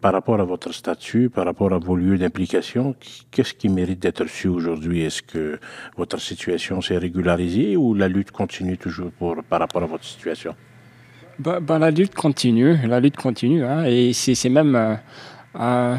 Par 0.01 0.13
rapport 0.13 0.39
à 0.39 0.43
votre 0.43 0.71
statut, 0.71 1.31
par 1.31 1.45
rapport 1.45 1.73
à 1.73 1.79
vos 1.79 1.95
lieux 1.95 2.19
d'implication, 2.19 2.95
qu'est-ce 3.31 3.55
qui 3.55 3.69
mérite 3.69 3.99
d'être 3.99 4.27
su 4.27 4.47
aujourd'hui? 4.47 5.01
Est-ce 5.01 5.23
que 5.23 5.59
votre 5.97 6.19
situation 6.19 6.79
s'est 6.79 6.99
régularisée 6.99 7.75
ou 7.75 7.95
la 7.95 8.07
lutte 8.07 8.29
continue 8.29 8.77
toujours 8.77 9.11
par 9.49 9.59
rapport 9.59 9.81
à 9.81 9.87
votre 9.87 10.03
situation? 10.03 10.55
Bah, 11.39 11.59
bah, 11.59 11.79
La 11.79 11.89
lutte 11.89 12.13
continue, 12.13 12.77
la 12.85 12.99
lutte 12.99 13.17
continue, 13.17 13.65
hein, 13.65 13.85
et 13.85 14.13
c'est 14.13 14.49
même 14.49 14.75
euh, 15.55 15.95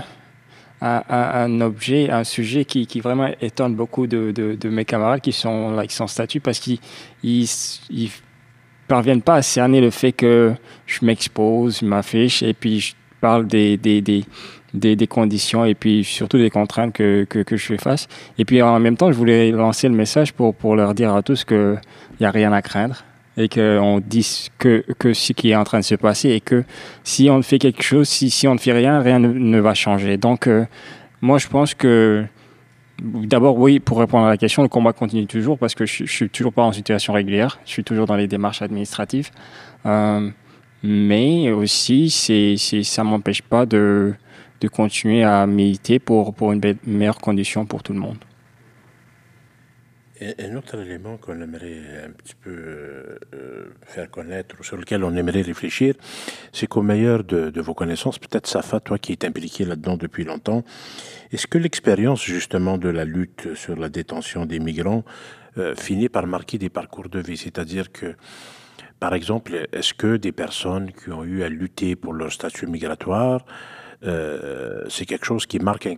un, 0.81 1.61
objet, 1.61 2.11
un 2.11 2.23
sujet 2.23 2.65
qui, 2.65 3.01
vraiment 3.01 3.29
étonne 3.41 3.75
beaucoup 3.75 4.07
de, 4.07 4.57
mes 4.69 4.85
camarades 4.85 5.21
qui 5.21 5.33
sont 5.33 5.73
là, 5.73 5.83
statut 5.89 6.39
parce 6.39 6.61
qu'ils 6.61 6.79
ils, 7.25 8.11
parviennent 8.87 9.23
pas 9.23 9.37
à 9.37 9.43
cerner 9.43 9.81
le 9.81 9.91
fait 9.91 10.13
que 10.13 10.53
je 10.87 11.05
m'expose, 11.05 11.81
je 11.81 11.87
m'affiche, 11.87 12.43
et 12.43 12.53
puis 12.53 12.81
je 12.81 12.95
parle 13.25 13.47
des, 13.47 13.79
des, 13.79 14.03
des 14.03 14.25
des, 14.75 15.07
conditions 15.07 15.65
et 15.65 15.75
puis 15.75 16.05
surtout 16.05 16.37
des 16.37 16.51
contraintes 16.51 16.93
que, 16.93 17.25
que, 17.25 17.41
que, 17.49 17.57
je 17.57 17.65
fais 17.65 17.79
face. 17.79 18.07
Et 18.39 18.45
puis 18.45 18.61
en 18.61 18.79
même 18.81 18.97
temps, 18.97 19.11
je 19.13 19.17
voulais 19.17 19.51
lancer 19.51 19.89
le 19.89 19.95
message 19.95 20.33
pour, 20.33 20.55
pour 20.55 20.75
leur 20.75 20.95
dire 20.95 21.15
à 21.15 21.23
tous 21.23 21.45
qu'il 21.45 21.81
n'y 22.21 22.27
a 22.27 22.31
rien 22.31 22.53
à 22.53 22.61
craindre 22.61 22.97
et 23.37 23.49
qu'on 23.49 24.01
dise 24.05 24.49
que, 24.59 24.85
que 24.99 25.13
ce 25.13 25.33
qui 25.33 25.51
est 25.51 25.57
en 25.57 25.65
train 25.65 25.79
de 25.79 25.85
se 25.85 25.95
passer 25.95 26.31
et 26.31 26.41
que 26.41 26.65
si 27.03 27.31
on 27.31 27.41
fait 27.43 27.59
quelque 27.59 27.83
chose, 27.83 28.09
si, 28.09 28.31
si 28.31 28.47
on 28.47 28.55
ne 28.55 28.59
fait 28.59 28.73
rien, 28.73 29.01
rien 29.01 29.21
ne, 29.21 29.61
va 29.61 29.75
changer. 29.75 30.17
Donc, 30.17 30.47
euh, 30.47 30.65
moi, 31.21 31.39
je 31.39 31.49
pense 31.49 31.75
que 31.75 32.25
d'abord, 33.01 33.59
oui, 33.59 33.81
pour 33.81 33.99
répondre 33.99 34.27
à 34.27 34.31
la 34.31 34.37
question, 34.37 34.63
le 34.63 34.69
combat 34.69 34.93
continue 34.93 35.27
toujours 35.27 35.57
parce 35.59 35.75
que 35.75 35.87
je, 35.87 36.03
ne 36.03 36.09
suis 36.09 36.29
toujours 36.29 36.53
pas 36.53 36.63
en 36.63 36.73
situation 36.73 37.13
régulière, 37.13 37.59
je 37.65 37.71
suis 37.71 37.85
toujours 37.85 38.07
dans 38.07 38.17
les 38.17 38.27
démarches 38.27 38.63
administratives. 38.63 39.31
Euh, 39.87 40.31
mais 40.85 41.51
aussi, 41.51 42.11
c'est, 42.11 42.57
ça 42.83 43.03
m'empêche 43.05 43.40
pas 43.40 43.64
de, 43.64 44.12
de 44.61 44.68
continuer 44.68 45.25
à 45.25 45.47
militer 45.47 45.99
pour, 45.99 46.35
pour 46.35 46.53
une 46.53 46.61
meilleure 46.85 47.18
condition 47.18 47.64
pour 47.64 47.83
tout 47.83 47.94
le 47.94 48.01
monde. 48.01 48.18
Un 50.38 50.55
autre 50.57 50.79
élément 50.79 51.16
qu'on 51.16 51.40
aimerait 51.40 52.05
un 52.07 52.11
petit 52.11 52.35
peu 52.35 52.51
euh, 52.51 53.66
faire 53.87 54.11
connaître, 54.11 54.62
sur 54.62 54.77
lequel 54.77 55.03
on 55.05 55.16
aimerait 55.16 55.40
réfléchir, 55.40 55.94
c'est 56.53 56.66
qu'au 56.66 56.83
meilleur 56.83 57.25
de, 57.25 57.61
vos 57.61 57.75
connaissances, 57.75 58.18
peut-être 58.18 58.47
Safa, 58.47 58.79
toi 58.79 58.99
qui 58.99 59.12
es 59.12 59.25
impliqué 59.25 59.64
là-dedans 59.64 59.97
depuis 59.97 60.25
longtemps, 60.25 60.64
est-ce 61.33 61.47
que 61.47 61.59
l'expérience 61.59 62.23
justement 62.23 62.79
de 62.79 62.90
la 62.90 63.05
lutte 63.05 63.55
sur 63.55 63.77
la 63.77 63.88
détention 63.88 64.44
des 64.44 64.61
migrants 64.61 65.03
euh, 65.57 65.75
finit 65.75 66.09
par 66.11 66.27
marquer 66.27 66.59
des 66.59 66.70
parcours 66.70 67.09
de 67.09 67.20
vie? 67.20 67.38
C'est-à-dire 67.38 67.90
que, 67.90 68.14
par 69.05 69.12
exemple, 69.12 69.69
est-ce 69.71 69.93
que 69.93 70.17
des 70.17 70.33
personnes 70.33 70.90
qui 70.90 71.11
ont 71.11 71.25
eu 71.25 71.43
à 71.43 71.51
lutter 71.51 71.95
pour 71.95 72.14
leur 72.14 72.33
statut 72.33 72.67
migratoire, 72.67 73.45
euh, 74.03 74.83
c'est 74.88 75.05
quelque 75.05 75.27
chose 75.27 75.45
qui 75.45 75.59
marque, 75.59 75.90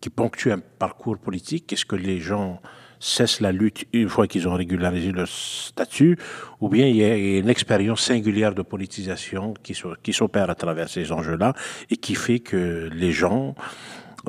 qui 0.00 0.10
ponctue 0.10 0.50
un 0.50 0.58
parcours 0.58 1.18
politique? 1.18 1.72
Est-ce 1.72 1.86
que 1.86 1.94
les 1.94 2.18
gens 2.18 2.60
cessent 2.98 3.40
la 3.40 3.52
lutte 3.52 3.84
une 3.92 4.08
fois 4.08 4.26
qu'ils 4.26 4.48
ont 4.48 4.54
régularisé 4.54 5.12
leur 5.12 5.28
statut, 5.28 6.18
ou 6.60 6.68
bien 6.68 6.88
il 6.88 6.96
y 6.96 7.04
a 7.04 7.14
une 7.38 7.48
expérience 7.48 8.00
singulière 8.02 8.56
de 8.56 8.62
politisation 8.62 9.54
qui 9.62 10.12
s'opère 10.12 10.50
à 10.50 10.56
travers 10.56 10.88
ces 10.88 11.12
enjeux-là 11.12 11.54
et 11.90 11.96
qui 11.96 12.16
fait 12.16 12.40
que 12.40 12.90
les 12.92 13.12
gens 13.12 13.54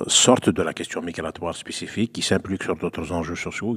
sortent 0.05 0.51
de 0.51 0.61
la 0.61 0.75
question 0.75 1.01
migratoire 1.01 1.55
spécifique, 1.55 2.13
qui 2.13 2.21
s'impliquent 2.21 2.63
sur 2.63 2.75
d'autres 2.75 3.11
enjeux 3.11 3.35
sociaux? 3.35 3.75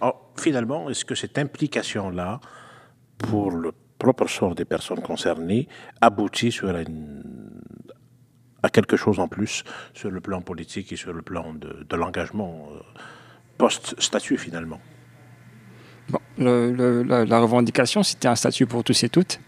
Oh, 0.00 0.12
finalement, 0.36 0.90
est-ce 0.90 1.04
que 1.04 1.16
cette 1.16 1.38
implication-là, 1.38 2.38
pour 3.18 3.50
le 3.50 3.72
propre 3.98 4.26
sort 4.28 4.54
des 4.54 4.64
personnes 4.64 5.00
concernées, 5.00 5.68
aboutit 6.00 6.54
à 8.62 8.68
quelque 8.70 8.96
chose 8.96 9.18
en 9.20 9.28
plus 9.28 9.64
sur 9.92 10.10
le 10.10 10.20
plan 10.20 10.40
politique 10.40 10.92
et 10.92 10.96
sur 10.96 11.12
le 11.12 11.22
plan 11.22 11.54
de, 11.54 11.96
l'engagement 11.96 12.68
euh, 12.72 12.80
post-statut 13.58 14.38
finalement 14.38 14.80
bon, 16.08 16.18
la, 16.38 17.38
revendication, 17.40 18.02
c'était 18.02 18.28
un 18.28 18.34
statut 18.34 18.66
pour 18.66 18.84
tous 18.84 19.04
et 19.04 19.08
toutes, 19.08 19.40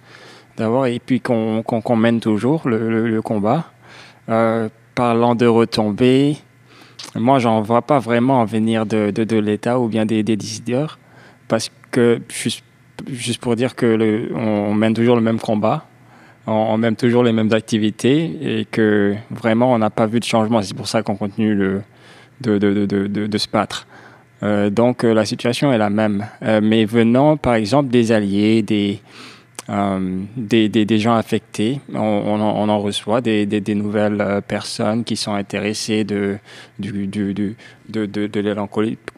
d'abord, 0.56 0.86
et 0.86 0.98
puis 0.98 1.20
qu'on 1.20 1.96
mène 1.96 2.20
toujours 2.20 2.68
le, 2.68 3.20
combat. 3.22 3.72
Euh, 4.28 4.68
parlant 4.94 5.34
de 5.34 5.46
retombées, 5.46 6.36
moi, 7.14 7.38
j'en 7.38 7.60
vois 7.60 7.82
pas 7.82 7.98
vraiment 7.98 8.44
venir 8.44 8.86
de, 8.86 9.10
de, 9.10 9.36
l'État 9.36 9.78
ou 9.78 9.88
bien 9.88 10.06
des, 10.06 10.22
décideurs, 10.22 10.98
parce 11.48 11.70
que, 11.90 12.20
juste, 12.28 12.64
juste 13.09 13.40
pour 13.40 13.57
dire 13.57 13.74
que 13.74 14.28
on 14.34 14.74
mène 14.74 14.94
toujours 14.94 15.16
le 15.16 15.22
même 15.22 15.38
combat, 15.38 15.86
on, 16.47 16.78
mène 16.78 16.97
toujours 16.97 17.24
les 17.24 17.32
mêmes 17.32 17.53
activités 17.53 18.61
et 18.61 18.64
que 18.64 19.14
vraiment, 19.30 19.72
on 19.72 19.78
n'a 19.78 19.90
pas 19.90 20.07
vu 20.07 20.20
de 20.20 20.24
changement. 20.24 20.62
C'est 20.62 20.76
pour 20.76 20.88
ça 20.88 21.03
qu'on 21.03 21.16
continue 21.16 21.57
de, 22.40 23.38
se 23.38 23.49
battre. 23.49 23.86
Euh, 24.42 24.70
donc, 24.70 25.05
euh, 25.05 25.12
la 25.12 25.24
situation 25.24 25.72
est 25.72 25.78
la 25.78 25.90
même. 25.90 26.26
Euh, 26.42 26.61
mais 26.62 26.84
venant, 26.84 27.36
par 27.36 27.55
exemple, 27.55 27.88
des 27.88 28.12
alliés, 28.12 28.62
des, 28.62 29.01
euh, 29.68 30.22
des, 30.36 30.98
gens 30.98 31.14
affectés. 31.14 31.80
On, 31.92 31.98
en, 31.98 32.78
reçoit 32.78 33.20
des, 33.20 33.74
nouvelles 33.74 34.20
euh, 34.20 34.40
personnes 34.40 35.02
qui 35.02 35.16
sont 35.16 35.34
intéressées 35.34 36.04
de, 36.04 36.38
de, 36.78 37.06
de, 37.06 38.26
de 38.28 38.40
l'élan 38.40 38.68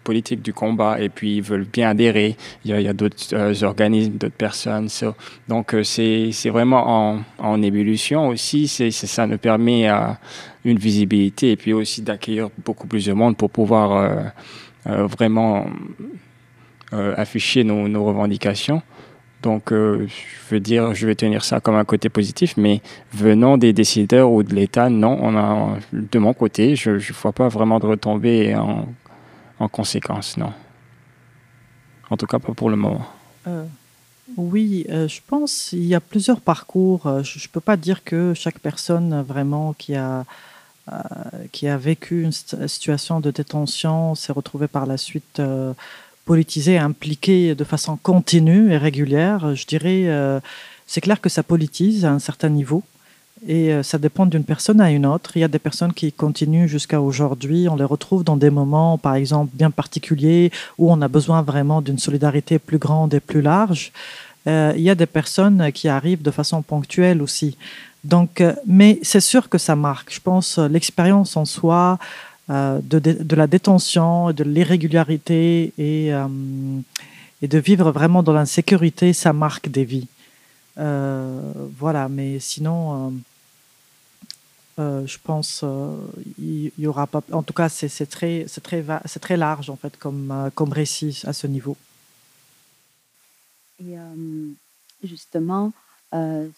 politique 0.04 0.40
du 0.40 0.54
combat 0.54 1.00
et 1.00 1.10
puis 1.10 1.36
ils 1.36 1.42
veulent 1.42 1.66
bien 1.70 1.90
adhérer. 1.90 2.36
Il 2.64 2.80
y 2.80 2.88
a, 2.88 2.92
d'autres 2.94 3.34
euh, 3.34 3.62
organismes, 3.62 4.12
d'autres 4.12 4.36
personnes. 4.36 4.88
donc 5.48 5.76
c'est 5.82 6.32
vraiment 6.46 7.20
en, 7.38 7.62
ébullition 7.62 8.28
aussi. 8.28 8.68
Ça 8.68 9.26
nous 9.26 9.38
permet 9.38 9.86
une 10.64 10.78
visibilité 10.78 11.52
et 11.52 11.56
puis 11.56 11.74
aussi 11.74 12.00
d'accueillir 12.00 12.48
beaucoup 12.64 12.86
plus 12.86 13.04
de 13.04 13.12
monde 13.12 13.36
pour 13.36 13.50
pouvoir 13.50 14.32
vraiment 14.84 15.66
afficher 16.94 17.64
nos 17.64 18.04
revendications. 18.04 18.80
Donc, 19.42 19.72
euh, 19.72 20.06
je 20.08 20.54
veux 20.54 20.60
dire, 20.60 20.94
je 20.94 21.06
vais 21.06 21.14
tenir 21.14 21.44
ça 21.44 21.60
comme 21.60 21.76
un 21.76 21.84
côté 21.84 22.08
positif, 22.08 22.56
mais 22.56 22.80
venant 23.12 23.56
des 23.56 23.72
décideurs 23.72 24.32
ou 24.32 24.42
de 24.42 24.54
l'État, 24.54 24.90
non, 24.90 25.76
de 25.92 26.18
mon 26.18 26.34
côté, 26.34 26.74
je 26.74 26.90
ne 26.90 27.12
vois 27.12 27.32
pas 27.32 27.48
vraiment 27.48 27.78
de 27.78 27.86
retombées 27.86 28.56
en, 28.56 28.88
en 29.60 29.68
conséquence, 29.68 30.36
non. 30.36 30.52
En 32.10 32.16
tout 32.16 32.26
cas, 32.26 32.38
pas 32.38 32.52
pour 32.52 32.68
le 32.68 32.76
moment. 32.76 33.06
Euh, 33.46 33.64
oui, 34.36 34.86
euh, 34.88 35.06
je 35.06 35.20
pense 35.24 35.68
qu'il 35.70 35.84
y 35.84 35.94
a 35.94 36.00
plusieurs 36.00 36.40
parcours. 36.40 37.02
Je 37.22 37.38
ne 37.38 37.52
peux 37.52 37.60
pas 37.60 37.76
dire 37.76 38.02
que 38.02 38.34
chaque 38.34 38.58
personne 38.58 39.22
vraiment 39.22 39.72
qui 39.72 39.94
a, 39.94 40.24
qui 41.52 41.68
a 41.68 41.76
vécu 41.76 42.22
une 42.22 42.32
situation 42.32 43.20
de 43.20 43.30
détention 43.30 44.14
s'est 44.16 44.32
retrouvée 44.32 44.68
par 44.68 44.86
la 44.86 44.96
suite 44.96 45.40
politisé 46.28 46.76
impliqué 46.76 47.54
de 47.54 47.64
façon 47.64 47.96
continue 47.96 48.70
et 48.70 48.76
régulière, 48.76 49.56
je 49.56 49.64
dirais, 49.64 50.02
euh, 50.08 50.40
c'est 50.86 51.00
clair 51.00 51.22
que 51.22 51.30
ça 51.30 51.42
politise 51.42 52.04
à 52.04 52.10
un 52.12 52.18
certain 52.18 52.50
niveau. 52.50 52.82
Et 53.46 53.72
euh, 53.72 53.82
ça 53.82 53.96
dépend 53.96 54.26
d'une 54.26 54.44
personne 54.44 54.80
à 54.82 54.90
une 54.90 55.06
autre. 55.06 55.30
Il 55.36 55.40
y 55.40 55.44
a 55.44 55.48
des 55.56 55.64
personnes 55.68 55.94
qui 55.94 56.12
continuent 56.12 56.66
jusqu'à 56.66 57.00
aujourd'hui. 57.00 57.66
On 57.70 57.76
les 57.76 57.90
retrouve 57.94 58.24
dans 58.24 58.36
des 58.36 58.50
moments, 58.50 58.98
par 58.98 59.14
exemple, 59.14 59.52
bien 59.54 59.70
particuliers 59.70 60.50
où 60.76 60.92
on 60.92 61.00
a 61.00 61.08
besoin 61.08 61.40
vraiment 61.40 61.80
d'une 61.80 61.98
solidarité 61.98 62.58
plus 62.58 62.80
grande 62.86 63.14
et 63.14 63.20
plus 63.20 63.40
large. 63.40 63.90
Euh, 64.46 64.74
il 64.76 64.82
y 64.82 64.90
a 64.90 64.94
des 64.94 65.06
personnes 65.06 65.72
qui 65.72 65.88
arrivent 65.88 66.22
de 66.30 66.30
façon 66.30 66.60
ponctuelle 66.60 67.22
aussi. 67.22 67.56
Donc, 68.04 68.42
mais 68.66 68.98
c'est 69.02 69.26
sûr 69.32 69.48
que 69.48 69.56
ça 69.56 69.76
marque. 69.76 70.12
Je 70.12 70.20
pense 70.20 70.58
l'expérience 70.58 71.38
en 71.38 71.46
soi, 71.46 71.98
euh, 72.50 72.80
de, 72.82 72.98
de, 72.98 73.36
la 73.36 73.46
détention, 73.46 74.32
de 74.32 74.42
l'irrégularité 74.42 75.74
et, 75.76 76.14
euh, 76.14 76.26
et, 77.42 77.48
de 77.48 77.58
vivre 77.58 77.90
vraiment 77.92 78.22
dans 78.22 78.32
l'insécurité, 78.32 79.12
ça 79.12 79.34
marque 79.34 79.68
des 79.68 79.84
vies. 79.84 80.06
Euh, 80.78 81.52
voilà, 81.76 82.08
mais 82.08 82.38
sinon, 82.38 83.12
je 84.78 85.18
pense 85.22 85.62
il 86.38 86.70
y, 86.78 86.86
aura 86.86 87.06
pas. 87.06 87.22
En 87.32 87.42
tout 87.42 87.52
cas, 87.52 87.68
c'est 87.68 88.06
très, 88.06 88.46
très, 88.62 88.82
très 89.20 89.36
large 89.36 89.68
en 89.68 89.76
fait 89.76 89.98
comme, 89.98 90.50
comme 90.54 90.72
récit 90.72 91.20
à 91.24 91.34
ce 91.34 91.46
niveau. 91.46 91.76
Et 93.84 93.96
justement, 95.04 95.72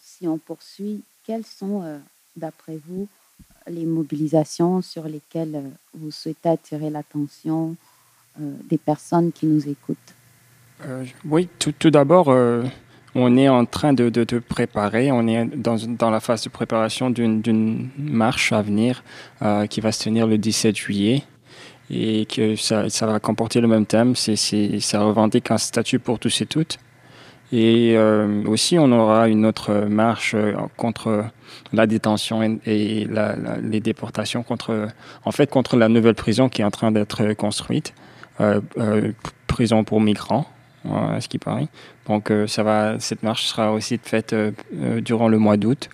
si 0.01 0.25
on 0.25 0.37
poursuit, 0.37 1.03
quels 1.25 1.45
sont, 1.45 1.99
d'après 2.37 2.79
vous, 2.87 3.09
les 3.67 3.85
mobilisations 3.85 4.81
sur 4.81 5.03
lesquelles 5.07 5.55
euh, 5.55 5.69
vous 5.93 6.11
souhaitez 6.11 6.49
attirer 6.49 6.89
l'attention 6.89 7.75
euh, 8.39 8.53
des 8.69 8.77
personnes 8.77 9.31
qui 9.31 9.45
nous 9.45 9.67
écoutent? 9.67 9.97
Euh, 10.85 11.05
Oui, 11.25 11.47
tout, 11.59 11.73
tout 11.77 11.91
d'abord, 11.91 12.35
on 13.13 13.37
est 13.37 13.49
en 13.49 13.65
train 13.65 13.93
de, 13.93 14.09
de, 14.09 14.39
préparer, 14.39 15.11
on 15.11 15.27
est 15.27 15.45
dans, 15.45 15.77
dans, 15.77 16.09
la 16.09 16.19
phase 16.19 16.43
de 16.43 16.49
préparation 16.49 17.09
d'une 17.09 17.89
marche 17.97 18.51
à 18.51 18.61
venir 18.61 19.03
qui 19.69 19.81
va 19.81 19.91
se 19.91 20.03
tenir 20.05 20.25
le 20.25 20.37
17 20.37 20.75
juillet 20.75 21.23
et 21.91 22.25
que 22.25 22.55
ça, 22.55 22.89
ça 22.89 23.05
va 23.05 23.19
comporter 23.19 23.59
le 23.61 23.67
même 23.67 23.85
thème, 23.85 24.15
c'est 24.15 24.37
ça 24.79 25.01
revendique 25.01 25.51
un 25.51 25.57
statut 25.57 25.99
pour 25.99 26.17
tous 26.17 26.41
et 26.41 26.45
toutes. 26.45 26.79
Et 27.51 27.95
euh, 27.97 28.43
aussi, 28.45 28.79
on 28.79 28.91
aura 28.91 29.27
une 29.27 29.45
autre 29.45 29.73
marche 29.73 30.35
euh, 30.35 30.53
contre 30.77 31.25
la 31.73 31.85
détention 31.85 32.41
et, 32.65 33.07
les 33.61 33.79
déportations, 33.81 34.41
contre, 34.41 34.87
en 35.25 35.31
fait, 35.31 35.49
contre 35.49 35.75
la 35.75 35.89
nouvelle 35.89 36.15
prison 36.15 36.47
qui 36.47 36.61
est 36.61 36.65
en 36.65 36.71
train 36.71 36.91
d'être 36.91 37.33
construite, 37.33 37.93
euh, 38.39 38.61
prison 39.47 39.83
pour 39.83 39.99
migrants, 39.99 40.45
à 40.89 41.19
ce 41.19 41.27
qui 41.27 41.37
paraît. 41.37 41.67
Donc, 42.07 42.31
cette 42.47 43.23
marche 43.23 43.45
sera 43.45 43.71
aussi 43.71 43.99
faite 44.01 44.35
durant 45.01 45.27
le 45.27 45.37
mois 45.37 45.57
d'août. 45.57 45.89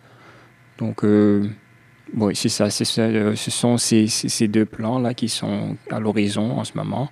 Donc, 0.78 1.04
oui, 1.04 2.36
c'est 2.36 2.50
ça, 2.50 2.70
ce 2.70 3.52
sont 3.52 3.78
ces 3.78 4.48
deux 4.48 4.66
plans-là 4.66 5.14
qui 5.14 5.28
sont 5.28 5.76
à 5.92 6.00
l'horizon 6.00 6.58
en 6.58 6.64
ce 6.64 6.74
moment. 6.76 7.10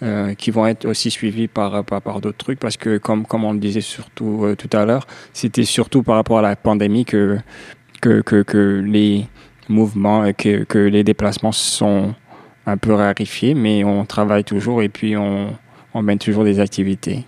Euh, 0.00 0.34
qui 0.34 0.52
vont 0.52 0.64
être 0.64 0.84
aussi 0.84 1.10
suivis 1.10 1.48
par, 1.48 1.84
par, 1.84 2.20
d'autres 2.20 2.38
trucs, 2.38 2.60
parce 2.60 2.76
que 2.76 2.98
comme, 2.98 3.26
comme 3.26 3.42
on 3.42 3.52
le 3.52 3.58
disait 3.58 3.80
surtout 3.80 4.44
euh, 4.44 4.54
tout 4.54 4.70
à 4.72 4.84
l'heure, 4.84 5.08
c'était 5.32 5.64
surtout 5.64 6.04
par 6.04 6.14
rapport 6.14 6.38
à 6.38 6.42
la 6.42 6.54
pandémie 6.54 7.04
que, 7.04 7.38
que, 8.00 8.20
que, 8.20 8.80
les 8.86 9.26
mouvements, 9.68 10.24
et 10.24 10.34
que, 10.34 10.62
que 10.62 10.78
les 10.78 11.02
déplacements 11.02 11.50
sont 11.50 12.14
un 12.64 12.76
peu 12.76 12.92
raréfiés, 12.92 13.54
mais 13.54 13.82
on 13.82 14.04
travaille 14.04 14.44
toujours 14.44 14.82
et 14.82 14.88
puis 14.88 15.16
on, 15.16 15.58
on 15.92 16.02
mène 16.02 16.20
toujours 16.20 16.44
des 16.44 16.60
activités. 16.60 17.24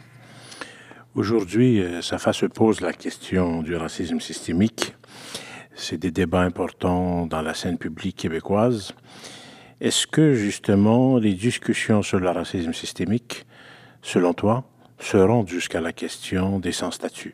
Aujourd'hui, 1.16 1.81
euh, 1.81 2.03
Safa 2.03 2.33
se 2.33 2.47
pose 2.47 2.81
la 2.83 2.93
question 2.93 3.64
du 3.64 3.75
racisme 3.75 4.21
systémique. 4.21 4.95
C'est 5.75 5.99
des 5.99 6.12
débats 6.12 6.43
importants 6.43 7.27
dans 7.27 7.43
la 7.43 7.55
scène 7.55 7.79
publique 7.79 8.14
québécoise. 8.14 8.95
Est-ce 9.81 10.07
que 10.07 10.35
justement 10.35 11.16
les 11.16 11.35
discussions 11.35 12.03
sur 12.03 12.20
le 12.20 12.28
racisme 12.28 12.74
systémique, 12.74 13.47
selon 14.03 14.35
toi, 14.35 14.64
se 14.99 15.16
rendent 15.16 15.49
jusqu'à 15.49 15.81
la 15.81 15.93
question 15.93 16.59
des 16.59 16.72
sans-statut 16.72 17.33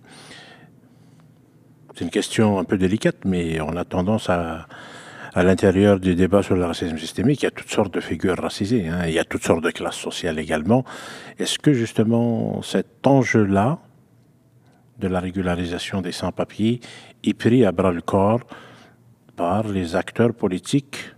C'est 1.92 2.04
une 2.04 2.10
question 2.10 2.58
un 2.58 2.64
peu 2.64 2.78
délicate, 2.78 3.24
mais 3.24 3.60
on 3.60 3.76
a 3.76 3.84
tendance 3.84 4.30
à, 4.30 4.68
à 5.34 5.42
l'intérieur 5.42 5.98
du 5.98 6.14
débat 6.14 6.44
sur 6.44 6.54
le 6.54 6.64
racisme 6.64 6.98
systémique, 6.98 7.42
il 7.42 7.46
y 7.46 7.48
a 7.48 7.50
toutes 7.50 7.70
sortes 7.70 7.92
de 7.92 8.00
figures 8.00 8.38
racisées, 8.38 8.88
hein, 8.88 9.06
il 9.06 9.12
y 9.12 9.18
a 9.18 9.24
toutes 9.24 9.42
sortes 9.42 9.64
de 9.64 9.70
classes 9.70 9.98
sociales 9.98 10.38
également. 10.38 10.84
Est-ce 11.38 11.58
que 11.58 11.72
justement 11.72 12.62
cet 12.62 13.06
enjeu-là 13.06 13.80
de 14.98 15.08
la 15.08 15.18
régularisation 15.18 16.00
des 16.00 16.12
sans-papiers 16.12 16.80
est 17.24 17.34
pris 17.34 17.64
à 17.64 17.72
bras 17.72 17.92
le 17.92 18.02
corps 18.02 18.40
par 19.34 19.68
les 19.68 19.96
acteurs 19.96 20.32
politiques 20.32 21.15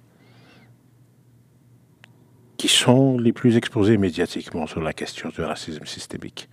qui 2.58 2.68
sont 2.68 3.16
les 3.18 3.32
plus 3.32 3.56
exposés 3.56 3.96
médiatiquement 3.96 4.66
sur 4.66 4.82
la 4.82 4.92
question 4.92 5.30
du 5.30 5.40
racisme 5.40 5.86
systémique. 5.86 6.48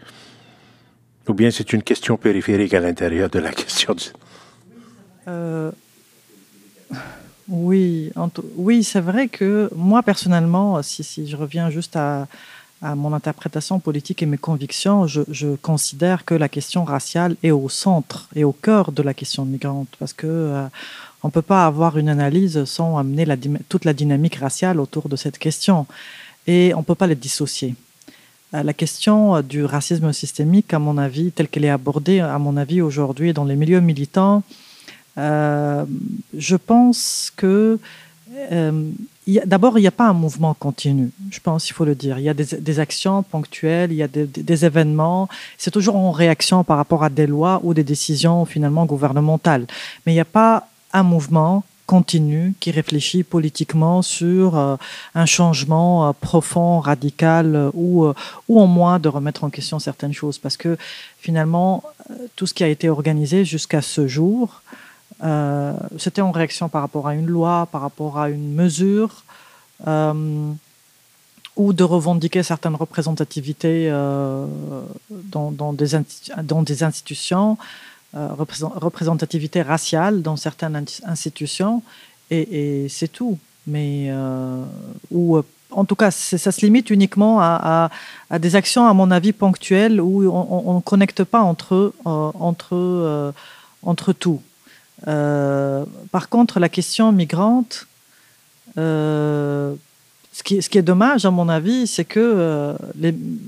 Ou 1.27 1.33
bien 1.33 1.49
c'est 1.49 1.73
une 1.73 1.81
question 1.81 2.15
périphérique 2.15 2.75
à 2.75 2.79
l'intérieur 2.79 3.29
de 3.29 3.39
la 3.39 3.51
question 3.51 3.95
euh, 5.27 5.71
Oui, 7.49 8.11
oui 8.55 8.83
c'est 8.83 9.01
vrai 9.01 9.27
que 9.27 9.69
moi 9.75 10.03
personnellement, 10.03 10.81
si 10.83 11.27
je 11.27 11.35
reviens 11.35 11.71
juste 11.71 11.95
à, 11.95 12.27
à, 12.81 12.95
mon 12.95 13.13
interprétation 13.13 13.79
politique 13.79 14.21
et 14.23 14.25
mes 14.25 14.37
convictions, 14.37 15.07
je, 15.07 15.55
considère 15.55 16.25
que 16.25 16.35
la 16.35 16.49
question 16.49 16.83
raciale 16.83 17.35
est 17.43 17.51
au 17.51 17.69
centre 17.69 18.29
et 18.35 18.43
au 18.43 18.51
cœur 18.51 18.91
de 18.91 19.01
la 19.01 19.13
question 19.13 19.45
migrante 19.45 19.89
parce 19.99 20.13
que 20.13 20.27
euh, 20.27 20.67
on 21.23 21.29
peut 21.29 21.41
pas 21.41 21.65
avoir 21.65 21.97
une 21.97 22.09
analyse 22.09 22.65
sans 22.65 22.97
amener 22.97 23.25
toute 23.69 23.85
la 23.85 23.93
dynamique 23.93 24.35
raciale 24.35 24.79
autour 24.79 25.09
de 25.09 25.15
cette 25.15 25.37
question. 25.37 25.87
Et 26.47 26.73
on 26.75 26.79
ne 26.79 26.83
peut 26.83 26.95
pas 26.95 27.07
les 27.07 27.15
dissocier. 27.15 27.75
Euh, 28.53 28.61
la 28.61 28.73
question 28.73 29.41
du 29.41 29.65
racisme 29.65 30.13
systémique, 30.13 30.73
à 30.73 30.79
mon 30.79 30.97
avis, 30.97 31.31
telle 31.31 31.47
qu'elle 31.47 31.65
est 31.65 31.69
abordée, 31.69 32.19
à 32.19 32.37
mon 32.37 32.57
avis, 32.57 32.81
aujourd'hui 32.81 33.33
dans 33.33 33.45
les 33.45 33.55
milieux 33.55 33.81
militants, 33.81 34.43
je 35.17 36.55
pense 36.57 37.31
que 37.37 37.79
D'abord, 39.45 39.77
il 39.77 39.81
n'y 39.81 39.87
a 39.87 39.91
pas 39.91 40.07
un 40.07 40.13
mouvement 40.13 40.53
continu, 40.53 41.11
je 41.31 41.39
pense, 41.39 41.69
il 41.69 41.73
faut 41.73 41.85
le 41.85 41.95
dire. 41.95 42.19
Il 42.19 42.23
y 42.23 42.29
a 42.29 42.33
des, 42.33 42.79
actions 42.79 43.23
ponctuelles, 43.23 43.91
il 43.91 43.97
y 43.97 44.03
a 44.03 44.07
des, 44.07 44.65
événements. 44.65 45.29
C'est 45.57 45.71
toujours 45.71 45.95
en 45.95 46.11
réaction 46.11 46.63
par 46.63 46.77
rapport 46.77 47.03
à 47.03 47.09
des 47.09 47.27
lois 47.27 47.59
ou 47.63 47.73
des 47.73 47.83
décisions 47.83 48.45
finalement 48.45 48.85
gouvernementales. 48.85 49.65
Mais 50.05 50.11
il 50.11 50.15
n'y 50.15 50.21
a 50.21 50.25
pas 50.25 50.67
un 50.93 51.03
mouvement 51.03 51.63
continu 51.85 52.53
qui 52.59 52.71
réfléchit 52.71 53.23
politiquement 53.23 54.01
sur 54.01 54.57
euh, 54.57 54.75
un 55.13 55.25
changement 55.25 56.07
euh, 56.07 56.13
profond, 56.19 56.79
radical 56.79 57.55
euh, 57.55 57.69
ou, 57.73 58.07
ou 58.47 58.59
au 58.59 58.65
moins 58.65 58.97
de 58.99 59.07
remettre 59.07 59.43
en 59.43 59.49
question 59.49 59.79
certaines 59.79 60.13
choses. 60.13 60.39
Parce 60.39 60.57
que 60.57 60.77
finalement, 61.19 61.83
tout 62.35 62.47
ce 62.47 62.53
qui 62.53 62.63
a 62.63 62.67
été 62.67 62.89
organisé 62.89 63.45
jusqu'à 63.45 63.81
ce 63.81 64.07
jour, 64.07 64.61
euh, 65.23 65.73
c'était 65.97 66.21
en 66.21 66.31
réaction 66.31 66.69
par 66.69 66.81
rapport 66.81 67.07
à 67.07 67.15
une 67.15 67.27
loi, 67.27 67.67
par 67.71 67.81
rapport 67.81 68.19
à 68.19 68.29
une 68.29 68.53
mesure, 68.53 69.23
euh, 69.87 70.51
ou 71.55 71.71
de 71.71 71.83
revendiquer 71.83 72.43
certaines 72.43 72.75
représentativités 72.75 73.87
euh, 73.89 74.45
dans, 75.09 75.73
des 75.73 76.83
institutions, 76.83 77.57
représentativité 78.13 79.61
raciale 79.61 80.21
dans 80.21 80.35
certaines 80.35 80.85
institutions, 81.05 81.81
et, 82.29 82.87
c'est 82.89 83.11
tout. 83.11 83.37
Mais 83.67 84.11
ou 85.11 85.41
en 85.71 85.85
tout 85.85 85.95
cas, 85.95 86.11
ça 86.11 86.51
se 86.51 86.61
limite 86.61 86.89
uniquement 86.89 87.39
à, 87.39 87.89
à, 88.29 88.39
des 88.39 88.55
actions, 88.55 88.85
à 88.85 88.93
mon 88.93 89.09
avis, 89.11 89.31
ponctuelles 89.31 90.01
où 90.01 90.29
on 90.29 90.75
ne 90.75 90.81
connecte 90.81 91.23
pas 91.23 91.41
entre, 91.41 91.93
entre, 92.03 93.33
entre 93.81 94.13
tout. 94.13 94.41
Euh, 95.07 95.85
par 96.11 96.29
contre, 96.29 96.59
la 96.59 96.69
question 96.69 97.11
migrante, 97.11 97.87
euh, 98.77 99.73
ce, 100.31 100.43
qui, 100.43 100.57
est 100.57 100.81
dommage, 100.81 101.25
à 101.25 101.31
mon 101.31 101.47
avis, 101.47 101.87
c'est 101.87 102.03
que, 102.03 102.19
euh, 102.19 102.73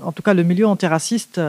en 0.02 0.12
tout 0.12 0.22
cas, 0.22 0.32
le 0.32 0.42
milieu 0.42 0.66
antiraciste, 0.66 1.40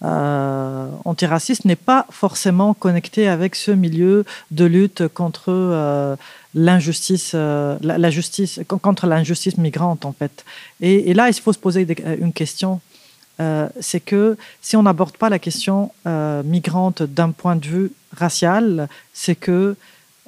antiraciste 0.00 1.64
n'est 1.64 1.76
pas 1.76 2.06
forcément 2.10 2.74
connecté 2.74 3.28
avec 3.28 3.54
ce 3.54 3.70
milieu 3.70 4.24
de 4.50 4.64
lutte 4.64 5.06
contre 5.08 6.16
l'injustice, 6.54 7.34
la, 7.34 8.10
justice, 8.10 8.60
contre 8.66 9.06
l'injustice 9.06 9.56
migrante, 9.56 10.04
en 10.04 10.12
fait. 10.12 10.44
Et, 10.80 11.14
là, 11.14 11.28
il 11.28 11.34
faut 11.34 11.52
se 11.52 11.60
poser 11.60 11.86
une 12.20 12.32
question. 12.32 12.80
C'est 13.80 14.00
que 14.00 14.36
si 14.60 14.76
on 14.76 14.82
n'aborde 14.82 15.16
pas 15.16 15.28
la 15.28 15.38
question 15.38 15.92
migrante 16.44 17.02
d'un 17.02 17.30
point 17.30 17.56
de 17.56 17.66
vue 17.66 17.92
racial, 18.16 18.88
c'est 19.12 19.36
que 19.36 19.76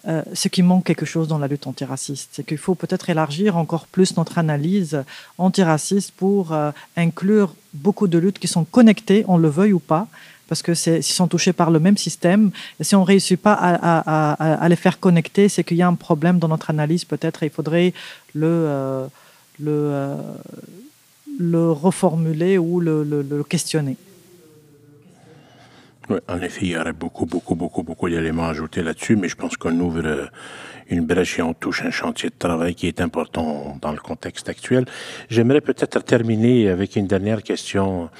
euh, 0.09 0.23
ce 0.33 0.49
qui 0.49 0.63
manque 0.63 0.85
quelque 0.85 1.05
chose 1.05 1.29
dans 1.29 1.37
la 1.37 1.47
lutte 1.47 1.67
antiraciste. 1.67 2.31
C'est 2.33 2.47
qu'il 2.47 2.57
faut 2.57 2.75
peut-être 2.75 3.11
élargir 3.11 3.59
encore 3.59 3.87
plus 3.87 4.17
notre 4.17 4.39
analyse 4.39 5.05
antiraciste 5.37 6.13
pour 6.13 6.53
euh, 6.53 6.71
inclure 6.97 7.55
beaucoup 7.75 8.09
de 8.09 8.17
luttes 8.17 8.39
qui 8.39 8.49
sont 8.49 8.65
connectées, 8.65 9.27
on 9.29 9.37
le 9.37 9.49
veuille 9.49 9.75
ou 9.75 9.79
pas, 9.79 10.07
parce 10.49 10.63
que 10.63 10.73
s'ils 10.73 11.03
sont 11.03 11.29
touchés 11.29 11.53
par 11.53 11.71
le 11.71 11.81
même 11.81 11.99
système. 11.99 12.51
Et 12.81 12.85
si 12.85 12.97
on 12.97 13.01
ne 13.01 13.05
réussit 13.05 13.39
pas 13.39 13.53
à, 13.53 14.69
les 14.71 14.77
faire 14.77 14.99
connecter, 14.99 15.51
c'est 15.51 15.65
qu'il 15.65 15.77
y 15.77 15.83
a 15.83 15.87
un 15.87 15.95
problème 15.95 16.39
dans 16.39 16.49
notre 16.49 16.71
analyse 16.71 17.05
peut-être. 17.05 17.43
Il 17.43 17.51
faudrait 17.51 17.93
le, 18.35 18.47
euh, 18.47 19.07
le, 19.59 20.17
le 21.39 21.71
reformuler 21.71 22.59
ou 22.59 22.81
le 22.81 23.43
questionner 23.49 23.97
en 26.29 26.41
effet, 26.41 26.61
il 26.63 26.71
y 26.71 26.77
aurait 26.77 26.93
beaucoup, 26.93 27.27
beaucoup, 27.27 27.55
beaucoup, 27.55 27.83
beaucoup 27.83 28.09
d'éléments 28.09 28.47
à 28.47 28.51
ajouter 28.51 28.83
là-dessus, 28.83 29.17
mais 29.17 29.29
je 29.29 29.37
pense 29.37 29.57
qu'on 29.57 29.79
ouvre 29.79 30.05
euh, 30.05 30.27
une 30.89 31.05
brèche 31.07 31.39
et 31.39 31.43
on 31.43 31.55
touche 31.55 31.83
un 31.83 31.91
chantier 31.91 32.31
de 32.31 32.35
travail 32.37 32.75
qui 32.75 32.87
est 32.87 33.01
important 33.01 33.79
dans 33.81 33.93
le 33.93 33.99
contexte 33.99 34.49
actuel. 34.49 34.87
J'aimerais 35.29 35.61
peut-être 35.61 36.03
terminer 36.03 36.69
avec 36.69 36.97
une 36.97 37.07
dernière 37.07 37.43
question 37.43 38.11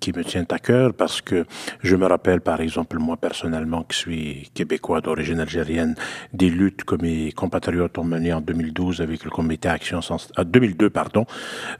qui 0.00 0.12
me 0.12 0.24
tient 0.24 0.46
à 0.50 0.58
cœur 0.58 0.94
parce 0.94 1.20
que 1.20 1.44
je 1.82 1.96
me 1.96 2.06
rappelle 2.06 2.40
par 2.40 2.60
exemple 2.60 2.98
moi 2.98 3.16
personnellement 3.16 3.82
qui 3.82 3.96
suis 3.96 4.50
québécois 4.54 5.00
d'origine 5.00 5.40
algérienne 5.40 5.94
des 6.32 6.50
luttes 6.50 6.84
que 6.84 6.94
mes 6.96 7.32
compatriotes 7.32 7.98
ont 7.98 8.04
menées 8.04 8.32
en 8.32 8.40
2012 8.40 9.00
avec 9.00 9.24
le 9.24 9.30
comité 9.30 9.68
Action 9.68 10.00
Sans... 10.00 10.28
2002 10.38 10.86
euh, 10.86 10.90
pardon 10.90 11.26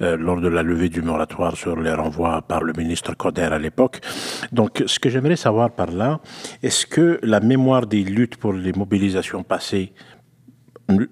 euh, 0.00 0.16
lors 0.16 0.40
de 0.40 0.48
la 0.48 0.62
levée 0.62 0.88
du 0.88 1.02
moratoire 1.02 1.56
sur 1.56 1.80
les 1.80 1.92
renvois 1.92 2.42
par 2.42 2.62
le 2.62 2.72
ministre 2.72 3.14
Coder 3.14 3.42
à 3.42 3.58
l'époque. 3.58 4.00
Donc 4.52 4.82
ce 4.86 4.98
que 4.98 5.08
j'aimerais 5.08 5.36
savoir 5.36 5.70
par 5.70 5.90
là, 5.90 6.20
est-ce 6.62 6.86
que 6.86 7.18
la 7.22 7.40
mémoire 7.40 7.86
des 7.86 8.02
luttes 8.02 8.36
pour 8.36 8.52
les 8.52 8.72
mobilisations 8.72 9.42
passées 9.42 9.92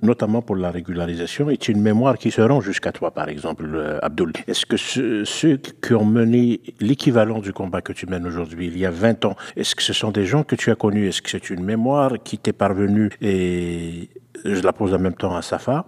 notamment 0.02 0.42
pour 0.42 0.56
la 0.56 0.70
régularisation, 0.70 1.50
est 1.50 1.68
une 1.68 1.80
mémoire 1.80 2.16
qui 2.16 2.30
se 2.30 2.40
rend 2.40 2.60
jusqu'à 2.60 2.92
toi, 2.92 3.10
par 3.10 3.28
exemple, 3.28 3.66
euh, 3.74 3.98
Abdul. 4.02 4.32
Est-ce 4.46 4.64
que 4.64 4.76
ceux, 4.76 5.56
qui 5.56 5.94
ont 5.94 6.04
mené 6.04 6.60
l'équivalent 6.80 7.40
du 7.40 7.52
combat 7.52 7.82
que 7.82 7.92
tu 7.92 8.06
mènes 8.06 8.26
aujourd'hui, 8.26 8.68
il 8.68 8.78
y 8.78 8.86
a 8.86 8.90
20 8.90 9.26
ans, 9.26 9.36
est-ce 9.54 9.74
que 9.74 9.82
ce 9.82 9.92
sont 9.92 10.10
des 10.10 10.24
gens 10.24 10.44
que 10.44 10.56
tu 10.56 10.70
as 10.70 10.76
connus? 10.76 11.08
Est-ce 11.08 11.20
que 11.20 11.30
c'est 11.30 11.50
une 11.50 11.62
mémoire 11.62 12.14
qui 12.24 12.38
t'est 12.38 12.54
parvenue 12.54 13.10
Et 13.20 14.08
je 14.44 14.62
la 14.62 14.72
pose 14.72 14.94
en 14.94 14.98
même 14.98 15.14
temps 15.14 15.36
à 15.36 15.42
Safa? 15.42 15.86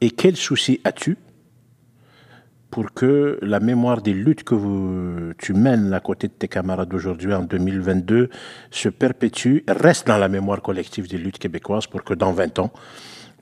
Et 0.00 0.10
quel 0.10 0.36
souci 0.36 0.80
as-tu 0.84 1.16
pour 2.70 2.92
que 2.92 3.38
la 3.40 3.60
mémoire 3.60 4.02
des 4.02 4.12
luttes 4.12 4.42
que 4.42 5.32
tu 5.38 5.54
mènes 5.54 5.92
à 5.92 6.00
côté 6.00 6.26
de 6.26 6.32
tes 6.32 6.48
camarades 6.48 6.88
d'aujourd'hui 6.88 7.32
en 7.32 7.42
2022 7.42 8.30
se 8.72 8.88
perpétue, 8.88 9.58
reste 9.68 10.08
dans 10.08 10.18
la 10.18 10.28
mémoire 10.28 10.60
collective 10.60 11.08
des 11.08 11.18
luttes 11.18 11.38
québécoises 11.38 11.86
pour 11.86 12.02
que 12.02 12.14
dans 12.14 12.32
20 12.32 12.58
ans, 12.58 12.72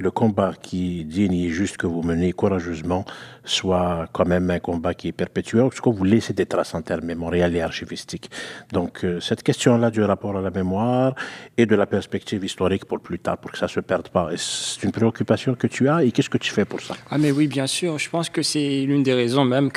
le 0.03 0.11
combat 0.11 0.53
qui 0.61 1.05
digne 1.05 1.35
et 1.35 1.49
juste 1.49 1.77
que 1.77 1.87
vous 1.87 2.03
menez 2.03 2.33
courageusement 2.33 3.05
soit 3.45 4.07
quand 4.13 4.27
même 4.27 4.51
un 4.51 4.59
combat 4.59 4.95
qui 4.95 5.09
est 5.09 5.13
perpétuel, 5.13 5.65
parce 5.65 5.81
que 5.81 5.89
vous 5.89 6.05
laissez 6.05 6.33
des 6.33 6.47
traces 6.47 6.75
en 6.75 6.83
termes 6.83 7.05
mémoriels 7.05 7.57
et 7.57 7.61
archivistiques. 7.61 8.31
Donc, 8.73 9.05
euh, 9.05 9.21
cette 9.21 9.43
question-là 9.43 9.91
du 9.91 10.03
rapport 10.03 10.37
à 10.37 10.41
la 10.41 10.51
mémoire 10.51 11.15
et 11.57 11.67
de 11.67 11.75
la 11.75 11.87
perspective 11.87 12.45
historique 12.45 12.85
pour 12.85 13.01
plus 13.01 13.19
tard, 13.19 13.39
pour 13.39 13.51
que 13.51 13.59
ça 13.59 13.67
ne 13.67 13.71
se 13.71 13.81
perde 13.81 14.09
pas, 14.09 14.31
c'est 14.37 14.83
une 14.85 14.93
préoccupation 14.93 15.55
que 15.55 15.67
tu 15.67 15.89
as 15.89 16.05
et 16.05 16.13
qu'est-ce 16.13 16.31
que 16.31 16.39
tu 16.39 16.53
fais 16.53 16.65
pour 16.65 16.81
ça? 16.81 16.95
Ah, 17.11 17.19
mais 17.19 17.31
oui, 17.33 17.47
bien 17.47 17.67
sûr. 17.67 17.99
Je 17.99 18.09
pense 18.09 18.29
que 18.29 18.43
c'est 18.43 18.85
l'une 18.87 19.03
des 19.03 19.15
raisons 19.15 19.45
même 19.45 19.71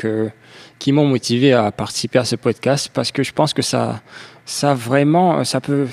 qui 0.80 0.92
m'ont 0.92 1.08
motivé 1.08 1.54
à 1.54 1.72
participer 1.72 2.20
à 2.20 2.26
ce 2.26 2.36
podcast, 2.36 2.92
parce 2.94 3.12
que 3.12 3.24
je 3.24 3.32
pense 3.32 3.54
que 3.54 3.62
ça, 3.62 4.02
ça 4.46 4.74
vraiment, 4.74 5.44
ça 5.44 5.62
peut 5.62 5.88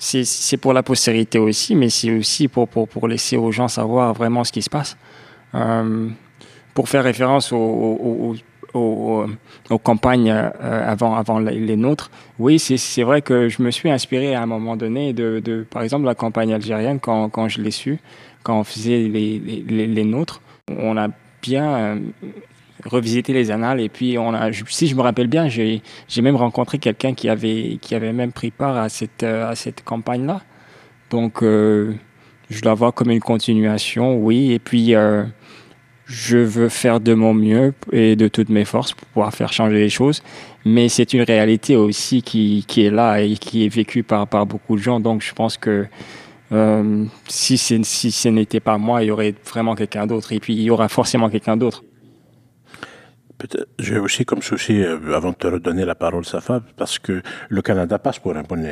c'est 0.00 0.56
pour 0.56 0.72
la 0.72 0.82
postérité 0.82 1.38
aussi, 1.38 1.74
mais 1.74 1.90
c'est 1.90 2.10
aussi 2.10 2.48
pour, 2.48 2.66
pour, 2.68 2.88
pour, 2.88 3.06
laisser 3.06 3.36
aux 3.36 3.52
gens 3.52 3.68
savoir 3.68 4.14
vraiment 4.14 4.44
ce 4.44 4.52
qui 4.52 4.62
se 4.62 4.70
passe. 4.70 4.96
Euh, 5.54 6.08
pour 6.72 6.88
faire 6.88 7.04
référence 7.04 7.52
aux, 7.52 8.34
aux, 8.72 9.26
aux, 9.68 9.78
campagnes 9.78 10.30
euh, 10.30 10.50
avant, 10.90 11.16
avant 11.16 11.38
les 11.38 11.76
nôtres, 11.76 12.10
oui, 12.38 12.58
c'est 12.58 13.02
vrai 13.02 13.20
que 13.20 13.48
je 13.48 13.62
me 13.62 13.70
suis 13.70 13.90
inspiré 13.90 14.34
à 14.34 14.42
un 14.42 14.46
moment 14.46 14.76
donné 14.76 15.12
de, 15.12 15.40
de 15.44 15.66
par 15.68 15.82
exemple, 15.82 16.06
la 16.06 16.14
campagne 16.14 16.54
algérienne 16.54 16.98
quand, 16.98 17.28
quand 17.28 17.48
je 17.48 17.60
l'ai 17.60 17.70
su, 17.70 17.98
quand 18.42 18.58
on 18.58 18.64
faisait 18.64 18.98
les, 18.98 19.38
les, 19.38 19.86
les, 19.86 20.04
nôtres. 20.04 20.40
On 20.78 20.96
a 20.96 21.08
bien 21.42 21.74
euh, 21.74 21.96
revisiter 22.84 23.32
les 23.32 23.50
annales. 23.50 23.80
Et 23.80 23.88
puis, 23.88 24.18
on 24.18 24.34
a, 24.34 24.50
si 24.52 24.86
je 24.86 24.94
me 24.94 25.02
rappelle 25.02 25.26
bien, 25.26 25.48
j'ai 25.48 25.82
même 26.22 26.36
rencontré 26.36 26.78
quelqu'un 26.78 27.14
qui 27.14 27.28
avait, 27.28 27.78
qui 27.80 27.94
avait 27.94 28.12
même 28.12 28.32
pris 28.32 28.50
part 28.50 28.76
à 28.76 28.88
cette, 28.88 29.22
euh, 29.22 29.50
à 29.50 29.54
cette 29.54 29.84
campagne-là. 29.84 30.42
Donc, 31.10 31.42
euh, 31.42 31.94
je 32.48 32.64
la 32.64 32.74
vois 32.74 32.92
comme 32.92 33.10
une 33.10 33.20
continuation, 33.20 34.16
oui. 34.16 34.52
Et 34.52 34.58
puis, 34.58 34.94
euh, 34.94 35.24
je 36.06 36.38
veux 36.38 36.68
faire 36.68 37.00
de 37.00 37.14
mon 37.14 37.34
mieux 37.34 37.74
et 37.92 38.16
de 38.16 38.28
toutes 38.28 38.48
mes 38.48 38.64
forces 38.64 38.92
pour 38.92 39.06
pouvoir 39.08 39.34
faire 39.34 39.52
changer 39.52 39.76
les 39.76 39.90
choses. 39.90 40.22
Mais 40.64 40.88
c'est 40.88 41.12
une 41.12 41.22
réalité 41.22 41.76
aussi 41.76 42.22
qui, 42.22 42.64
qui, 42.66 42.84
est 42.84 42.90
là 42.90 43.20
et 43.20 43.34
qui 43.34 43.64
est 43.64 43.68
vécue 43.68 44.02
par, 44.02 44.26
par 44.26 44.46
beaucoup 44.46 44.76
de 44.76 44.82
gens. 44.82 45.00
Donc, 45.00 45.22
je 45.22 45.32
pense 45.32 45.56
que 45.56 45.86
si, 47.28 47.56
si 47.56 48.10
ce 48.10 48.28
n'était 48.28 48.58
pas 48.60 48.76
moi, 48.76 49.04
il 49.04 49.06
y 49.06 49.10
aurait 49.12 49.34
vraiment 49.46 49.76
quelqu'un 49.76 50.06
d'autre. 50.06 50.32
Et 50.32 50.40
puis, 50.40 50.54
il 50.54 50.62
y 50.62 50.70
aura 50.70 50.88
forcément 50.88 51.30
quelqu'un 51.30 51.56
d'autre. 51.56 51.84
J'ai 53.78 53.98
aussi 53.98 54.24
comme 54.24 54.42
souci, 54.42 54.82
euh, 54.82 55.14
avant 55.14 55.30
de 55.30 55.36
te 55.36 55.46
redonner 55.46 55.84
la 55.84 55.94
parole, 55.94 56.24
Safa, 56.24 56.60
parce 56.76 56.98
que 56.98 57.22
le 57.48 57.62
Canada 57.62 57.98
passe 57.98 58.18
pour 58.18 58.36
un 58.36 58.42
bon, 58.42 58.62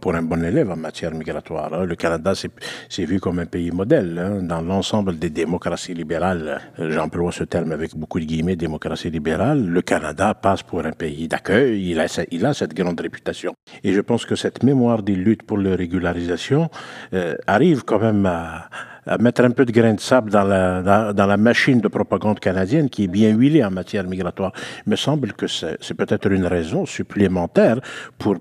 pour, 0.00 0.14
un 0.14 0.22
bon 0.22 0.44
élève 0.44 0.70
en 0.70 0.76
matière 0.76 1.12
migratoire. 1.12 1.74
Hein. 1.74 1.84
Le 1.84 1.96
Canada, 1.96 2.32
c'est 2.34 3.04
vu 3.04 3.20
comme 3.20 3.38
un 3.38 3.46
pays 3.46 3.70
modèle 3.70 4.18
hein. 4.18 4.42
dans 4.42 4.60
l'ensemble 4.60 5.18
des 5.18 5.30
démocraties 5.30 5.94
libérales. 5.94 6.60
Euh, 6.78 6.90
j'emploie 6.90 7.32
ce 7.32 7.44
terme 7.44 7.72
avec 7.72 7.96
beaucoup 7.96 8.20
de 8.20 8.24
guillemets, 8.24 8.56
démocratie 8.56 9.10
libérale. 9.10 9.66
Le 9.66 9.82
Canada 9.82 10.34
passe 10.34 10.62
pour 10.62 10.84
un 10.84 10.92
pays 10.92 11.28
d'accueil. 11.28 11.90
Il 11.90 12.00
a, 12.00 12.06
il 12.30 12.46
a 12.46 12.54
cette 12.54 12.74
grande 12.74 13.00
réputation. 13.00 13.54
Et 13.82 13.92
je 13.92 14.00
pense 14.00 14.26
que 14.26 14.36
cette 14.36 14.62
mémoire 14.62 15.02
des 15.02 15.16
luttes 15.16 15.42
pour 15.42 15.58
la 15.58 15.74
régularisation 15.76 16.70
euh, 17.12 17.34
arrive 17.46 17.84
quand 17.84 17.98
même 17.98 18.26
à 18.26 18.68
à 19.06 19.18
mettre 19.18 19.44
un 19.44 19.50
peu 19.50 19.64
de 19.64 19.72
grain 19.72 19.94
de 19.94 20.00
sable 20.00 20.30
dans 20.30 20.44
la, 20.44 21.12
dans, 21.12 21.26
la 21.26 21.36
machine 21.36 21.80
de 21.80 21.88
propagande 21.88 22.40
canadienne 22.40 22.88
qui 22.88 23.04
est 23.04 23.08
bien 23.08 23.30
huilée 23.30 23.64
en 23.64 23.70
matière 23.70 24.04
migratoire. 24.04 24.52
Me 24.86 24.96
semble 24.96 25.32
que 25.32 25.46
c'est 25.46 25.94
peut-être 25.94 26.30
une 26.30 26.46
raison 26.46 26.86
supplémentaire 26.86 27.80
pour 28.18 28.36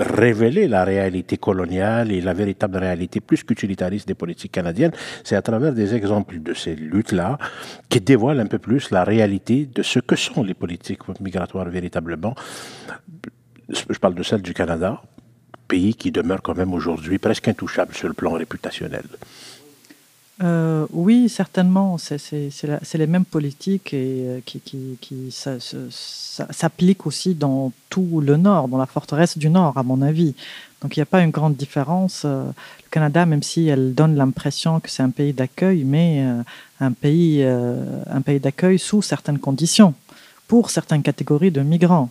révéler 0.00 0.66
la 0.66 0.84
réalité 0.84 1.36
coloniale 1.36 2.10
et 2.10 2.20
la 2.20 2.32
véritable 2.32 2.78
réalité 2.78 3.20
plus 3.20 3.44
qu'utilitariste 3.44 4.08
des 4.08 4.14
politiques 4.14 4.52
canadiennes, 4.52 4.92
c'est 5.24 5.36
à 5.36 5.42
travers 5.42 5.74
des 5.74 5.94
exemples 5.94 6.40
de 6.40 6.54
ces 6.54 6.74
luttes-là 6.74 7.38
qui 7.88 8.00
dévoilent 8.00 8.40
un 8.40 8.46
peu 8.46 8.58
plus 8.58 8.90
la 8.90 9.04
réalité 9.04 9.66
de 9.66 9.82
ce 9.82 9.98
que 9.98 10.16
sont 10.16 10.42
les 10.42 10.54
politiques 10.54 11.06
migratoires 11.20 11.68
véritablement. 11.68 12.34
Je 13.68 13.98
parle 13.98 14.14
de 14.14 14.22
celle 14.22 14.42
du 14.42 14.54
Canada, 14.54 15.02
pays 15.68 15.94
qui 15.94 16.10
demeure 16.10 16.42
quand 16.42 16.56
même 16.56 16.72
aujourd'hui 16.72 17.18
presque 17.18 17.48
intouchable 17.48 17.94
sur 17.94 18.08
le 18.08 18.14
plan 18.14 18.32
réputationnel. 18.32 19.04
Euh, 20.42 20.86
oui, 20.92 21.28
certainement. 21.28 21.98
C'est 21.98 22.94
les 22.94 23.06
mêmes 23.06 23.24
politiques 23.24 23.92
et, 23.92 24.24
euh, 24.26 24.40
qui, 24.44 24.60
qui, 24.60 25.34
s'appliquent 26.50 27.06
aussi 27.06 27.34
dans 27.34 27.72
tout 27.90 28.22
le 28.24 28.36
Nord, 28.36 28.68
dans 28.68 28.78
la 28.78 28.86
forteresse 28.86 29.36
du 29.36 29.50
Nord, 29.50 29.76
à 29.76 29.82
mon 29.82 30.00
avis. 30.00 30.34
Donc 30.80 30.96
il 30.96 31.00
n'y 31.00 31.02
a 31.02 31.06
pas 31.06 31.20
une 31.20 31.30
grande 31.30 31.56
différence. 31.56 32.22
Euh, 32.24 32.44
le 32.46 32.90
Canada, 32.90 33.26
même 33.26 33.42
si 33.42 33.68
elle 33.68 33.94
donne 33.94 34.16
l'impression 34.16 34.80
que 34.80 34.88
c'est 34.88 35.02
un 35.02 35.10
pays 35.10 35.34
d'accueil, 35.34 35.84
mais 35.84 36.24
un 36.80 36.92
pays, 36.92 37.44
un 37.44 38.20
pays 38.22 38.40
d'accueil 38.40 38.78
sous 38.78 39.02
certaines 39.02 39.38
conditions, 39.38 39.94
pour 40.48 40.70
certaines 40.70 41.02
catégories 41.02 41.50
de 41.50 41.60
migrants. 41.60 42.10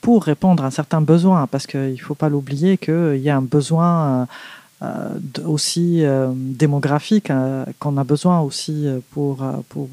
pour 0.00 0.24
répondre 0.24 0.64
à 0.64 0.70
certains 0.70 1.00
besoins, 1.00 1.46
parce 1.46 1.66
qu'il 1.66 1.92
ne 1.92 1.96
faut 1.96 2.14
pas 2.14 2.28
l'oublier 2.28 2.76
qu'il 2.76 3.20
y 3.22 3.30
a 3.30 3.36
un 3.36 3.42
besoin 3.42 3.94
euh, 4.06 4.24
aussi 5.44 6.04
euh, 6.04 6.28
démographique 6.34 7.30
euh, 7.30 7.64
qu'on 7.78 7.96
a 7.96 8.04
besoin 8.04 8.40
aussi 8.40 8.86
pour, 9.10 9.44
pour, 9.68 9.88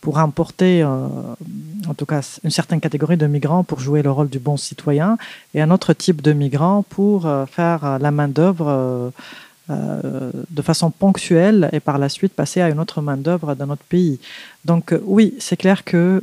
pour 0.00 0.18
importer 0.18 0.84
en 0.84 1.94
tout 1.96 2.06
cas 2.06 2.38
une 2.44 2.50
certaine 2.50 2.80
catégorie 2.80 3.16
de 3.16 3.26
migrants 3.26 3.64
pour 3.64 3.80
jouer 3.80 4.02
le 4.02 4.10
rôle 4.10 4.28
du 4.28 4.38
bon 4.38 4.56
citoyen 4.56 5.16
et 5.54 5.62
un 5.62 5.70
autre 5.70 5.92
type 5.92 6.22
de 6.22 6.32
migrants 6.32 6.84
pour 6.88 7.28
faire 7.50 7.98
la 7.98 8.10
main-d'œuvre 8.10 9.12
de 9.68 10.62
façon 10.62 10.90
ponctuelle 10.90 11.70
et 11.72 11.80
par 11.80 11.98
la 11.98 12.08
suite 12.08 12.34
passer 12.34 12.60
à 12.60 12.68
une 12.68 12.80
autre 12.80 13.00
main-d'œuvre 13.00 13.54
dans 13.54 13.66
notre 13.66 13.84
pays. 13.84 14.20
Donc 14.64 14.94
oui, 15.04 15.34
c'est 15.38 15.56
clair 15.56 15.84
que 15.84 16.22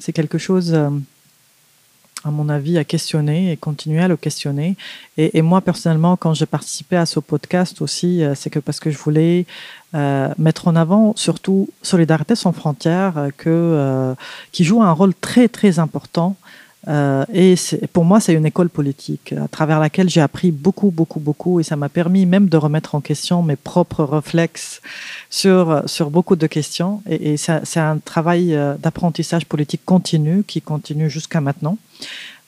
c'est 0.00 0.12
quelque 0.12 0.38
chose 0.38 0.76
à 2.26 2.30
mon 2.30 2.48
avis, 2.48 2.76
à 2.76 2.84
questionner 2.84 3.52
et 3.52 3.56
continuer 3.56 4.02
à 4.02 4.08
le 4.08 4.16
questionner. 4.16 4.76
Et, 5.16 5.42
moi, 5.42 5.60
personnellement, 5.60 6.16
quand 6.16 6.34
j'ai 6.34 6.46
participé 6.46 6.96
à 6.96 7.06
ce 7.06 7.20
podcast 7.20 7.80
aussi, 7.80 8.22
euh, 8.22 8.34
c'est 8.34 8.50
que 8.50 8.58
parce 8.58 8.80
que 8.80 8.90
je 8.90 8.98
voulais 8.98 9.46
euh, 9.94 10.28
mettre 10.36 10.66
en 10.66 10.74
avant 10.74 11.14
surtout 11.16 11.68
Solidarité 11.82 12.34
sans 12.34 12.52
frontières, 12.52 13.16
euh, 13.16 13.30
que, 13.36 14.14
qui 14.50 14.64
joue 14.64 14.82
un 14.82 14.90
rôle 14.90 15.14
très, 15.14 15.48
très 15.48 15.78
important 15.78 16.36
euh, 16.88 17.24
et 17.32 17.56
pour 17.92 18.04
moi, 18.04 18.20
c'est 18.20 18.32
une 18.32 18.46
école 18.46 18.68
politique 18.68 19.32
à 19.32 19.48
travers 19.48 19.80
laquelle 19.80 20.08
j'ai 20.08 20.20
appris 20.20 20.52
beaucoup, 20.52 20.90
beaucoup, 20.90 21.18
beaucoup. 21.18 21.58
Et 21.58 21.62
ça 21.62 21.76
m'a 21.76 21.88
permis 21.88 22.26
même 22.26 22.48
de 22.48 22.56
remettre 22.56 22.94
en 22.94 23.00
question 23.00 23.42
mes 23.42 23.56
propres 23.56 24.04
réflexes 24.04 24.80
sur, 25.28 25.82
sur 25.86 26.10
beaucoup 26.10 26.36
de 26.36 26.46
questions. 26.46 27.02
Et, 27.08 27.36
c'est 27.36 27.80
un 27.80 27.98
travail 27.98 28.54
euh, 28.54 28.74
d'apprentissage 28.74 29.46
politique 29.46 29.82
continu 29.84 30.44
qui 30.44 30.62
continue 30.62 31.10
jusqu'à 31.10 31.40
maintenant. 31.40 31.76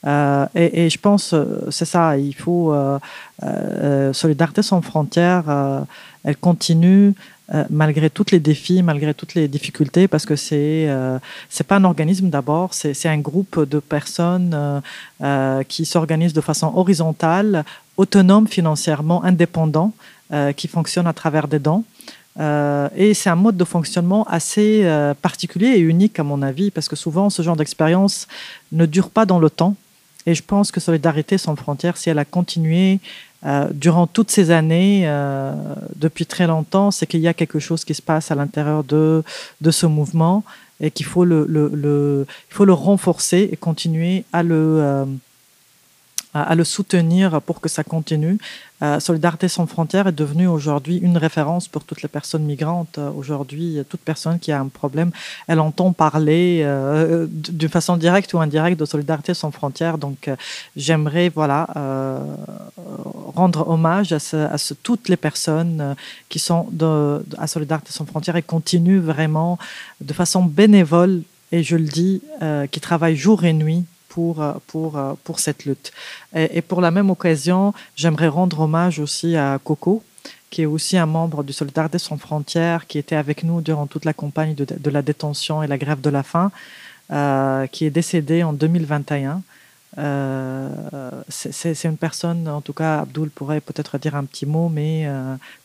Euh, 0.07 0.45
et, 0.55 0.89
je 0.89 0.97
pense, 0.97 1.35
c'est 1.69 1.85
ça, 1.85 2.17
il 2.17 2.33
faut 2.33 2.73
euh, 2.73 4.13
Solidarité 4.13 4.61
sans 4.61 4.81
frontières, 4.81 5.85
elle 6.23 6.37
continue 6.37 7.13
euh, 7.51 7.63
malgré 7.71 8.11
tous 8.11 8.27
les 8.31 8.39
défis, 8.39 8.83
malgré 8.83 9.13
toutes 9.15 9.33
les 9.33 9.47
difficultés, 9.47 10.07
parce 10.07 10.25
que 10.25 10.35
c'est 10.35 10.85
euh, 10.87 11.17
pas 11.67 11.77
un 11.77 11.83
organisme 11.83 12.29
d'abord, 12.29 12.75
c'est 12.75 13.07
un 13.07 13.17
groupe 13.17 13.67
de 13.67 13.79
personnes 13.79 14.81
euh, 15.21 15.63
qui 15.63 15.85
s'organisent 15.85 16.33
de 16.33 16.41
façon 16.41 16.71
horizontale, 16.75 17.65
autonome 17.97 18.47
financièrement, 18.47 19.23
indépendant, 19.23 19.93
qui 20.55 20.67
fonctionne 20.67 21.07
à 21.07 21.13
travers 21.13 21.47
des 21.47 21.57
dons. 21.57 21.83
et 22.39 23.13
c'est 23.15 23.31
un 23.31 23.35
mode 23.35 23.57
de 23.57 23.63
fonctionnement 23.65 24.25
assez 24.25 24.87
particulier 25.23 25.69
et 25.69 25.79
unique 25.79 26.19
à 26.19 26.23
mon 26.23 26.43
avis, 26.43 26.69
parce 26.69 26.87
que 26.87 26.95
souvent 26.95 27.31
ce 27.31 27.41
genre 27.41 27.55
d'expérience 27.55 28.27
ne 28.71 28.85
dure 28.85 29.09
pas 29.09 29.25
dans 29.25 29.39
le 29.39 29.49
temps. 29.49 29.75
Et 30.27 30.35
je 30.35 30.43
pense 30.43 30.71
que 30.71 30.79
Solidarité 30.79 31.39
sans 31.39 31.55
frontières, 31.55 31.97
si 31.97 32.11
elle 32.11 32.19
a 32.19 32.25
continué 32.25 32.99
euh, 33.45 33.67
durant 33.73 34.07
toutes 34.07 34.31
ces 34.31 34.51
années, 34.51 35.03
euh, 35.05 35.53
depuis 35.95 36.25
très 36.25 36.47
longtemps, 36.47 36.91
c'est 36.91 37.07
qu'il 37.07 37.21
y 37.21 37.27
a 37.27 37.33
quelque 37.33 37.59
chose 37.59 37.85
qui 37.85 37.93
se 37.93 38.01
passe 38.01 38.31
à 38.31 38.35
l'intérieur 38.35 38.83
de, 38.83 39.23
de 39.61 39.71
ce 39.71 39.85
mouvement 39.85 40.43
et 40.81 40.91
qu'il 40.91 41.05
faut 41.05 41.25
le, 41.25 41.45
le, 41.47 41.69
le, 41.73 42.25
il 42.49 42.53
faut 42.53 42.65
le 42.65 42.73
renforcer 42.73 43.49
et 43.51 43.55
continuer 43.57 44.25
à 44.33 44.43
le, 44.43 44.55
euh, 44.55 45.05
à, 46.33 46.55
le 46.55 46.63
soutenir 46.63 47.41
pour 47.41 47.59
que 47.59 47.69
ça 47.69 47.83
continue. 47.83 48.37
Euh, 48.81 48.99
Solidarité 48.99 49.47
sans 49.47 49.65
frontières 49.65 50.07
est 50.07 50.13
devenue 50.13 50.47
aujourd'hui 50.47 50.97
une 50.97 51.17
référence 51.17 51.67
pour 51.67 51.83
toutes 51.83 52.01
les 52.01 52.07
personnes 52.07 52.43
migrantes. 52.43 52.97
Euh, 52.97 53.11
aujourd'hui, 53.11 53.79
toute 53.89 53.99
personne 53.99 54.39
qui 54.39 54.51
a 54.51 54.59
un 54.59 54.67
problème, 54.67 55.11
elle 55.47 55.59
entend 55.59 55.91
parler 55.91 56.61
euh, 56.63 57.27
d'une 57.29 57.69
façon 57.69 57.97
directe 57.97 58.33
ou 58.33 58.39
indirecte 58.39 58.79
de 58.79 58.85
Solidarité 58.85 59.33
sans 59.33 59.51
frontières. 59.51 59.97
Donc, 59.97 60.29
j'aimerais 60.75 61.29
voilà 61.29 61.67
rendre 63.35 63.67
hommage 63.67 64.13
à, 64.13 64.55
toutes 64.83 65.09
les 65.09 65.17
personnes 65.17 65.95
qui 66.29 66.39
sont 66.39 66.67
à 67.37 67.47
Solidarité 67.47 67.91
sans 67.91 68.05
frontières 68.05 68.35
et 68.35 68.41
continuent 68.41 68.99
vraiment 68.99 69.57
de 70.01 70.13
façon 70.13 70.43
bénévole 70.43 71.23
et 71.51 71.63
je 71.63 71.75
le 71.75 71.85
dis, 71.85 72.21
qui 72.71 72.79
travaillent 72.79 73.15
jour 73.15 73.43
et 73.43 73.53
nuit 73.53 73.85
pour, 74.09 74.41
euh, 74.41 74.53
pour, 74.67 74.97
euh, 74.97 75.13
pour 75.23 75.39
cette 75.39 75.65
lutte. 75.65 75.93
Et, 76.35 76.61
pour 76.61 76.81
la 76.81 76.91
même 76.91 77.09
occasion, 77.09 77.73
j'aimerais 77.95 78.27
rendre 78.27 78.59
hommage 78.59 78.99
aussi 78.99 79.37
à 79.37 79.59
Coco, 79.63 80.03
qui 80.49 80.63
est 80.63 80.65
aussi 80.65 80.97
un 80.97 81.05
membre 81.05 81.43
du 81.43 81.53
Solidarité 81.53 81.99
sans 81.99 82.17
frontières, 82.17 82.87
qui 82.87 82.97
était 82.97 83.15
avec 83.15 83.43
nous 83.43 83.61
durant 83.61 83.87
toute 83.87 84.05
la 84.05 84.13
campagne 84.13 84.55
de, 84.55 84.89
la 84.89 85.01
détention 85.01 85.63
et 85.63 85.67
la 85.67 85.77
grève 85.77 86.01
de 86.01 86.09
la 86.09 86.23
faim, 86.23 86.51
euh, 87.11 87.67
qui 87.67 87.85
est 87.85 87.91
décédé 87.91 88.43
en 88.43 88.53
2021. 88.53 89.41
c'est 91.29 91.85
une 91.85 91.97
personne, 91.97 92.47
en 92.47 92.61
tout 92.61 92.73
cas, 92.73 92.99
Abdul 93.01 93.29
pourrait 93.29 93.61
peut-être 93.61 93.97
dire 93.99 94.15
un 94.15 94.25
petit 94.25 94.45
mot, 94.45 94.69
mais 94.69 95.07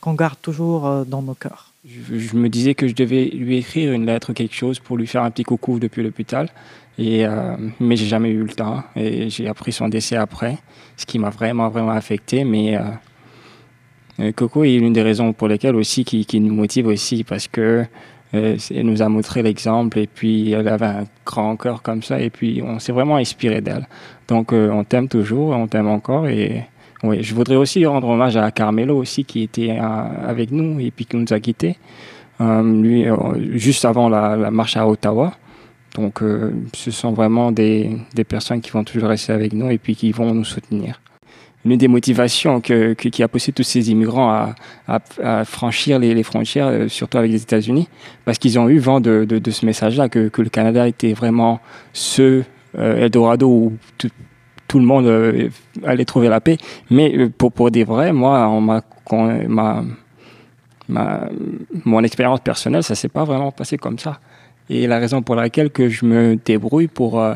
qu'on 0.01 0.14
garde 0.14 0.38
toujours 0.40 1.05
dans 1.07 1.22
nos 1.22 1.34
cœurs. 1.34 1.70
Je, 1.86 2.18
je, 2.18 2.34
me 2.34 2.49
disais 2.49 2.74
que 2.74 2.88
je 2.88 2.95
devais 2.95 3.26
lui 3.26 3.59
écrire 3.59 3.92
une 3.92 4.07
lettre, 4.07 4.32
quelque 4.32 4.55
chose, 4.55 4.78
pour 4.80 4.97
lui 4.97 5.07
faire 5.07 5.22
un 5.22 5.30
petit 5.30 5.42
coucou 5.42 5.78
depuis 5.78 6.03
l'hôpital. 6.03 6.49
Et, 6.99 7.26
euh, 7.26 7.57
mais 7.80 7.97
j'ai 7.97 8.07
jamais 8.07 8.30
eu 8.30 8.42
le 8.42 8.53
temps 8.53 8.82
et 8.95 9.28
j'ai 9.28 9.49
appris 9.49 9.72
son 9.72 9.88
décès 9.88 10.16
après, 10.16 10.59
ce 10.97 11.07
qui 11.07 11.18
m'a 11.18 11.30
vraiment, 11.30 11.68
vraiment 11.68 11.90
affecté. 11.90 12.45
Mais 12.45 12.76
euh, 12.76 14.32
Coco 14.32 14.64
est 14.64 14.78
l'une 14.78 14.92
des 14.92 15.03
raisons 15.03 15.32
pour 15.32 15.49
lesquelles 15.49 15.74
aussi 15.74 16.05
qui, 16.05 16.24
qui 16.24 16.40
nous 16.40 16.55
motive 16.55 16.86
aussi 16.86 17.24
parce 17.24 17.49
que 17.49 17.84
euh, 18.34 18.57
elle 18.74 18.86
nous 18.86 19.01
a 19.03 19.09
montré 19.09 19.42
l'exemple 19.42 19.99
et 19.99 20.07
puis 20.07 20.53
elle 20.53 20.66
avait 20.66 20.86
un 20.86 21.05
grand 21.24 21.57
cœur 21.57 21.82
comme 21.82 22.03
ça 22.03 22.20
et 22.20 22.30
puis 22.30 22.62
on 22.64 22.78
s'est 22.78 22.92
vraiment 22.92 23.16
inspiré 23.16 23.61
d'elle. 23.61 23.86
Donc 24.28 24.53
euh, 24.53 24.70
on 24.70 24.82
t'aime 24.82 25.09
toujours, 25.09 25.51
on 25.51 25.68
t'aime 25.68 25.88
encore 25.88 26.26
et 26.26 26.64
oui, 27.05 27.22
je 27.22 27.34
voudrais 27.34 27.57
aussi 27.57 27.84
rendre 27.86 28.09
hommage 28.09 28.36
à 28.36 28.51
Carmelo 28.51 28.97
aussi 28.97 29.24
qui 29.24 29.42
était 29.42 29.78
euh, 29.78 30.28
avec 30.28 30.51
nous 30.51 30.80
et 30.80 30.90
puis 30.90 31.07
qui 31.07 31.16
nous 31.16 31.32
a 31.32 31.38
quittés. 31.38 31.76
lui, 32.40 33.07
juste 33.53 33.84
avant 33.84 34.09
la 34.09 34.51
marche 34.51 34.76
à 34.76 34.86
Ottawa. 34.88 35.34
Donc, 35.95 36.22
euh, 36.22 36.51
ce 36.74 36.90
sont 36.90 37.12
vraiment 37.12 37.53
des, 37.53 37.97
des, 38.14 38.24
personnes 38.24 38.61
qui 38.61 38.70
vont 38.70 38.82
toujours 38.82 39.09
rester 39.09 39.32
avec 39.32 39.53
nous 39.53 39.70
et 39.70 39.78
puis 39.78 39.95
qui 39.95 40.11
vont 40.11 40.34
nous 40.34 40.45
soutenir. 40.45 41.01
Une 41.64 41.78
des 41.78 41.88
motivations 41.88 42.61
que, 42.61 42.92
qui 42.92 43.22
a 43.22 43.28
poussé 43.28 43.53
tous 43.53 43.62
ces 43.62 43.90
immigrants 43.90 44.28
à, 44.28 45.01
à, 45.22 45.45
franchir 45.45 45.99
les, 45.99 46.22
frontières, 46.22 46.66
euh, 46.66 46.88
surtout 46.88 47.16
avec 47.16 47.30
les 47.30 47.42
États-Unis, 47.42 47.88
parce 48.24 48.38
qu'ils 48.38 48.59
ont 48.59 48.68
eu 48.68 48.78
vent 48.78 49.01
de, 49.01 49.24
de, 49.24 49.51
ce 49.51 49.64
message-là, 49.64 50.09
que, 50.09 50.28
que, 50.28 50.42
le 50.42 50.51
Canada 50.51 50.86
était 50.86 51.14
vraiment 51.14 51.61
ce 51.95 52.42
euh, 52.76 53.05
Eldorado 53.05 53.49
où 53.49 53.72
tout, 53.97 54.11
tout 54.68 54.78
le 54.78 54.84
monde 54.84 55.07
euh, 55.07 55.49
allait 55.86 56.05
trouver 56.05 56.28
la 56.28 56.40
paix. 56.40 56.59
Mais 56.90 57.30
pour, 57.30 57.53
pour 57.53 57.70
des 57.70 57.84
vrais, 57.84 58.12
moi, 58.12 58.47
on 58.49 58.61
ma, 58.61 59.82
mon 61.84 62.03
expérience 62.03 62.40
personnelle, 62.40 62.82
ça 62.82 62.95
s'est 62.95 63.09
pas 63.09 63.24
vraiment 63.24 63.53
passé 63.53 63.78
comme 63.78 63.99
ça. 63.99 64.20
Et 64.70 64.86
la 64.86 64.98
raison 64.98 65.22
pour 65.22 65.34
laquelle 65.34 65.70
que 65.70 65.88
je 65.88 66.06
me 66.06 66.36
débrouille 66.36 66.88
pour 66.88 67.20
euh, 67.20 67.34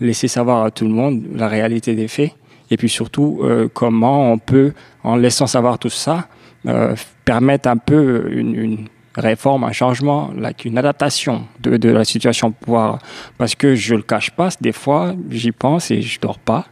laisser 0.00 0.28
savoir 0.28 0.64
à 0.64 0.70
tout 0.70 0.84
le 0.84 0.92
monde 0.92 1.24
la 1.34 1.48
réalité 1.48 1.94
des 1.94 2.08
faits, 2.08 2.32
et 2.70 2.76
puis 2.76 2.88
surtout 2.88 3.40
euh, 3.42 3.68
comment 3.72 4.32
on 4.32 4.38
peut, 4.38 4.72
en 5.02 5.16
laissant 5.16 5.46
savoir 5.46 5.78
tout 5.78 5.90
ça, 5.90 6.28
euh, 6.66 6.94
permettre 7.24 7.68
un 7.68 7.76
peu 7.76 8.28
une, 8.30 8.86
réforme, 9.16 9.64
un 9.64 9.72
changement, 9.72 10.30
une 10.64 10.78
adaptation 10.78 11.46
de, 11.60 11.76
de 11.76 11.88
la 11.88 12.04
situation 12.04 12.52
pouvoir. 12.52 13.00
Parce 13.36 13.56
que 13.56 13.74
je 13.74 13.96
le 13.96 14.02
cache 14.02 14.30
pas, 14.30 14.50
des 14.60 14.72
fois 14.72 15.14
j'y 15.30 15.50
pense 15.50 15.90
et 15.90 16.02
je 16.02 16.20
dors 16.20 16.38
pas. 16.38 16.66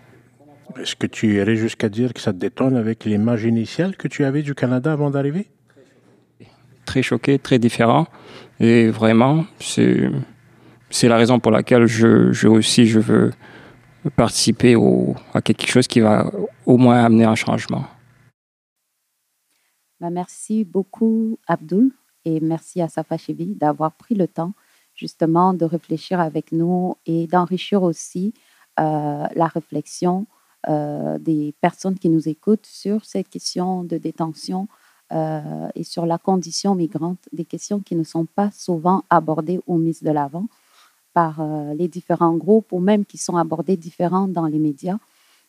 Est-ce 0.80 0.94
que 0.94 1.06
tu 1.06 1.34
irais 1.34 1.56
jusqu'à 1.56 1.88
dire 1.88 2.12
que 2.12 2.20
ça 2.20 2.32
te 2.32 2.38
détonne 2.38 2.76
avec 2.76 3.04
l'image 3.04 3.44
initiale 3.44 3.96
que 3.96 4.08
tu 4.08 4.24
avais 4.24 4.42
du 4.42 4.54
Canada 4.54 4.92
avant 4.92 5.10
d'arriver? 5.10 5.48
Très 6.86 7.02
choqué, 7.02 7.38
très 7.38 7.58
différent. 7.58 8.06
Et 8.60 8.88
vraiment, 8.88 9.44
c'est, 9.60 10.10
la 11.02 11.16
raison 11.16 11.38
pour 11.38 11.52
laquelle 11.52 11.86
je, 11.86 12.32
je 12.32 12.48
aussi 12.48 12.86
je 12.86 13.00
veux 13.00 13.32
participer 14.16 14.76
au, 14.76 15.14
à 15.34 15.42
quelque 15.42 15.66
chose 15.66 15.86
qui 15.86 16.00
va 16.00 16.30
au 16.64 16.76
moins 16.78 17.04
amener 17.04 17.24
un 17.24 17.34
changement. 17.34 17.84
Bah, 20.00 20.10
merci 20.10 20.64
beaucoup, 20.64 21.38
Abdul, 21.46 21.90
et 22.24 22.40
merci 22.40 22.80
à 22.80 22.88
Safa 22.88 23.16
Chevi 23.16 23.54
d'avoir 23.54 23.92
pris 23.92 24.14
le 24.14 24.28
temps 24.28 24.52
justement 24.94 25.52
de 25.52 25.64
réfléchir 25.64 26.20
avec 26.20 26.52
nous 26.52 26.96
et 27.04 27.26
d'enrichir 27.26 27.82
aussi 27.82 28.32
euh, 28.80 29.26
la 29.34 29.46
réflexion 29.46 30.26
euh, 30.68 31.18
des 31.18 31.54
personnes 31.60 31.98
qui 31.98 32.08
nous 32.08 32.28
écoutent 32.28 32.66
sur 32.66 33.04
cette 33.04 33.28
question 33.28 33.84
de 33.84 33.98
détention 33.98 34.68
euh, 35.12 35.68
et 35.74 35.84
sur 35.84 36.06
la 36.06 36.18
condition 36.18 36.74
migrante, 36.74 37.18
des 37.32 37.44
questions 37.44 37.80
qui 37.80 37.94
ne 37.94 38.04
sont 38.04 38.26
pas 38.26 38.50
souvent 38.50 39.04
abordées 39.10 39.60
ou 39.66 39.78
mises 39.78 40.02
de 40.02 40.10
l'avant 40.10 40.46
par 41.12 41.42
les 41.74 41.88
différents 41.88 42.36
groupes 42.36 42.72
ou 42.72 42.78
même 42.78 43.06
qui 43.06 43.16
sont 43.16 43.38
abordées 43.38 43.78
différentes 43.78 44.32
dans 44.32 44.44
les 44.44 44.58
médias. 44.58 44.98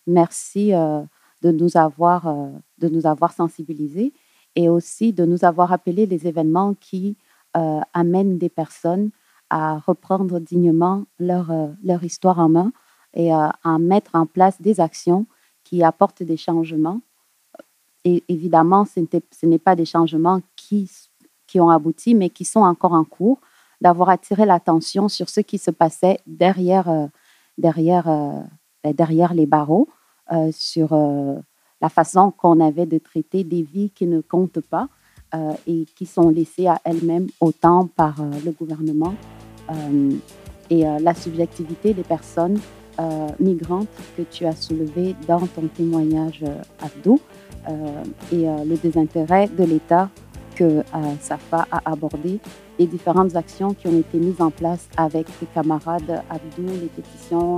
Merci 0.05 0.69
de, 0.69 1.51
nous 1.51 1.75
avoir, 1.75 2.33
de 2.77 2.87
nous 2.87 3.05
avoir 3.05 3.33
sensibilisés 3.33 4.13
et 4.55 4.69
aussi 4.69 5.11
de 5.11 5.25
nous 5.25 5.43
avoir 5.43 5.73
appelé 5.73 6.05
les 6.05 6.25
événements 6.25 6.73
qui 6.73 7.17
amènent 7.53 8.37
des 8.37 8.47
personnes 8.47 9.09
à 9.49 9.79
reprendre 9.79 10.39
dignement 10.39 11.03
leur, 11.19 11.51
leur 11.83 12.01
histoire 12.01 12.39
en 12.39 12.47
main 12.47 12.71
et 13.13 13.31
à, 13.31 13.51
mettre 13.79 14.11
en 14.13 14.25
place 14.25 14.61
des 14.61 14.79
actions 14.79 15.25
qui 15.63 15.83
apportent 15.83 16.23
des 16.23 16.37
changements. 16.37 17.01
Et 18.09 18.23
évidemment, 18.29 18.85
ce 18.85 19.45
n'est 19.45 19.59
pas 19.59 19.75
des 19.75 19.83
changements 19.83 20.39
qui, 20.55 20.89
ont 21.55 21.69
abouti, 21.69 22.15
mais 22.15 22.29
qui 22.29 22.45
sont 22.45 22.61
encore 22.61 22.93
en 22.93 23.03
cours, 23.03 23.41
d'avoir 23.81 24.07
attiré 24.07 24.45
l'attention 24.45 25.09
sur 25.09 25.27
ce 25.27 25.41
qui 25.41 25.57
se 25.57 25.71
passait 25.71 26.17
derrière, 26.25 26.87
euh, 26.87 27.07
euh, 27.65 28.41
ben, 28.85 29.33
les 29.33 29.45
barreaux, 29.45 29.89
euh, 30.31 30.49
sur 30.53 30.95
la 31.81 31.89
façon 31.89 32.31
qu'on 32.31 32.61
avait 32.61 32.85
de 32.85 32.97
traiter 32.97 33.43
des 33.43 33.61
vies 33.61 33.89
qui 33.89 34.07
ne 34.07 34.21
comptent 34.21 34.61
pas 34.61 34.87
et 35.67 35.85
qui 35.93 36.05
sont 36.05 36.29
laissées 36.29 36.67
à 36.67 36.79
elles-mêmes 36.85 37.27
autant 37.41 37.87
par 37.87 38.15
le 38.45 38.51
gouvernement 38.51 39.13
et 40.69 40.83
la 40.83 41.13
subjectivité 41.13 41.93
des 41.93 42.03
personnes 42.03 42.57
euh, 42.99 43.27
migrante 43.39 43.89
que 44.17 44.23
tu 44.23 44.45
as 44.45 44.55
soulevé 44.55 45.15
dans 45.27 45.45
ton 45.45 45.67
témoignage, 45.67 46.43
Abdou, 46.81 47.19
et 47.67 48.45
le 48.45 48.75
désintérêt 48.75 49.47
de 49.47 49.63
l'État 49.63 50.09
que 50.55 50.83
Safa 51.19 51.67
a 51.71 51.81
abordé, 51.91 52.39
les 52.79 52.87
différentes 52.87 53.35
actions 53.35 53.73
qui 53.73 53.87
ont 53.87 53.99
été 53.99 54.17
mises 54.17 54.41
en 54.41 54.49
place 54.49 54.87
avec 54.97 55.25
tes 55.39 55.45
camarades 55.47 56.23
Abdou, 56.29 56.65
les 56.65 56.87
pétitions, 56.87 57.57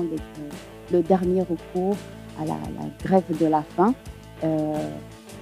le 0.91 1.01
dernier 1.01 1.41
recours 1.41 1.95
à 2.41 2.45
la, 2.45 2.55
grève 3.03 3.23
de 3.39 3.45
la 3.45 3.63
faim, 3.63 3.93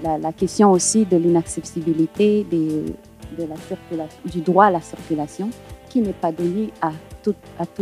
la, 0.03 0.31
question 0.33 0.71
aussi 0.71 1.05
de 1.05 1.17
l'inaccessibilité 1.17 2.45
du 4.25 4.41
droit 4.41 4.65
à 4.65 4.71
la 4.71 4.81
circulation 4.81 5.49
qui 5.89 6.01
n'est 6.01 6.13
pas 6.13 6.31
donné 6.31 6.71
à 6.81 6.91
tout, 7.23 7.35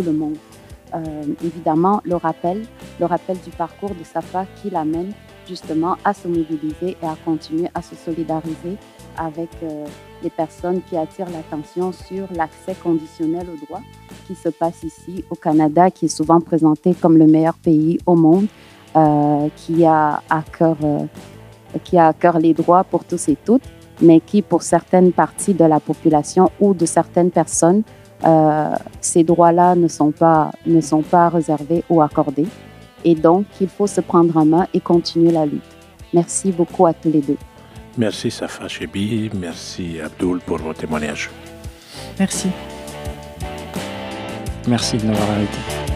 le 0.04 0.12
monde. 0.12 0.38
Euh, 0.94 1.24
évidemment 1.44 2.02
le 2.06 2.16
rappel, 2.16 2.64
le 3.00 3.06
rappel 3.06 3.38
du 3.40 3.50
parcours 3.50 3.90
de 3.90 4.04
Safa 4.04 4.46
qui 4.62 4.70
l'amène 4.70 5.12
justement 5.48 5.96
à 6.04 6.14
se 6.14 6.28
mobiliser 6.28 6.98
et 7.02 7.06
à 7.06 7.16
continuer 7.24 7.68
à 7.74 7.82
se 7.82 7.96
solidariser 7.96 8.78
avec 9.18 9.50
euh, 9.64 9.86
les 10.24 10.30
personnes 10.30 10.82
qui 10.90 10.98
attirent 10.98 11.30
l'attention 11.30 11.92
sur 11.92 12.28
l'accès 12.34 12.76
conditionnel 12.82 13.48
au 13.54 13.66
droit 13.66 13.82
qui 14.28 14.36
se 14.36 14.50
passe 14.50 14.84
ici 14.84 15.24
au 15.30 15.36
Canada, 15.36 15.92
qui 15.92 16.06
est 16.06 16.10
souvent 16.10 16.42
présenté 16.42 16.94
comme 16.94 17.18
le 17.18 17.28
meilleur 17.28 17.54
pays 17.54 18.00
au 18.06 18.16
monde, 18.16 18.48
euh, 18.96 19.48
qui, 19.56 19.86
a 19.86 20.22
à 20.30 20.42
cœur, 20.42 20.78
qui 21.84 21.98
a 21.98 22.08
à 22.08 22.14
cœur 22.14 22.40
les 22.40 22.54
droits 22.54 22.84
pour 22.84 23.06
tous 23.06 23.30
et 23.30 23.38
toutes, 23.46 23.64
mais 24.02 24.20
qui 24.20 24.42
pour 24.42 24.64
certaines 24.64 25.12
parties 25.12 25.54
de 25.54 25.66
la 25.66 25.80
population 25.80 26.52
ou 26.60 26.74
de 26.74 26.86
certaines 26.86 27.32
personnes 27.32 27.84
euh, 28.24 28.76
ces 29.02 29.24
droits-là 29.24 29.76
ne, 29.76 29.84
ne 30.66 30.82
sont 30.82 31.02
pas 31.02 31.30
réservés 31.30 31.84
ou 31.90 32.02
accordés. 32.02 32.48
Et 33.06 33.16
donc, 33.16 33.46
il 33.62 33.70
faut 33.70 33.88
se 33.88 34.02
prendre 34.02 34.36
en 34.36 34.46
main 34.46 34.68
et 34.74 34.82
continuer 34.82 35.32
la 35.32 35.46
lutte. 35.46 35.62
Merci 36.14 36.52
beaucoup 36.52 36.86
à 36.86 36.94
tous 36.94 37.12
les 37.12 37.22
deux. 37.22 37.38
Merci 37.98 38.30
Safa 38.30 38.68
Chebi, 38.68 39.30
merci 39.34 40.02
Abdul 40.02 40.40
pour 40.40 40.58
vos 40.58 40.74
témoignages. 40.74 41.30
Merci. 42.20 42.50
Merci 44.68 44.98
de 44.98 45.06
nous 45.06 45.14
avoir 45.14 45.32
invités. 45.32 45.95